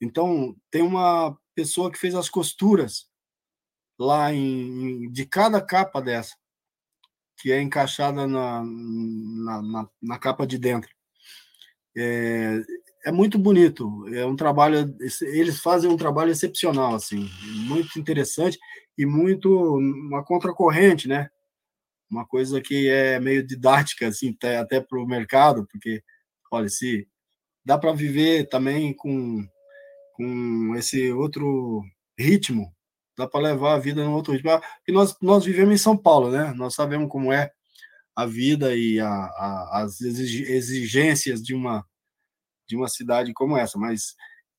Então 0.00 0.54
tem 0.70 0.82
uma 0.82 1.36
pessoa 1.56 1.90
que 1.90 1.98
fez 1.98 2.14
as 2.14 2.28
costuras 2.28 3.08
lá 3.98 4.32
em, 4.32 5.10
de 5.10 5.26
cada 5.26 5.60
capa 5.60 6.00
dessa 6.00 6.36
que 7.38 7.52
é 7.52 7.60
encaixada 7.60 8.26
na, 8.26 8.64
na, 8.64 9.62
na, 9.62 9.88
na 10.02 10.18
capa 10.18 10.46
de 10.46 10.58
dentro. 10.58 10.90
É, 11.96 12.60
é 13.04 13.12
muito 13.12 13.38
bonito, 13.38 14.06
é 14.08 14.24
um 14.26 14.36
trabalho, 14.36 14.96
eles 15.20 15.60
fazem 15.60 15.88
um 15.88 15.96
trabalho 15.96 16.30
excepcional, 16.30 16.94
assim, 16.94 17.30
muito 17.66 17.98
interessante, 17.98 18.58
e 18.98 19.06
muito 19.06 19.48
uma 19.76 20.24
contracorrente, 20.24 21.06
né? 21.06 21.28
Uma 22.10 22.26
coisa 22.26 22.60
que 22.60 22.88
é 22.88 23.20
meio 23.20 23.46
didática, 23.46 24.08
assim, 24.08 24.30
até, 24.30 24.58
até 24.58 24.80
para 24.80 24.98
o 24.98 25.06
mercado, 25.06 25.66
porque, 25.70 26.02
olha, 26.50 26.68
se 26.68 27.06
dá 27.64 27.78
para 27.78 27.92
viver 27.92 28.48
também 28.48 28.94
com, 28.94 29.46
com 30.16 30.74
esse 30.76 31.12
outro 31.12 31.82
ritmo, 32.18 32.74
dá 33.16 33.26
para 33.26 33.40
levar 33.40 33.74
a 33.74 33.78
vida 33.78 34.02
num 34.02 34.14
outro 34.14 34.32
ritmo. 34.32 34.50
E 34.88 34.92
nós, 34.92 35.16
nós 35.20 35.44
vivemos 35.44 35.74
em 35.74 35.78
São 35.78 35.96
Paulo, 35.96 36.30
né? 36.30 36.52
Nós 36.54 36.74
sabemos 36.74 37.10
como 37.10 37.32
é 37.32 37.52
a 38.14 38.24
vida 38.24 38.74
e 38.74 38.98
a, 38.98 39.08
a, 39.08 39.82
as 39.82 40.00
exigências 40.00 41.42
de 41.42 41.54
uma, 41.54 41.86
de 42.66 42.74
uma 42.74 42.88
cidade 42.88 43.32
como 43.34 43.58
essa, 43.58 43.78
mas 43.78 44.16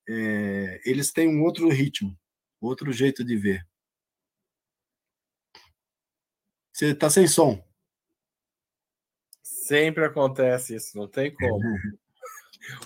é, 0.07 0.79
eles 0.85 1.11
têm 1.11 1.27
um 1.27 1.43
outro 1.43 1.67
ritmo, 1.67 2.15
outro 2.61 2.91
jeito 2.93 3.23
de 3.25 3.35
ver. 3.35 3.67
Você 6.71 6.91
está 6.91 7.09
sem 7.09 7.27
som. 7.27 7.65
Sempre 9.41 10.05
acontece 10.05 10.75
isso, 10.75 10.95
não 10.95 11.07
tem 11.07 11.33
como. 11.33 11.59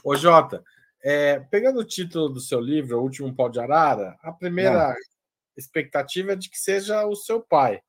Ô, 0.03 0.15
Jota, 0.15 0.63
é, 1.03 1.39
pegando 1.39 1.79
o 1.79 1.85
título 1.85 2.29
do 2.29 2.39
seu 2.39 2.59
livro, 2.59 2.97
O 2.97 3.03
Último 3.03 3.33
Pau 3.33 3.49
de 3.49 3.59
Arara, 3.59 4.17
a 4.21 4.31
primeira 4.31 4.91
é. 4.91 4.95
expectativa 5.57 6.33
é 6.33 6.35
de 6.35 6.49
que 6.49 6.57
seja 6.57 7.05
o 7.05 7.15
seu 7.15 7.41
pai. 7.41 7.81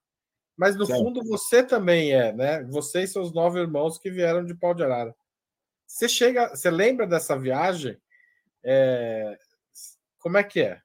Mas 0.56 0.76
no 0.76 0.86
fundo 0.86 1.22
você 1.24 1.62
também 1.62 2.12
é, 2.12 2.32
né? 2.32 2.62
Você 2.64 3.02
e 3.02 3.08
seus 3.08 3.32
nove 3.32 3.58
irmãos 3.58 3.98
que 3.98 4.10
vieram 4.10 4.44
de 4.44 4.54
Pau 4.54 4.74
de 4.74 4.82
Arara. 4.82 5.14
Você 5.86 6.08
chega, 6.08 6.50
você 6.50 6.70
lembra 6.70 7.06
dessa 7.06 7.38
viagem? 7.38 7.98
É, 8.64 9.36
como 10.18 10.36
é 10.36 10.44
que 10.44 10.60
é? 10.60 10.80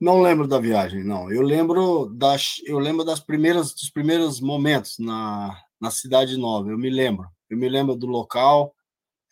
Não 0.00 0.20
lembro 0.20 0.46
da 0.46 0.60
viagem, 0.60 1.02
não. 1.02 1.32
Eu 1.32 1.42
lembro 1.42 2.06
das, 2.14 2.60
eu 2.64 2.78
lembro 2.78 3.04
das 3.04 3.18
primeiras, 3.18 3.72
dos 3.72 3.90
primeiros 3.90 4.40
momentos 4.40 4.98
na, 4.98 5.60
na 5.80 5.90
cidade 5.90 6.36
nova. 6.36 6.70
Eu 6.70 6.78
me 6.78 6.90
lembro. 6.90 7.28
Eu 7.50 7.56
me 7.56 7.68
lembro 7.68 7.96
do 7.96 8.06
local, 8.06 8.74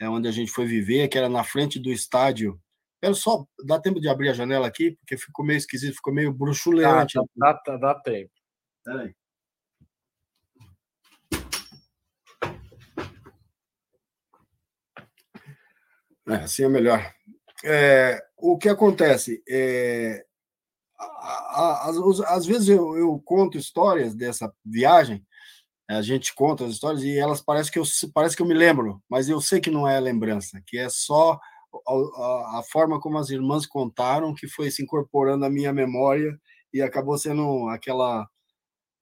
é 0.01 0.09
onde 0.09 0.28
a 0.28 0.32
gente 0.32 0.51
foi 0.51 0.66
viver, 0.66 1.09
que 1.09 1.18
era 1.18 1.28
na 1.28 1.44
frente 1.44 1.78
do 1.78 1.90
estádio. 1.90 2.61
Quero 3.01 3.14
só 3.14 3.47
dar 3.64 3.80
tempo 3.80 4.01
de 4.01 4.09
abrir 4.09 4.30
a 4.30 4.34
janela 4.34 4.66
aqui, 4.66 4.92
porque 4.92 5.16
ficou 5.16 5.44
meio 5.44 5.59
esquisito, 5.59 5.94
ficou 5.94 6.12
meio 6.12 6.32
bruxuleante. 6.32 7.18
Dá, 7.34 7.53
dá, 7.66 7.76
dá 7.76 7.94
tempo. 8.01 8.30
Peraí. 8.84 9.14
É, 16.28 16.34
assim 16.36 16.64
é 16.64 16.68
melhor. 16.68 17.12
É, 17.64 18.20
o 18.36 18.59
que 18.59 18.68
acontece? 18.68 19.42
É, 19.49 20.24
às 22.26 22.47
vezes 22.47 22.68
eu, 22.68 22.97
eu, 22.97 23.20
conto 23.24 23.57
histórias 23.57 24.14
dessa 24.14 24.53
viagem, 24.64 25.24
a 25.89 26.03
gente 26.03 26.34
conta 26.34 26.64
as 26.64 26.72
histórias 26.72 27.03
e 27.05 27.16
elas 27.16 27.41
parecem 27.41 27.72
que 27.72 27.78
eu 27.78 27.84
parece 28.12 28.37
que 28.37 28.43
eu 28.43 28.47
me 28.47 28.55
lembro, 28.55 29.03
mas 29.09 29.28
eu 29.28 29.41
sei 29.41 29.61
que 29.61 29.70
não 29.70 29.87
é 29.87 29.99
lembrança, 30.01 30.61
que 30.66 30.78
é 30.78 30.89
só 30.89 31.39
a, 31.87 31.93
a, 31.93 32.59
a 32.61 32.62
forma 32.70 33.01
como 33.01 33.18
as 33.18 33.30
irmãs 33.30 33.66
contaram 33.66 34.34
que 34.34 34.49
foi 34.49 34.70
se 34.70 34.82
incorporando 34.82 35.45
à 35.45 35.51
minha 35.51 35.72
memória 35.72 36.39
e 36.72 36.82
acabou 36.82 37.16
sendo 37.18 37.68
aquela 37.68 38.28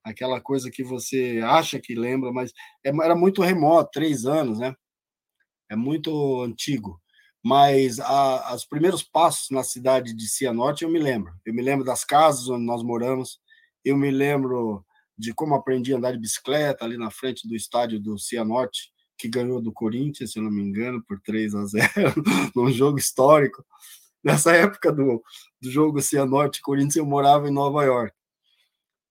aquela 0.04 0.40
coisa 0.40 0.70
que 0.70 0.84
você 0.84 1.40
acha 1.44 1.80
que 1.80 1.94
lembra, 1.94 2.30
mas 2.32 2.52
é, 2.84 2.90
era 2.90 3.16
muito 3.16 3.42
remoto, 3.42 3.90
três 3.92 4.26
anos, 4.26 4.58
né? 4.58 4.74
É 5.70 5.76
muito 5.76 6.42
antigo 6.42 7.00
mas 7.44 7.98
os 8.54 8.64
primeiros 8.64 9.02
passos 9.02 9.50
na 9.50 9.62
cidade 9.62 10.14
de 10.14 10.26
Cianorte 10.26 10.82
eu 10.82 10.88
me 10.88 10.98
lembro. 10.98 11.34
Eu 11.44 11.52
me 11.52 11.60
lembro 11.60 11.84
das 11.84 12.02
casas 12.02 12.48
onde 12.48 12.64
nós 12.64 12.82
moramos, 12.82 13.38
eu 13.84 13.98
me 13.98 14.10
lembro 14.10 14.82
de 15.16 15.32
como 15.32 15.54
aprendi 15.54 15.94
a 15.94 15.96
andar 15.96 16.12
de 16.12 16.18
bicicleta 16.18 16.84
ali 16.84 16.96
na 16.96 17.10
frente 17.10 17.46
do 17.46 17.54
estádio 17.54 18.00
do 18.00 18.18
Cianorte, 18.18 18.92
que 19.16 19.28
ganhou 19.28 19.60
do 19.60 19.72
Corinthians, 19.72 20.32
se 20.32 20.40
não 20.40 20.50
me 20.50 20.62
engano, 20.62 21.02
por 21.06 21.20
3 21.20 21.54
a 21.54 21.64
0, 21.64 21.84
num 22.54 22.70
jogo 22.70 22.98
histórico. 22.98 23.64
Nessa 24.22 24.52
época 24.56 24.90
do, 24.90 25.22
do 25.60 25.70
jogo 25.70 26.00
Cianorte 26.00 26.60
Corinthians, 26.60 26.96
eu 26.96 27.06
morava 27.06 27.48
em 27.48 27.52
Nova 27.52 27.84
York. 27.84 28.14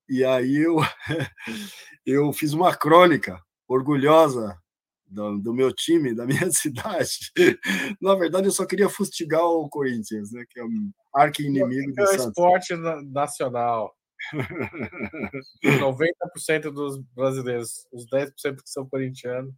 E 0.10 0.24
aí 0.24 0.58
eu, 0.58 0.78
eu 2.06 2.34
fiz 2.34 2.54
uma 2.54 2.76
crônica 2.76 3.42
orgulhosa 3.68 4.58
do, 5.06 5.38
do, 5.38 5.54
meu 5.54 5.72
time, 5.72 6.14
da 6.14 6.26
minha 6.26 6.50
cidade. 6.52 7.32
Na 8.02 8.16
verdade, 8.16 8.48
eu 8.48 8.52
só 8.52 8.66
queria 8.66 8.90
fustigar 8.90 9.44
o 9.44 9.70
Corinthians, 9.70 10.32
né, 10.32 10.44
que 10.50 10.60
é 10.60 10.64
um 10.66 10.92
arqui-inimigo 11.16 11.94
do 11.94 12.02
é 12.02 12.08
Santos. 12.08 12.26
esporte 12.28 12.76
nacional. 13.12 13.96
90% 15.64 16.72
dos 16.72 16.98
brasileiros, 17.14 17.88
os 17.92 18.06
10% 18.08 18.32
que 18.62 18.70
são 18.70 18.88
corintianos. 18.88 19.54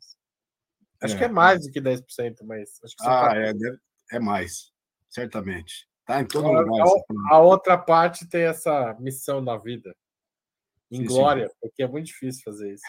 Acho 1.02 1.16
é. 1.16 1.18
que 1.18 1.24
é 1.26 1.30
mais 1.30 1.66
do 1.66 1.72
que 1.72 1.82
10%, 1.82 2.04
mas 2.44 2.80
acho 2.84 2.96
que 2.96 3.06
Ah, 3.06 3.32
é, 3.36 3.54
é 4.16 4.20
mais, 4.20 4.72
certamente. 5.10 5.88
Tá 6.06 6.22
em 6.22 6.26
todo 6.26 6.48
a, 6.48 6.62
lugar. 6.62 6.86
A, 7.32 7.36
a, 7.36 7.40
outra 7.40 7.78
parte 7.78 8.28
tem 8.28 8.44
essa 8.44 8.96
missão 9.00 9.42
na 9.42 9.58
vida. 9.58 9.96
Em 10.92 10.98
sim, 10.98 11.06
glória, 11.06 11.48
sim. 11.50 11.56
porque 11.62 11.84
é 11.84 11.88
muito 11.88 12.08
difícil 12.08 12.44
fazer 12.44 12.74
isso. 12.74 12.84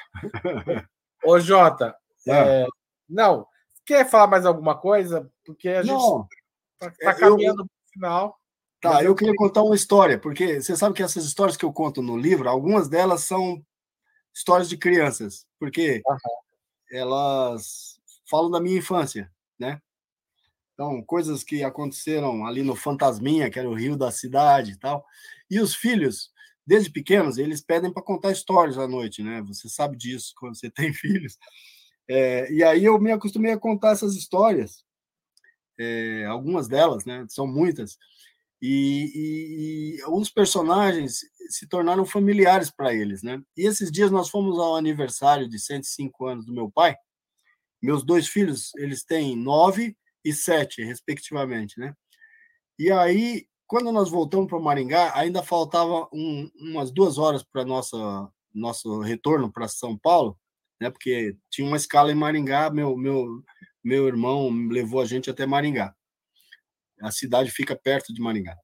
Ô, 1.24 1.41
Jota, 1.41 1.97
é. 2.27 2.33
É, 2.64 2.66
não, 3.09 3.47
quer 3.85 4.09
falar 4.09 4.27
mais 4.27 4.45
alguma 4.45 4.77
coisa? 4.77 5.31
Porque 5.45 5.68
a 5.68 5.83
gente 5.83 5.97
está 6.72 6.91
tá 6.91 7.14
caminhando 7.14 7.64
para 7.64 7.64
o 7.64 7.93
final. 7.93 8.41
Tá, 8.93 9.03
eu, 9.03 9.14
queria 9.14 9.34
contar 9.34 9.62
uma 9.62 9.74
história, 9.74 10.18
porque 10.18 10.61
você 10.61 10.76
sabe 10.76 10.95
que 10.95 11.03
essas 11.03 11.24
histórias 11.24 11.57
que 11.57 11.64
eu 11.64 11.72
conto 11.72 12.03
no 12.03 12.16
livro, 12.16 12.49
algumas 12.49 12.89
delas 12.89 13.22
são 13.22 13.64
histórias 14.34 14.68
de 14.68 14.76
crianças, 14.76 15.47
porque 15.59 16.03
uhum. 16.07 16.16
elas 16.91 17.99
falam 18.28 18.51
da 18.51 18.61
minha 18.61 18.78
infância, 18.78 19.30
né? 19.59 19.80
Então, 20.74 21.03
coisas 21.03 21.43
que 21.43 21.64
aconteceram 21.64 22.47
ali 22.47 22.62
no 22.62 22.76
Fantasminha, 22.76 23.51
que 23.51 23.59
era 23.59 23.68
o 23.68 23.74
rio 23.74 23.97
da 23.97 24.11
cidade 24.11 24.72
e 24.72 24.76
tal. 24.76 25.07
E 25.51 25.59
os 25.59 25.74
filhos, 25.74 26.30
desde 26.66 26.91
pequenos, 26.91 27.39
eles 27.39 27.62
pedem 27.62 27.91
para 27.91 28.03
contar 28.03 28.30
histórias 28.30 28.76
à 28.76 28.87
noite, 28.87 29.22
né? 29.22 29.41
Você 29.43 29.70
sabe 29.70 29.97
disso 29.97 30.34
quando 30.39 30.55
você 30.55 30.70
tem 30.70 30.93
filhos. 30.93 31.39
É, 32.07 32.53
e 32.53 32.62
aí 32.62 32.84
eu 32.84 33.01
me 33.01 33.11
acostumei 33.11 33.53
a 33.53 33.59
contar 33.59 33.93
essas 33.93 34.14
histórias, 34.14 34.84
é, 35.78 36.26
algumas 36.26 36.68
delas, 36.68 37.07
né? 37.07 37.26
São 37.28 37.47
muitas. 37.47 37.99
E, 38.61 39.12
e, 39.14 39.98
e, 39.98 40.04
os 40.09 40.30
personagens 40.30 41.20
se 41.50 41.68
tornaram 41.68 42.04
familiares 42.07 42.70
para 42.70 42.94
eles, 42.94 43.22
né? 43.22 43.40
E 43.57 43.66
esses 43.66 43.90
dias 43.90 44.11
nós 44.11 44.30
fomos 44.30 44.59
ao 44.59 44.76
aniversário 44.76 45.48
de 45.48 45.59
105 45.59 46.26
anos 46.26 46.46
do 46.46 46.54
meu 46.54 46.70
pai. 46.70 46.96
Meus 47.82 48.02
dois 48.04 48.28
filhos, 48.28 48.74
eles 48.76 49.04
têm 49.04 49.36
nove 49.36 49.96
e 50.24 50.32
sete, 50.32 50.82
respectivamente, 50.82 51.78
né? 51.78 51.94
E 52.78 52.90
aí, 52.90 53.46
quando 53.66 53.92
nós 53.92 54.11
voltamos 54.11 54.48
para 54.48 54.59
Maringá, 54.59 55.12
ainda 55.14 55.42
faltava 55.42 56.09
um, 56.12 56.50
umas 56.59 56.90
duas 56.90 57.18
horas 57.18 57.42
para 57.44 57.64
nossa 57.64 58.30
nosso 58.54 59.00
retorno 59.00 59.52
para 59.52 59.68
São 59.68 59.98
Paulo 59.98 60.38
né? 60.80 60.90
Porque 60.90 61.36
tinha 61.50 61.66
uma 61.66 61.76
escala 61.76 62.12
em 62.12 62.14
Maringá, 62.14 62.70
meu 62.70 62.96
meu 62.96 63.42
meu 63.82 64.07
irmão 64.09 64.50
levou 64.68 65.00
a 65.00 65.04
gente 65.07 65.30
até 65.30 65.46
Maringá. 65.46 65.94
A 67.01 67.11
cidade 67.11 67.51
fica 67.51 67.76
perto 67.76 68.12
de 68.12 68.20
Maringá. 68.20 68.57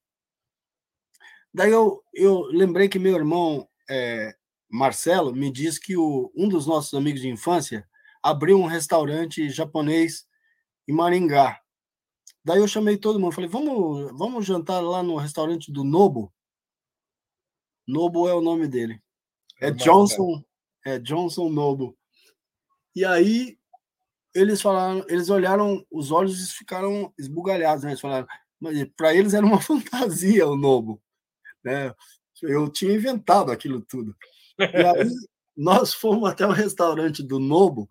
Daí 1.52 1.70
eu, 1.70 2.02
eu 2.14 2.42
lembrei 2.46 2.88
que 2.88 2.98
meu 2.98 3.14
irmão 3.14 3.68
é, 3.88 4.34
Marcelo 4.70 5.34
me 5.34 5.50
disse 5.50 5.78
que 5.78 5.96
o, 5.96 6.32
um 6.34 6.48
dos 6.48 6.66
nossos 6.66 6.94
amigos 6.94 7.20
de 7.20 7.28
infância 7.28 7.86
abriu 8.22 8.58
um 8.58 8.66
restaurante 8.66 9.50
japonês 9.50 10.26
em 10.88 10.92
Maringá. 10.92 11.60
Daí 12.44 12.58
eu 12.58 12.66
chamei 12.66 12.96
todo 12.96 13.20
mundo, 13.20 13.34
falei, 13.34 13.50
vamos, 13.50 14.10
vamos 14.18 14.46
jantar 14.46 14.80
lá 14.80 15.02
no 15.02 15.16
restaurante 15.16 15.70
do 15.70 15.84
Nobo. 15.84 16.32
Nobo 17.86 18.28
é 18.28 18.34
o 18.34 18.40
nome 18.40 18.66
dele. 18.66 19.02
É 19.60 19.70
Johnson, 19.70 20.42
é 20.84 20.98
Johnson 20.98 21.48
Nobo. 21.50 21.96
E 22.96 23.04
aí 23.04 23.58
eles 24.34 24.62
falaram, 24.62 25.04
eles 25.08 25.28
olharam 25.28 25.84
os 25.90 26.10
olhos 26.10 26.52
ficaram 26.52 27.12
esbugalhados, 27.18 27.84
né? 27.84 27.90
Eles 27.90 28.00
falaram, 28.00 28.26
para 28.96 29.14
eles 29.14 29.34
era 29.34 29.44
uma 29.44 29.60
fantasia 29.62 30.46
o 30.46 30.56
Nobo, 30.56 31.02
né? 31.64 31.94
Eu 32.42 32.68
tinha 32.70 32.94
inventado 32.94 33.52
aquilo 33.52 33.80
tudo. 33.80 34.16
E 34.58 34.64
aí 34.64 35.08
nós 35.56 35.94
fomos 35.94 36.28
até 36.28 36.46
o 36.46 36.52
restaurante 36.52 37.22
do 37.22 37.38
Nobo 37.38 37.88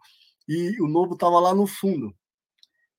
e 0.48 0.82
o 0.82 0.88
Nobo 0.88 1.14
estava 1.14 1.40
lá 1.40 1.54
no 1.54 1.68
fundo. 1.68 2.14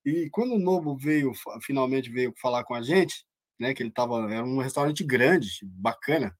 E 0.04 0.28
quando 0.30 0.54
o 0.54 0.58
Nobo 0.58 0.96
veio, 0.96 1.32
finalmente 1.62 2.10
veio 2.10 2.32
falar 2.40 2.64
com 2.64 2.74
a 2.74 2.82
gente, 2.82 3.24
né? 3.58 3.74
Que 3.74 3.82
ele 3.82 3.90
estava, 3.90 4.32
era 4.32 4.44
um 4.44 4.58
restaurante 4.58 5.04
grande, 5.04 5.48
bacana. 5.62 6.36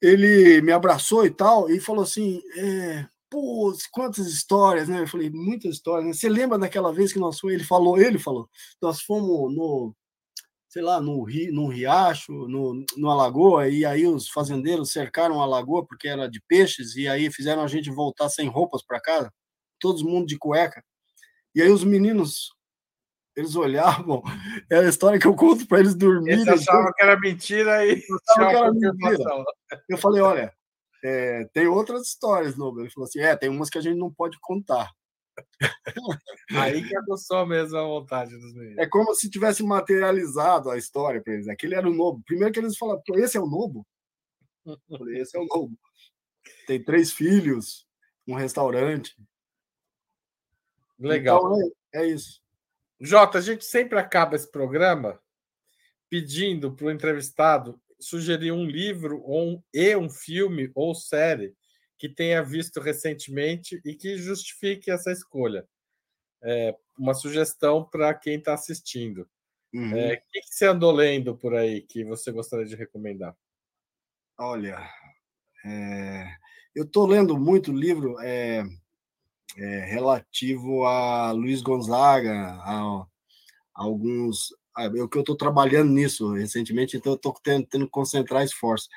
Ele 0.00 0.62
me 0.62 0.72
abraçou 0.72 1.26
e 1.26 1.30
tal 1.30 1.70
e 1.70 1.78
falou 1.78 2.02
assim: 2.02 2.42
é, 2.56 3.06
pô, 3.30 3.72
quantas 3.92 4.26
histórias, 4.26 4.88
né? 4.88 5.00
Eu 5.00 5.06
falei, 5.06 5.30
muitas 5.30 5.76
histórias. 5.76 6.06
Né? 6.06 6.12
Você 6.12 6.28
lembra 6.28 6.58
daquela 6.58 6.92
vez 6.92 7.12
que 7.12 7.18
nós 7.18 7.38
fomos? 7.38 7.54
Ele 7.54 7.64
falou, 7.64 7.98
ele 7.98 8.18
falou, 8.18 8.48
nós 8.82 9.00
fomos 9.00 9.54
no, 9.54 9.94
sei 10.68 10.82
lá, 10.82 11.00
no 11.00 11.22
rio, 11.22 11.52
num 11.52 11.68
riacho, 11.68 12.32
no, 12.32 12.84
numa 12.96 13.14
lagoa, 13.14 13.68
e 13.68 13.84
aí 13.84 14.06
os 14.06 14.28
fazendeiros 14.28 14.92
cercaram 14.92 15.40
a 15.40 15.46
lagoa 15.46 15.86
porque 15.86 16.08
era 16.08 16.28
de 16.28 16.40
peixes, 16.48 16.96
e 16.96 17.08
aí 17.08 17.30
fizeram 17.30 17.62
a 17.62 17.68
gente 17.68 17.90
voltar 17.90 18.28
sem 18.28 18.48
roupas 18.48 18.84
para 18.84 19.00
casa, 19.00 19.32
todo 19.78 20.04
mundo 20.04 20.26
de 20.26 20.38
cueca. 20.38 20.82
E 21.54 21.62
aí 21.62 21.70
os 21.70 21.82
meninos, 21.82 22.52
eles 23.36 23.56
olhavam, 23.56 24.22
é 24.70 24.78
a 24.78 24.88
história 24.88 25.18
que 25.18 25.26
eu 25.26 25.34
conto 25.34 25.66
para 25.66 25.80
eles 25.80 25.94
dormirem. 25.94 26.40
Eles 26.40 26.48
achavam 26.48 26.92
que 26.96 27.02
era 27.02 27.18
mentira 27.18 27.86
e 27.86 27.96
que 27.96 28.40
era 28.40 28.72
mentira. 28.72 29.44
Eu 29.88 29.98
falei, 29.98 30.22
olha, 30.22 30.54
é, 31.02 31.44
tem 31.52 31.66
outras 31.66 32.06
histórias, 32.06 32.56
Nobel. 32.56 32.84
Ele 32.84 32.92
falou 32.92 33.08
assim, 33.08 33.20
é, 33.20 33.36
tem 33.36 33.48
umas 33.48 33.70
que 33.70 33.78
a 33.78 33.80
gente 33.80 33.98
não 33.98 34.12
pode 34.12 34.38
contar. 34.40 34.90
Aí 36.56 36.86
que 36.86 36.96
aguçou 36.96 37.46
mesmo 37.46 37.78
a 37.78 37.84
vontade 37.84 38.36
dos 38.36 38.54
meninos. 38.54 38.78
É 38.78 38.86
como 38.86 39.14
se 39.14 39.30
tivesse 39.30 39.62
materializado 39.62 40.70
a 40.70 40.76
história 40.76 41.22
para 41.22 41.32
eles. 41.32 41.48
Aquele 41.48 41.74
era 41.74 41.88
o 41.88 41.94
Nobo. 41.94 42.22
Primeiro 42.24 42.52
que 42.52 42.60
eles 42.60 42.76
falaram, 42.76 43.02
esse 43.14 43.36
é 43.36 43.40
o 43.40 43.46
Nobo? 43.46 43.86
falei, 44.88 45.20
esse 45.20 45.36
é 45.36 45.40
o 45.40 45.46
Nobo. 45.46 45.78
Tem 46.66 46.82
três 46.82 47.12
filhos, 47.12 47.86
um 48.26 48.34
restaurante. 48.34 49.16
Legal. 50.98 51.38
Então, 51.38 51.72
é, 51.94 52.02
é 52.02 52.06
isso. 52.06 52.40
Jota, 53.00 53.38
a 53.38 53.40
gente 53.40 53.64
sempre 53.64 53.98
acaba 53.98 54.36
esse 54.36 54.50
programa 54.50 55.20
pedindo 56.10 56.74
para 56.74 56.86
o 56.86 56.90
entrevistado 56.90 57.80
sugerir 58.00 58.52
um 58.52 58.64
livro 58.64 59.22
ou 59.22 59.54
um, 59.54 59.62
e 59.72 59.94
um 59.96 60.08
filme 60.08 60.70
ou 60.74 60.94
série 60.94 61.54
que 61.98 62.08
tenha 62.08 62.42
visto 62.42 62.80
recentemente 62.80 63.80
e 63.84 63.94
que 63.94 64.16
justifique 64.16 64.90
essa 64.90 65.12
escolha. 65.12 65.68
É, 66.42 66.74
uma 66.98 67.12
sugestão 67.12 67.84
para 67.84 68.14
quem 68.14 68.38
está 68.38 68.54
assistindo. 68.54 69.28
Uhum. 69.72 69.96
É, 69.96 70.14
o 70.14 70.32
que, 70.32 70.40
que, 70.40 70.54
você 70.54 70.66
andou 70.66 70.92
lendo 70.92 71.36
por 71.36 71.54
aí 71.54 71.82
que 71.82 72.04
você 72.04 72.32
gostaria 72.32 72.66
de 72.66 72.74
recomendar? 72.74 73.36
Olha, 74.38 74.78
é, 75.64 76.26
eu 76.74 76.84
estou 76.84 77.06
lendo 77.06 77.38
muito 77.38 77.72
livro 77.72 78.18
é, 78.20 78.64
é, 79.56 79.84
relativo 79.84 80.84
a 80.84 81.32
Luiz 81.32 81.62
Gonzaga, 81.62 82.32
a, 82.32 83.02
a 83.02 83.06
alguns. 83.74 84.54
Eu 84.86 85.08
que 85.08 85.18
eu 85.18 85.22
estou 85.22 85.36
trabalhando 85.36 85.90
nisso 85.90 86.32
recentemente, 86.32 86.96
então 86.96 87.12
eu 87.12 87.16
estou 87.16 87.32
tentando 87.42 87.88
concentrar 87.88 88.44
esforço. 88.44 88.88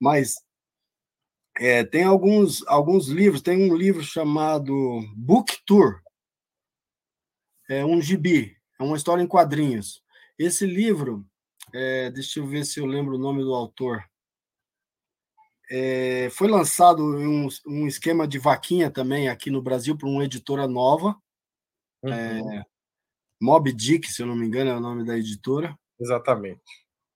Mas 0.00 0.36
é, 1.58 1.84
tem 1.84 2.04
alguns, 2.04 2.66
alguns 2.66 3.08
livros, 3.08 3.42
tem 3.42 3.70
um 3.70 3.76
livro 3.76 4.02
chamado 4.02 4.72
Book 5.16 5.58
Tour, 5.66 6.00
é 7.68 7.84
um 7.84 8.00
gibi, 8.00 8.56
é 8.78 8.82
uma 8.82 8.96
história 8.96 9.22
em 9.22 9.26
quadrinhos. 9.26 10.02
Esse 10.38 10.64
livro, 10.64 11.26
é, 11.74 12.10
deixa 12.10 12.40
eu 12.40 12.46
ver 12.46 12.64
se 12.64 12.80
eu 12.80 12.86
lembro 12.86 13.16
o 13.16 13.18
nome 13.18 13.42
do 13.42 13.54
autor. 13.54 14.02
É, 15.70 16.30
foi 16.30 16.48
lançado 16.48 17.02
um, 17.02 17.48
um, 17.66 17.86
esquema 17.86 18.26
de 18.26 18.38
vaquinha 18.38 18.90
também 18.90 19.28
aqui 19.28 19.50
no 19.50 19.60
Brasil 19.60 19.98
por 19.98 20.08
uma 20.08 20.24
editora 20.24 20.66
nova. 20.66 21.14
É, 22.04 22.08
uhum. 22.08 22.52
É, 22.52 22.64
Mob 23.40 23.72
Dick, 23.72 24.08
se 24.08 24.22
eu 24.22 24.26
não 24.26 24.36
me 24.36 24.46
engano, 24.46 24.70
é 24.70 24.76
o 24.76 24.80
nome 24.80 25.04
da 25.04 25.16
editora. 25.16 25.76
Exatamente. 26.00 26.60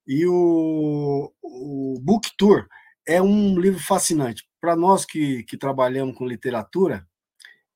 E 0.06 0.26
o, 0.26 1.32
o 1.42 2.00
Book 2.00 2.30
Tour 2.36 2.66
é 3.06 3.20
um 3.20 3.58
livro 3.58 3.80
fascinante. 3.80 4.46
Para 4.60 4.76
nós 4.76 5.04
que, 5.04 5.42
que 5.44 5.56
trabalhamos 5.56 6.16
com 6.16 6.26
literatura, 6.26 7.06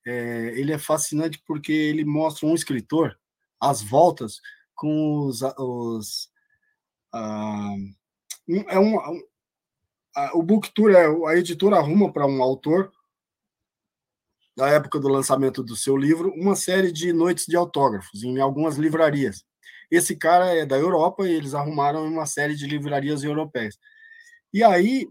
é, 0.07 0.53
ele 0.57 0.73
é 0.73 0.79
fascinante 0.79 1.43
porque 1.47 1.73
ele 1.73 2.05
mostra 2.05 2.47
um 2.47 2.55
escritor 2.55 3.19
às 3.61 3.83
voltas 3.83 4.41
com 4.75 5.27
os. 5.27 5.43
os 5.59 6.29
ah, 7.13 7.75
é 8.69 8.79
um, 8.79 8.97
um 8.97 9.21
a, 10.15 10.37
o 10.37 10.43
Book 10.43 10.73
Tour, 10.73 10.91
é, 10.93 11.07
a 11.31 11.37
editora 11.37 11.77
arruma 11.77 12.13
para 12.13 12.27
um 12.27 12.43
autor, 12.43 12.91
da 14.57 14.71
época 14.71 14.99
do 14.99 15.09
lançamento 15.09 15.63
do 15.63 15.77
seu 15.77 15.97
livro, 15.97 16.33
uma 16.35 16.57
série 16.57 16.91
de 16.91 17.13
noites 17.13 17.45
de 17.47 17.57
autógrafos 17.57 18.25
em 18.25 18.41
algumas 18.41 18.77
livrarias. 18.77 19.45
Esse 19.91 20.17
cara 20.17 20.55
é 20.55 20.65
da 20.65 20.77
Europa 20.77 21.29
e 21.29 21.33
eles 21.33 21.55
arrumaram 21.55 22.05
uma 22.07 22.27
série 22.27 22.57
de 22.57 22.67
livrarias 22.67 23.23
europeias. 23.23 23.79
E 24.53 24.65
aí 24.65 25.07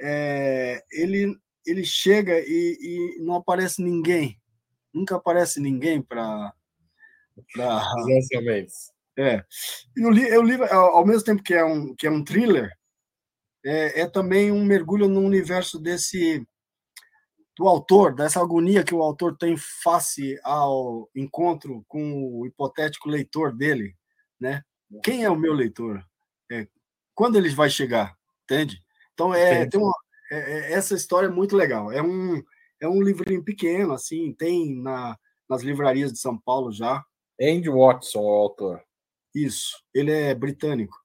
é, 0.00 0.82
ele, 0.90 1.36
ele 1.66 1.84
chega 1.84 2.40
e, 2.40 2.78
e, 2.80 3.22
não 3.22 3.34
aparece 3.34 3.82
ninguém. 3.82 4.40
Nunca 4.92 5.16
aparece 5.16 5.60
ninguém 5.60 6.00
para. 6.00 6.52
Pra... 7.52 7.84
É. 9.16 9.44
E 9.96 10.04
o, 10.04 10.08
o 10.08 10.42
livro, 10.42 10.64
ao 10.72 11.06
mesmo 11.06 11.24
tempo 11.24 11.42
que 11.42 11.54
é 11.54 11.64
um, 11.64 11.94
que 11.94 12.06
é 12.06 12.10
um 12.10 12.24
thriller, 12.24 12.70
é, 13.64 14.00
é 14.02 14.08
também 14.08 14.50
um 14.50 14.64
mergulho 14.64 15.08
no 15.08 15.20
universo 15.20 15.78
desse 15.78 16.44
do 17.56 17.68
autor, 17.68 18.14
dessa 18.14 18.40
agonia 18.40 18.82
que 18.82 18.94
o 18.94 19.02
autor 19.02 19.36
tem 19.36 19.56
face 19.56 20.38
ao 20.42 21.08
encontro 21.14 21.84
com 21.86 22.38
o 22.38 22.46
hipotético 22.46 23.08
leitor 23.08 23.54
dele, 23.54 23.94
né? 24.40 24.62
Quem 25.02 25.24
é 25.24 25.30
o 25.30 25.36
meu 25.36 25.52
leitor? 25.52 26.04
É, 26.50 26.66
quando 27.14 27.36
ele 27.36 27.48
vai 27.50 27.70
chegar, 27.70 28.16
entende? 28.44 28.82
Então, 29.12 29.32
é, 29.32 29.68
uma, 29.74 29.92
é, 30.30 30.36
é, 30.36 30.72
essa 30.72 30.94
história 30.94 31.28
é 31.28 31.30
muito 31.30 31.56
legal. 31.56 31.92
É 31.92 32.02
um, 32.02 32.42
é 32.80 32.88
um 32.88 33.00
livrinho 33.00 33.42
pequeno, 33.42 33.92
assim, 33.92 34.32
tem 34.32 34.74
na, 34.80 35.16
nas 35.48 35.62
livrarias 35.62 36.12
de 36.12 36.18
São 36.18 36.36
Paulo 36.36 36.72
já. 36.72 37.04
Andy 37.40 37.70
Watson, 37.70 38.20
o 38.20 38.30
autor. 38.30 38.82
Isso, 39.34 39.82
ele 39.92 40.12
é 40.12 40.34
britânico. 40.34 40.96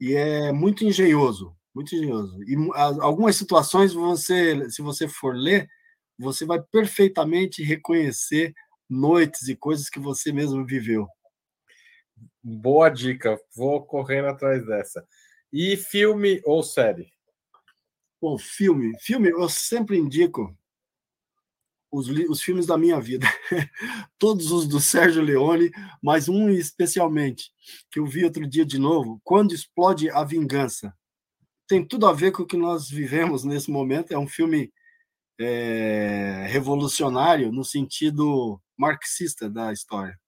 E 0.00 0.14
é 0.14 0.52
muito 0.52 0.84
engenhoso, 0.84 1.56
muito 1.78 1.94
engenhoso. 1.94 2.42
E 2.42 2.56
algumas 2.74 3.36
situações, 3.36 3.92
você, 3.92 4.68
se 4.68 4.82
você 4.82 5.06
for 5.06 5.36
ler, 5.36 5.70
você 6.18 6.44
vai 6.44 6.60
perfeitamente 6.60 7.62
reconhecer 7.62 8.52
noites 8.90 9.46
e 9.46 9.54
coisas 9.54 9.88
que 9.88 10.00
você 10.00 10.32
mesmo 10.32 10.66
viveu. 10.66 11.06
Boa 12.42 12.88
dica, 12.88 13.40
vou 13.54 13.80
correndo 13.86 14.26
atrás 14.26 14.66
dessa. 14.66 15.06
E 15.52 15.76
filme 15.76 16.42
ou 16.44 16.64
série? 16.64 17.12
Bom, 18.20 18.36
filme. 18.36 18.98
Filme, 18.98 19.28
eu 19.30 19.48
sempre 19.48 19.96
indico 19.96 20.52
os, 21.92 22.08
os 22.08 22.42
filmes 22.42 22.66
da 22.66 22.76
minha 22.76 23.00
vida. 23.00 23.28
Todos 24.18 24.50
os 24.50 24.66
do 24.66 24.80
Sérgio 24.80 25.22
Leone, 25.22 25.70
mas 26.02 26.28
um 26.28 26.50
especialmente, 26.50 27.52
que 27.88 28.00
eu 28.00 28.06
vi 28.06 28.24
outro 28.24 28.44
dia 28.48 28.66
de 28.66 28.80
novo, 28.80 29.20
Quando 29.22 29.54
Explode 29.54 30.10
a 30.10 30.24
Vingança. 30.24 30.92
Tem 31.68 31.84
tudo 31.86 32.06
a 32.06 32.12
ver 32.12 32.32
com 32.32 32.42
o 32.42 32.46
que 32.46 32.56
nós 32.56 32.88
vivemos 32.88 33.44
nesse 33.44 33.70
momento. 33.70 34.12
É 34.12 34.18
um 34.18 34.26
filme 34.26 34.72
é, 35.38 36.46
revolucionário 36.48 37.52
no 37.52 37.64
sentido 37.64 38.60
marxista 38.76 39.48
da 39.48 39.72
história, 39.72 40.18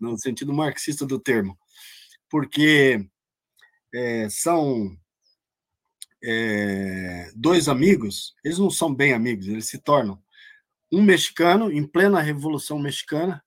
no 0.00 0.16
sentido 0.16 0.52
marxista 0.52 1.04
do 1.04 1.18
termo, 1.18 1.58
porque 2.28 3.06
é, 3.92 4.28
são 4.30 4.96
é, 6.22 7.30
dois 7.34 7.68
amigos, 7.68 8.34
eles 8.44 8.58
não 8.58 8.70
são 8.70 8.94
bem 8.94 9.12
amigos, 9.12 9.48
eles 9.48 9.66
se 9.66 9.78
tornam. 9.78 10.22
Um 10.92 11.02
mexicano, 11.02 11.70
em 11.70 11.86
plena 11.86 12.20
Revolução 12.20 12.78
Mexicana, 12.78 13.42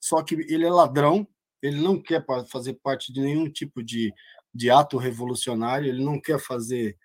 só 0.00 0.22
que 0.22 0.34
ele 0.34 0.64
é 0.64 0.70
ladrão, 0.70 1.26
ele 1.62 1.80
não 1.80 2.00
quer 2.00 2.24
fazer 2.50 2.74
parte 2.74 3.12
de 3.12 3.20
nenhum 3.20 3.48
tipo 3.48 3.82
de, 3.82 4.12
de 4.54 4.70
ato 4.70 4.96
revolucionário, 4.96 5.88
ele 5.88 6.04
não 6.04 6.20
quer 6.20 6.38
fazer. 6.38 6.96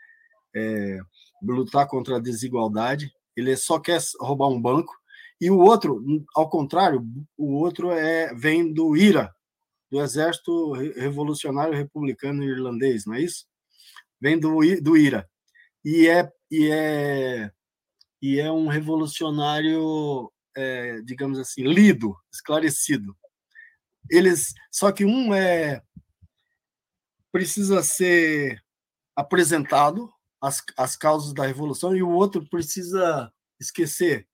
É, 0.56 0.98
lutar 1.44 1.88
contra 1.88 2.16
a 2.16 2.20
desigualdade, 2.20 3.12
ele 3.36 3.56
só 3.56 3.80
quer 3.80 4.02
roubar 4.20 4.48
um 4.48 4.60
banco. 4.60 4.94
E 5.40 5.52
o 5.52 5.60
outro, 5.60 6.04
ao 6.36 6.50
contrário, 6.50 7.06
o 7.38 7.54
outro 7.54 7.92
é 7.92 8.34
vem 8.34 8.74
do 8.74 8.98
IRA, 8.98 9.32
do 9.92 10.02
Exército 10.02 10.72
Revolucionário 10.74 11.76
Republicano 11.76 12.44
Irlandês, 12.44 13.06
não 13.06 13.14
é 13.14 13.22
isso? 13.22 13.46
vem 14.20 14.40
do, 14.40 14.60
do 14.82 14.98
IRA. 14.98 15.28
E 15.84 16.08
é, 16.08 16.30
e 16.52 16.70
é, 16.70 17.52
e 18.22 18.40
é 18.40 18.52
um 18.52 18.68
revolucionário, 18.68 20.32
é, 20.56 21.02
digamos 21.02 21.40
assim, 21.40 21.64
lido, 21.64 22.16
esclarecido. 22.32 23.16
Eles, 24.10 24.54
só 24.72 24.92
que 24.92 25.06
um 25.06 25.34
é 25.34 25.82
precisa 27.32 27.84
ser 27.84 28.62
apresentado 29.16 30.10
as, 30.42 30.64
as 30.78 30.96
causas 30.96 31.34
da 31.34 31.46
revolução 31.46 31.96
e 31.96 32.04
o 32.04 32.10
outro 32.10 32.48
precisa 32.50 33.32
esquecer 33.60 34.28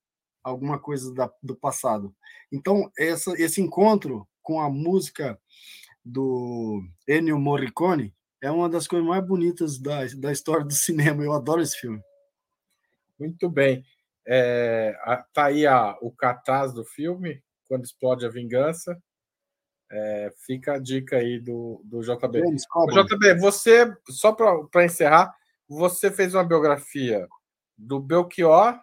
alguma 0.44 0.78
coisa 0.80 1.14
da, 1.14 1.32
do 1.42 1.56
passado. 1.56 2.14
Então 2.52 2.92
essa, 2.98 3.32
esse 3.42 3.62
encontro 3.62 4.28
com 4.42 4.60
a 4.60 4.70
música 4.70 5.40
do 6.04 6.84
Ennio 7.08 7.40
Morricone 7.40 8.14
é 8.42 8.52
uma 8.52 8.68
das 8.68 8.88
coisas 8.88 9.08
mais 9.08 9.26
bonitas 9.26 9.80
da, 9.80 10.06
da 10.18 10.32
história 10.32 10.66
do 10.66 10.74
cinema. 10.74 11.24
Eu 11.24 11.32
adoro 11.32 11.62
esse 11.62 11.78
filme. 11.78 12.02
Muito 13.18 13.50
bem. 13.50 13.86
É, 14.28 14.94
tá 15.34 15.46
aí 15.46 15.66
a, 15.66 15.98
o 16.02 16.12
cartaz 16.12 16.74
do 16.74 16.84
filme, 16.84 17.42
Quando 17.68 17.86
Explode 17.86 18.26
a 18.26 18.30
Vingança. 18.30 19.02
É, 19.96 20.34
fica 20.38 20.74
a 20.74 20.80
dica 20.80 21.18
aí 21.18 21.40
do, 21.40 21.80
do 21.86 22.02
JB. 22.02 22.42
JB, 22.42 23.40
você, 23.40 23.96
só 24.10 24.32
para 24.32 24.84
encerrar, 24.84 25.36
você 25.68 26.10
fez 26.10 26.34
uma 26.34 26.44
biografia 26.44 27.28
do 27.78 28.00
Belchior, 28.00 28.80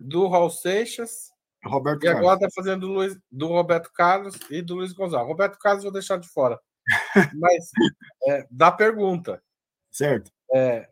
do 0.00 0.26
Raul 0.26 0.50
Seixas, 0.50 1.30
Roberto 1.64 2.02
e 2.02 2.08
agora 2.08 2.34
está 2.34 2.48
fazendo 2.52 2.88
do, 2.88 2.92
Luiz, 2.92 3.16
do 3.30 3.46
Roberto 3.46 3.92
Carlos 3.92 4.36
e 4.50 4.60
do 4.60 4.74
Luiz 4.74 4.92
Gonzaga. 4.92 5.24
Roberto 5.24 5.58
Carlos 5.58 5.84
vou 5.84 5.92
deixar 5.92 6.18
de 6.18 6.28
fora. 6.28 6.58
Mas 7.38 7.70
é, 8.26 8.46
da 8.50 8.72
pergunta. 8.72 9.40
Certo. 9.92 10.32
É, 10.52 10.88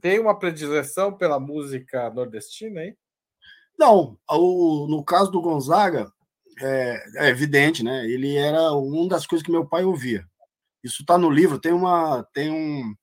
tem 0.00 0.20
uma 0.20 0.38
predileção 0.38 1.12
pela 1.12 1.40
música 1.40 2.08
nordestina 2.10 2.82
aí? 2.82 2.96
Não, 3.76 4.16
o, 4.30 4.86
no 4.88 5.04
caso 5.04 5.30
do 5.30 5.42
Gonzaga, 5.42 6.12
é, 6.60 7.26
é, 7.26 7.28
evidente, 7.28 7.82
né? 7.82 8.06
Ele 8.06 8.36
era 8.36 8.72
uma 8.72 9.08
das 9.08 9.26
coisas 9.26 9.44
que 9.44 9.52
meu 9.52 9.66
pai 9.66 9.84
ouvia. 9.84 10.26
Isso 10.82 11.02
está 11.02 11.18
no 11.18 11.30
livro, 11.30 11.58
tem 11.58 11.72
uma 11.72 12.22
tem 12.34 12.50
um 12.50 12.94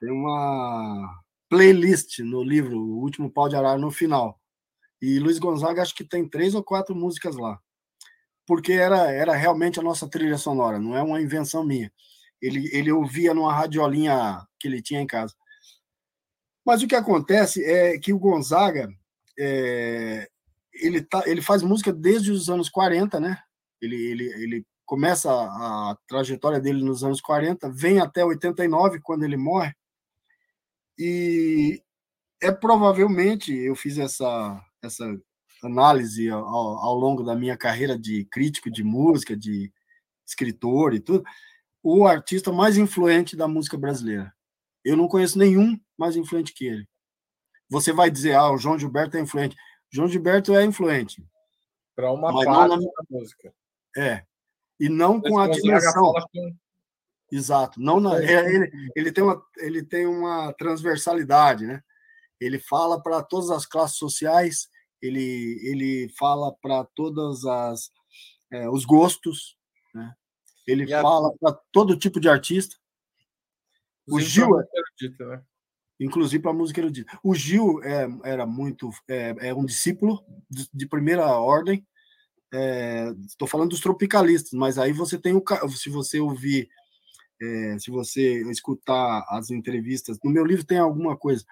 tem 0.00 0.10
uma 0.10 1.22
playlist 1.48 2.18
no 2.20 2.42
livro, 2.42 2.78
o 2.78 3.00
último 3.00 3.30
pau 3.30 3.48
de 3.48 3.56
arara 3.56 3.78
no 3.78 3.90
final. 3.90 4.40
E 5.00 5.18
Luiz 5.18 5.38
Gonzaga 5.38 5.82
acho 5.82 5.94
que 5.94 6.04
tem 6.04 6.28
três 6.28 6.54
ou 6.54 6.62
quatro 6.62 6.94
músicas 6.94 7.36
lá, 7.36 7.60
porque 8.46 8.72
era 8.72 9.10
era 9.12 9.34
realmente 9.34 9.80
a 9.80 9.82
nossa 9.82 10.08
trilha 10.08 10.38
sonora, 10.38 10.78
não 10.78 10.96
é 10.96 11.02
uma 11.02 11.20
invenção 11.20 11.64
minha. 11.64 11.92
Ele 12.42 12.68
ele 12.72 12.92
ouvia 12.92 13.34
numa 13.34 13.52
radiolinha 13.54 14.46
que 14.58 14.68
ele 14.68 14.82
tinha 14.82 15.00
em 15.00 15.06
casa. 15.06 15.34
Mas 16.64 16.82
o 16.82 16.88
que 16.88 16.96
acontece 16.96 17.64
é 17.64 17.98
que 17.98 18.12
o 18.12 18.18
Gonzaga 18.18 18.88
é, 19.38 20.28
ele, 20.80 21.02
tá, 21.02 21.22
ele 21.26 21.42
faz 21.42 21.62
música 21.62 21.92
desde 21.92 22.30
os 22.30 22.48
anos 22.48 22.68
40, 22.68 23.20
né? 23.20 23.38
Ele, 23.80 23.96
ele, 23.96 24.24
ele 24.42 24.66
começa 24.84 25.30
a, 25.30 25.90
a 25.90 25.98
trajetória 26.06 26.60
dele 26.60 26.82
nos 26.82 27.02
anos 27.04 27.20
40, 27.20 27.70
vem 27.70 27.98
até 27.98 28.24
89, 28.24 29.00
quando 29.00 29.24
ele 29.24 29.36
morre. 29.36 29.74
E 30.98 31.82
é 32.40 32.50
provavelmente, 32.50 33.54
eu 33.54 33.74
fiz 33.74 33.98
essa, 33.98 34.60
essa 34.82 35.04
análise 35.62 36.28
ao, 36.30 36.44
ao 36.44 36.94
longo 36.94 37.22
da 37.22 37.34
minha 37.34 37.56
carreira 37.56 37.98
de 37.98 38.24
crítico 38.26 38.70
de 38.70 38.84
música, 38.84 39.36
de 39.36 39.72
escritor 40.26 40.94
e 40.94 41.00
tudo, 41.00 41.24
o 41.82 42.06
artista 42.06 42.52
mais 42.52 42.76
influente 42.76 43.36
da 43.36 43.46
música 43.46 43.76
brasileira. 43.76 44.32
Eu 44.84 44.96
não 44.96 45.08
conheço 45.08 45.38
nenhum 45.38 45.78
mais 45.96 46.16
influente 46.16 46.52
que 46.52 46.66
ele. 46.66 46.88
Você 47.68 47.92
vai 47.92 48.10
dizer, 48.10 48.34
ah, 48.34 48.50
o 48.50 48.58
João 48.58 48.78
Gilberto 48.78 49.16
é 49.16 49.20
influente. 49.20 49.56
João 49.90 50.08
Gilberto 50.08 50.54
é 50.54 50.64
influente. 50.64 51.24
Para 51.94 52.12
uma 52.12 52.32
parte 52.32 52.68
na... 52.68 52.76
da 52.76 53.02
música. 53.08 53.52
É. 53.96 54.24
E 54.78 54.88
não 54.88 55.20
com 55.20 55.38
a 55.38 55.48
dimensão. 55.48 56.12
Exato. 57.30 57.80
Não 57.80 57.98
na... 57.98 58.22
É, 58.22 58.54
ele, 58.54 58.70
ele, 58.94 59.12
tem 59.12 59.24
uma, 59.24 59.42
ele 59.56 59.82
tem 59.82 60.06
uma 60.06 60.52
transversalidade, 60.52 61.66
né? 61.66 61.82
Ele 62.40 62.58
fala 62.58 63.02
para 63.02 63.22
todas 63.22 63.50
as 63.50 63.64
classes 63.64 63.96
sociais, 63.96 64.68
ele, 65.00 65.58
ele 65.62 66.12
fala 66.18 66.54
para 66.60 66.84
todas 66.94 67.44
as 67.44 67.90
é, 68.50 68.68
os 68.68 68.84
gostos, 68.84 69.56
né? 69.94 70.14
Ele 70.66 70.86
fala 70.86 71.32
para 71.38 71.58
todo 71.72 71.98
tipo 71.98 72.20
de 72.20 72.28
artista. 72.28 72.76
O 74.06 74.20
Gil, 74.20 74.60
é... 74.60 74.64
né? 75.20 75.42
Inclusive 75.98 76.42
para 76.42 76.50
a 76.50 76.54
música 76.54 76.80
erudita. 76.80 77.18
O 77.22 77.34
Gil 77.34 77.82
é, 77.82 78.08
era 78.24 78.46
muito 78.46 78.90
é, 79.08 79.34
é, 79.48 79.54
um 79.54 79.64
discípulo 79.64 80.22
de, 80.48 80.68
de 80.72 80.86
primeira 80.86 81.26
ordem. 81.26 81.86
Estou 83.26 83.46
é, 83.46 83.50
falando 83.50 83.70
dos 83.70 83.80
tropicalistas, 83.80 84.52
mas 84.52 84.78
aí 84.78 84.92
você 84.92 85.18
tem 85.18 85.34
o 85.34 85.42
se 85.70 85.90
você 85.90 86.20
ouvir, 86.20 86.68
é, 87.40 87.78
se 87.78 87.90
você 87.90 88.42
escutar 88.50 89.24
as 89.28 89.50
entrevistas, 89.50 90.18
no 90.22 90.30
meu 90.30 90.44
livro 90.44 90.64
tem 90.64 90.78
alguma 90.78 91.16
coisa 91.16 91.44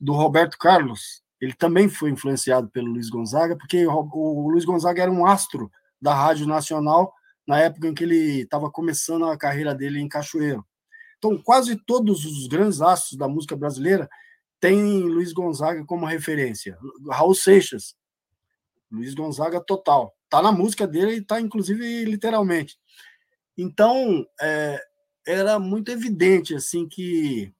do 0.00 0.12
Roberto 0.12 0.58
Carlos. 0.58 1.22
Ele 1.40 1.52
também 1.52 1.88
foi 1.88 2.10
influenciado 2.10 2.68
pelo 2.70 2.88
Luiz 2.88 3.10
Gonzaga, 3.10 3.56
porque 3.56 3.86
o, 3.86 4.08
o 4.12 4.48
Luiz 4.48 4.64
Gonzaga 4.64 5.02
era 5.02 5.12
um 5.12 5.26
astro 5.26 5.70
da 6.00 6.14
Rádio 6.14 6.46
Nacional 6.46 7.12
na 7.46 7.60
época 7.60 7.86
em 7.86 7.94
que 7.94 8.02
ele 8.02 8.42
estava 8.42 8.70
começando 8.70 9.26
a 9.26 9.38
carreira 9.38 9.74
dele 9.74 10.00
em 10.00 10.08
Cachoeiro. 10.08 10.66
Então, 11.18 11.36
quase 11.38 11.76
todos 11.76 12.24
os 12.24 12.46
grandes 12.46 12.80
astros 12.80 13.18
da 13.18 13.28
música 13.28 13.56
brasileira 13.56 14.08
têm 14.60 15.02
Luiz 15.02 15.32
Gonzaga 15.32 15.84
como 15.84 16.06
referência. 16.06 16.78
Raul 17.10 17.34
Seixas, 17.34 17.96
Luiz 18.90 19.14
Gonzaga 19.14 19.60
total. 19.60 20.14
Tá 20.28 20.42
na 20.42 20.52
música 20.52 20.86
dele 20.86 21.16
e 21.16 21.22
tá, 21.22 21.40
inclusive, 21.40 22.04
literalmente. 22.04 22.78
Então, 23.56 24.26
é, 24.40 24.82
era 25.26 25.58
muito 25.58 25.90
evidente, 25.90 26.54
assim, 26.54 26.86
que 26.86 27.52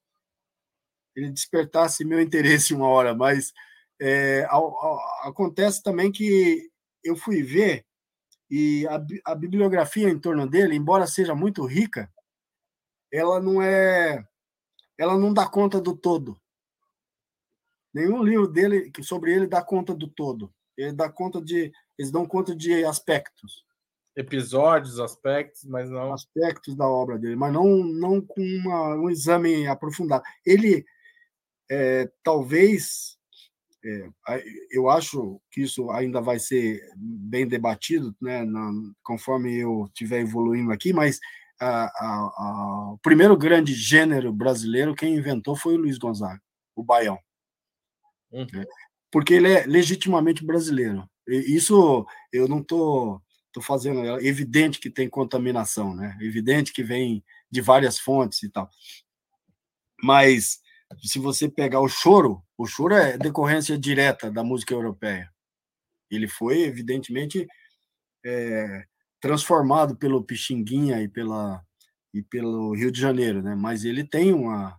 ele 1.15 1.31
despertasse 1.31 2.05
meu 2.05 2.21
interesse 2.21 2.75
uma 2.75 2.89
hora, 2.89 3.15
mas 3.15 3.53
é, 4.01 4.47
acontece 5.23 5.83
também 5.83 6.13
que 6.13 6.71
eu 7.03 7.17
fui 7.17 7.43
ver 7.43 7.85
e 8.51 8.87
a, 8.89 9.33
a 9.33 9.35
bibliografia 9.35 10.09
em 10.09 10.19
torno 10.19 10.47
dele, 10.47 10.77
embora 10.77 11.07
seja 11.07 11.35
muito 11.35 11.65
rica, 11.65 12.13
ela 13.13 13.41
não 13.41 13.63
é 13.63 14.25
ela 14.99 15.19
não 15.19 15.33
dá 15.33 15.47
conta 15.47 15.81
do 15.81 15.97
todo. 15.97 16.41
Nenhum 17.93 18.23
livro 18.23 18.49
dele 18.49 18.91
sobre 19.03 19.33
ele 19.35 19.47
dá 19.47 19.63
conta 19.63 19.95
do 19.95 20.09
todo. 20.09 20.53
Ele 20.77 20.93
dá 20.93 21.11
conta 21.11 21.41
de 21.41 21.73
eles 21.99 22.11
dão 22.11 22.27
conta 22.27 22.55
de 22.55 22.85
aspectos, 22.85 23.65
episódios, 24.15 25.01
aspectos, 25.01 25.65
mas 25.65 25.89
não 25.89 26.13
aspectos 26.13 26.77
da 26.77 26.87
obra 26.87 27.19
dele, 27.19 27.37
mas 27.37 27.53
não 27.53 27.85
não 27.85 28.21
com 28.21 28.43
uma, 28.43 28.95
um 28.97 29.11
exame 29.11 29.67
aprofundado. 29.67 30.25
Ele 30.45 30.85
é, 31.71 32.11
talvez 32.23 33.17
é, 33.85 34.09
eu 34.71 34.91
acho 34.91 35.41
que 35.51 35.63
isso 35.63 35.91
ainda 35.91 36.21
vai 36.21 36.39
ser 36.39 36.81
bem 36.97 37.47
debatido, 37.47 38.15
né, 38.21 38.45
na, 38.45 38.71
conforme 39.03 39.57
eu 39.57 39.85
estiver 39.87 40.21
evoluindo 40.21 40.73
aqui, 40.73 40.93
mas 40.93 41.21
a, 41.61 41.85
a, 41.85 42.33
a, 42.37 42.93
o 42.93 42.99
primeiro 42.99 43.37
grande 43.37 43.75
gênero 43.75 44.33
brasileiro, 44.33 44.95
quem 44.95 45.15
inventou 45.15 45.57
foi 45.57 45.75
o 45.75 45.79
Luiz 45.79 45.99
Gonzaga, 45.99 46.41
o 46.75 46.83
baião. 46.83 47.19
Uhum. 48.31 48.65
Porque 49.11 49.35
ele 49.35 49.51
é 49.53 49.67
legitimamente 49.67 50.45
brasileiro. 50.45 51.09
E 51.27 51.57
isso 51.57 52.07
eu 52.33 52.47
não 52.47 52.61
estou 52.61 53.19
tô, 53.51 53.61
tô 53.61 53.63
fazendo. 53.63 54.01
É 54.01 54.25
evidente 54.25 54.79
que 54.79 54.91
tem 54.91 55.09
contaminação, 55.09 55.95
né? 55.95 56.17
Evidente 56.21 56.73
que 56.73 56.83
vem 56.83 57.25
de 57.51 57.61
várias 57.61 57.99
fontes 57.99 58.43
e 58.43 58.51
tal. 58.51 58.69
Mas 60.03 60.61
se 61.03 61.19
você 61.19 61.49
pegar 61.49 61.81
o 61.81 61.89
choro, 61.89 62.43
o 62.57 62.67
choro 62.67 62.95
é 62.95 63.17
decorrência 63.17 63.79
direta 63.79 64.31
da 64.31 64.45
música 64.45 64.75
europeia. 64.75 65.33
Ele 66.11 66.29
foi, 66.29 66.63
evidentemente, 66.63 67.47
é, 68.25 68.85
transformado 69.21 69.97
pelo 69.97 70.23
Pixinguinha 70.23 71.01
e, 71.03 71.09
pela, 71.09 71.65
e 72.13 72.23
pelo 72.23 72.75
Rio 72.75 72.91
de 72.91 73.01
Janeiro, 73.01 73.43
né? 73.43 73.55
Mas 73.55 73.85
ele 73.85 74.05
tem 74.05 74.33
uma, 74.33 74.79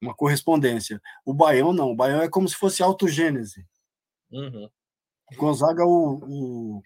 uma 0.00 0.14
correspondência. 0.14 1.00
O 1.24 1.34
Baião 1.34 1.72
não, 1.72 1.90
o 1.90 1.96
Baião 1.96 2.20
é 2.20 2.28
como 2.28 2.48
se 2.48 2.56
fosse 2.56 2.82
autogênese. 2.82 3.66
Uhum. 4.30 4.68
Gonzaga 5.36 5.84
o, 5.84 6.20
o, 6.24 6.82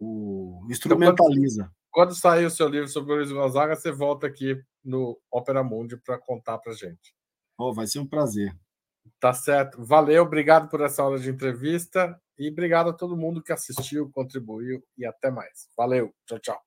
o 0.00 0.66
instrumentaliza. 0.70 1.62
Então, 1.62 1.74
quando, 1.90 2.08
quando, 2.08 2.18
sair 2.18 2.46
o 2.46 2.50
seu 2.50 2.68
livro 2.68 2.88
sobre 2.88 3.12
o 3.12 3.16
Luiz 3.16 3.30
Gonzaga, 3.30 3.76
você 3.76 3.92
volta 3.92 4.26
aqui 4.26 4.60
no 4.84 5.18
Opera 5.30 5.62
Mundi 5.62 5.96
para 5.96 6.18
contar 6.18 6.58
para 6.58 6.72
gente. 6.72 7.14
Oh, 7.58 7.72
vai 7.72 7.86
ser 7.86 8.00
um 8.00 8.06
prazer. 8.06 8.56
Tá 9.20 9.32
certo. 9.32 9.84
Valeu, 9.84 10.24
obrigado 10.24 10.68
por 10.68 10.80
essa 10.80 11.04
hora 11.04 11.18
de 11.18 11.30
entrevista 11.30 12.20
e 12.38 12.48
obrigado 12.50 12.90
a 12.90 12.92
todo 12.92 13.16
mundo 13.16 13.42
que 13.42 13.52
assistiu, 13.52 14.10
contribuiu 14.10 14.82
e 14.96 15.06
até 15.06 15.30
mais. 15.30 15.68
Valeu, 15.76 16.12
tchau, 16.26 16.38
tchau. 16.38 16.65